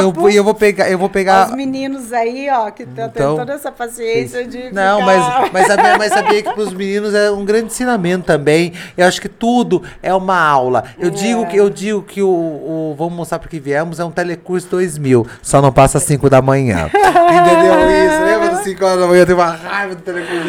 [0.00, 0.90] Eu, eu, eu vou pegar.
[0.90, 1.48] Eu vou pegar.
[1.50, 4.72] Os meninos aí, ó, que estão Então, tendo toda essa paciência de.
[4.72, 8.24] Não, ficar- mas, mas, sabia, mas sabia que para os meninos é um grande ensinamento
[8.24, 8.72] também.
[8.96, 10.84] Eu acho que tudo é uma aula.
[10.98, 14.66] Eu digo que eu digo que o, o Vamos Mostrar Porque Viemos é um telecurso
[14.70, 15.26] 2000.
[15.42, 16.88] Só não passa às 5 da manhã.
[16.94, 18.24] Entendeu isso?
[18.24, 19.20] Lembra das 5 horas da manhã?
[19.20, 20.42] Eu tenho uma raiva do telecurso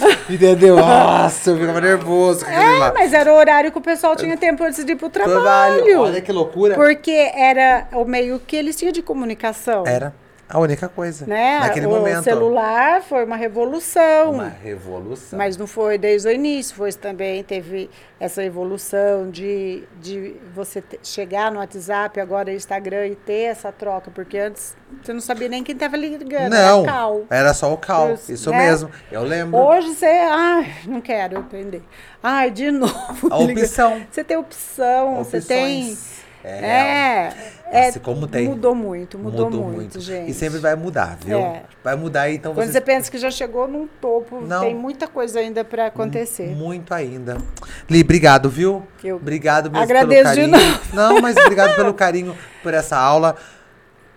[0.00, 0.19] 2000.
[0.34, 0.76] Entendeu?
[0.76, 4.84] Nossa, eu ficava nervoso É, mas era o horário que o pessoal tinha tempo antes
[4.84, 5.40] de ir pro trabalho.
[5.42, 6.00] Trabalho.
[6.02, 6.74] Olha que loucura.
[6.74, 9.84] Porque era o meio que eles tinham de comunicação.
[9.86, 10.14] Era
[10.50, 11.26] a única coisa.
[11.26, 11.60] né?
[11.60, 12.24] Naquele o momento.
[12.24, 14.32] celular foi uma revolução.
[14.32, 15.38] Uma revolução.
[15.38, 21.50] Mas não foi desde o início, foi também teve essa evolução de, de você chegar
[21.50, 25.74] no WhatsApp, agora Instagram e ter essa troca, porque antes você não sabia nem quem
[25.74, 27.22] estava ligando, Não, era cal.
[27.30, 28.12] era só o cal.
[28.14, 28.58] Isso, Isso né?
[28.58, 28.90] mesmo.
[29.10, 29.58] Eu lembro.
[29.58, 31.82] Hoje você, ai, não quero aprender.
[32.22, 33.28] Ai, de novo.
[33.30, 34.02] A opção.
[34.10, 35.82] Você tem opção, você tem.
[35.92, 36.20] Opções.
[36.42, 36.48] É.
[36.48, 37.32] É,
[37.70, 38.48] é, como tem.
[38.48, 40.30] Mudou muito, mudou, muito, gente.
[40.30, 41.38] E sempre vai mudar, viu?
[41.38, 41.62] É.
[41.82, 44.60] Vai mudar, então Quando vocês- você pensa que já chegou num topo, Não.
[44.60, 46.48] tem muita coisa ainda para acontecer.
[46.48, 47.38] Muito ainda.
[47.88, 48.82] Li, obrigado, viu?
[49.02, 50.80] Eu obrigado mesmo agradeço de pelo carinho.
[50.92, 53.36] Não, mas obrigado pelo carinho por essa aula.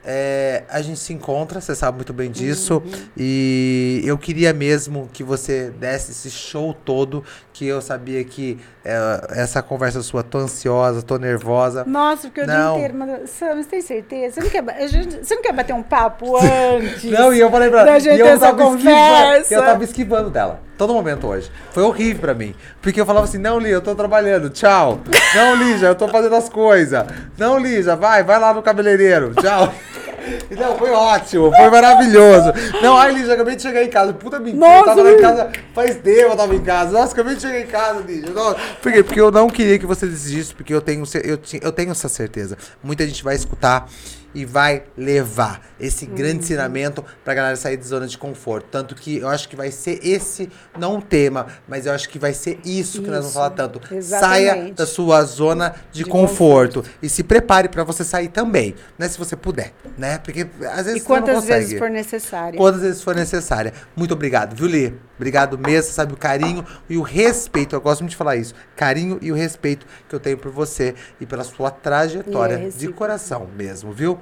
[0.05, 2.83] É, a gente se encontra, você sabe muito bem disso.
[2.85, 2.91] Uhum.
[3.15, 7.23] E eu queria mesmo que você desse esse show todo,
[7.53, 8.97] que eu sabia que é,
[9.29, 11.83] essa conversa sua, tô ansiosa, tô nervosa.
[11.85, 12.73] Nossa, porque o Não.
[12.77, 12.93] dia inteiro.
[12.97, 14.35] Mas, Sam, você tem certeza?
[14.35, 17.03] Você não, quer, gente- você não quer bater um papo antes?
[17.11, 17.99] Não, e eu falei pra ela.
[17.99, 19.53] gente e eu tava esquivando- conversa.
[19.53, 20.59] Eu tava esquivando dela.
[20.77, 21.51] Todo momento hoje.
[21.71, 22.55] Foi horrível pra mim.
[22.81, 24.49] Porque eu falava assim: não, Li, eu tô trabalhando.
[24.49, 24.99] Tchau.
[25.35, 27.05] Não, Lígia, eu tô fazendo as coisas.
[27.37, 29.33] Não, Lígia, vai, vai lá no cabeleireiro.
[29.35, 29.71] Tchau.
[30.49, 32.53] Então, foi ótimo, foi maravilhoso.
[32.81, 34.13] Não, ai, Lígia, acabei de chegar em casa.
[34.13, 36.91] Puta mentira, eu Nossa, tava lá em casa faz tempo, eu tava em casa.
[36.91, 38.29] Nossa, acabei de chegar em casa, Lígia.
[38.31, 38.59] Nossa.
[38.81, 39.03] Por quê?
[39.03, 42.57] Porque eu não queria que você desistisse, porque eu tenho, eu, eu tenho essa certeza.
[42.83, 43.87] Muita gente vai escutar
[44.33, 46.39] e vai levar esse grande Uhum.
[46.39, 48.65] ensinamento pra galera sair da zona de conforto.
[48.71, 52.17] Tanto que eu acho que vai ser esse, não o tema, mas eu acho que
[52.17, 53.79] vai ser isso, que nós vamos Isso, falar tanto.
[54.01, 54.73] Saia exatamente.
[54.75, 56.83] da sua zona de, De conforto.
[57.01, 59.07] E se prepare pra você sair também, né?
[59.07, 60.17] Se você puder, né?
[60.17, 61.59] Porque às vezes E você quantas não consegue.
[61.65, 62.57] vezes for necessário.
[62.57, 63.73] Quantas vezes for necessária.
[63.95, 64.93] Muito obrigado, viu, Lê?
[65.15, 67.75] Obrigado mesmo, você sabe o carinho e o respeito.
[67.75, 68.53] Eu gosto muito de falar isso.
[68.75, 72.87] Carinho e o respeito que eu tenho por você e pela sua trajetória é de
[72.89, 74.17] coração mesmo, viu?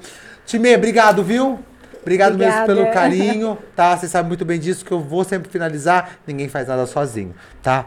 [0.46, 1.60] Time, obrigado, viu?
[2.02, 2.76] Obrigado mesmo Obrigada.
[2.76, 3.96] pelo carinho, tá?
[3.96, 6.18] Você sabe muito bem disso que eu vou sempre finalizar.
[6.28, 7.86] Ninguém faz nada sozinho, tá?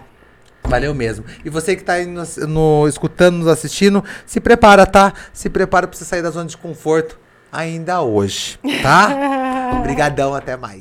[0.63, 1.25] Valeu mesmo.
[1.45, 5.13] E você que tá aí no, no- escutando, nos assistindo, se prepara, tá?
[5.33, 7.19] Se prepara pra você sair da zona de conforto
[7.53, 9.11] ainda hoje, tá?
[9.79, 10.81] Obrigadão, até mais.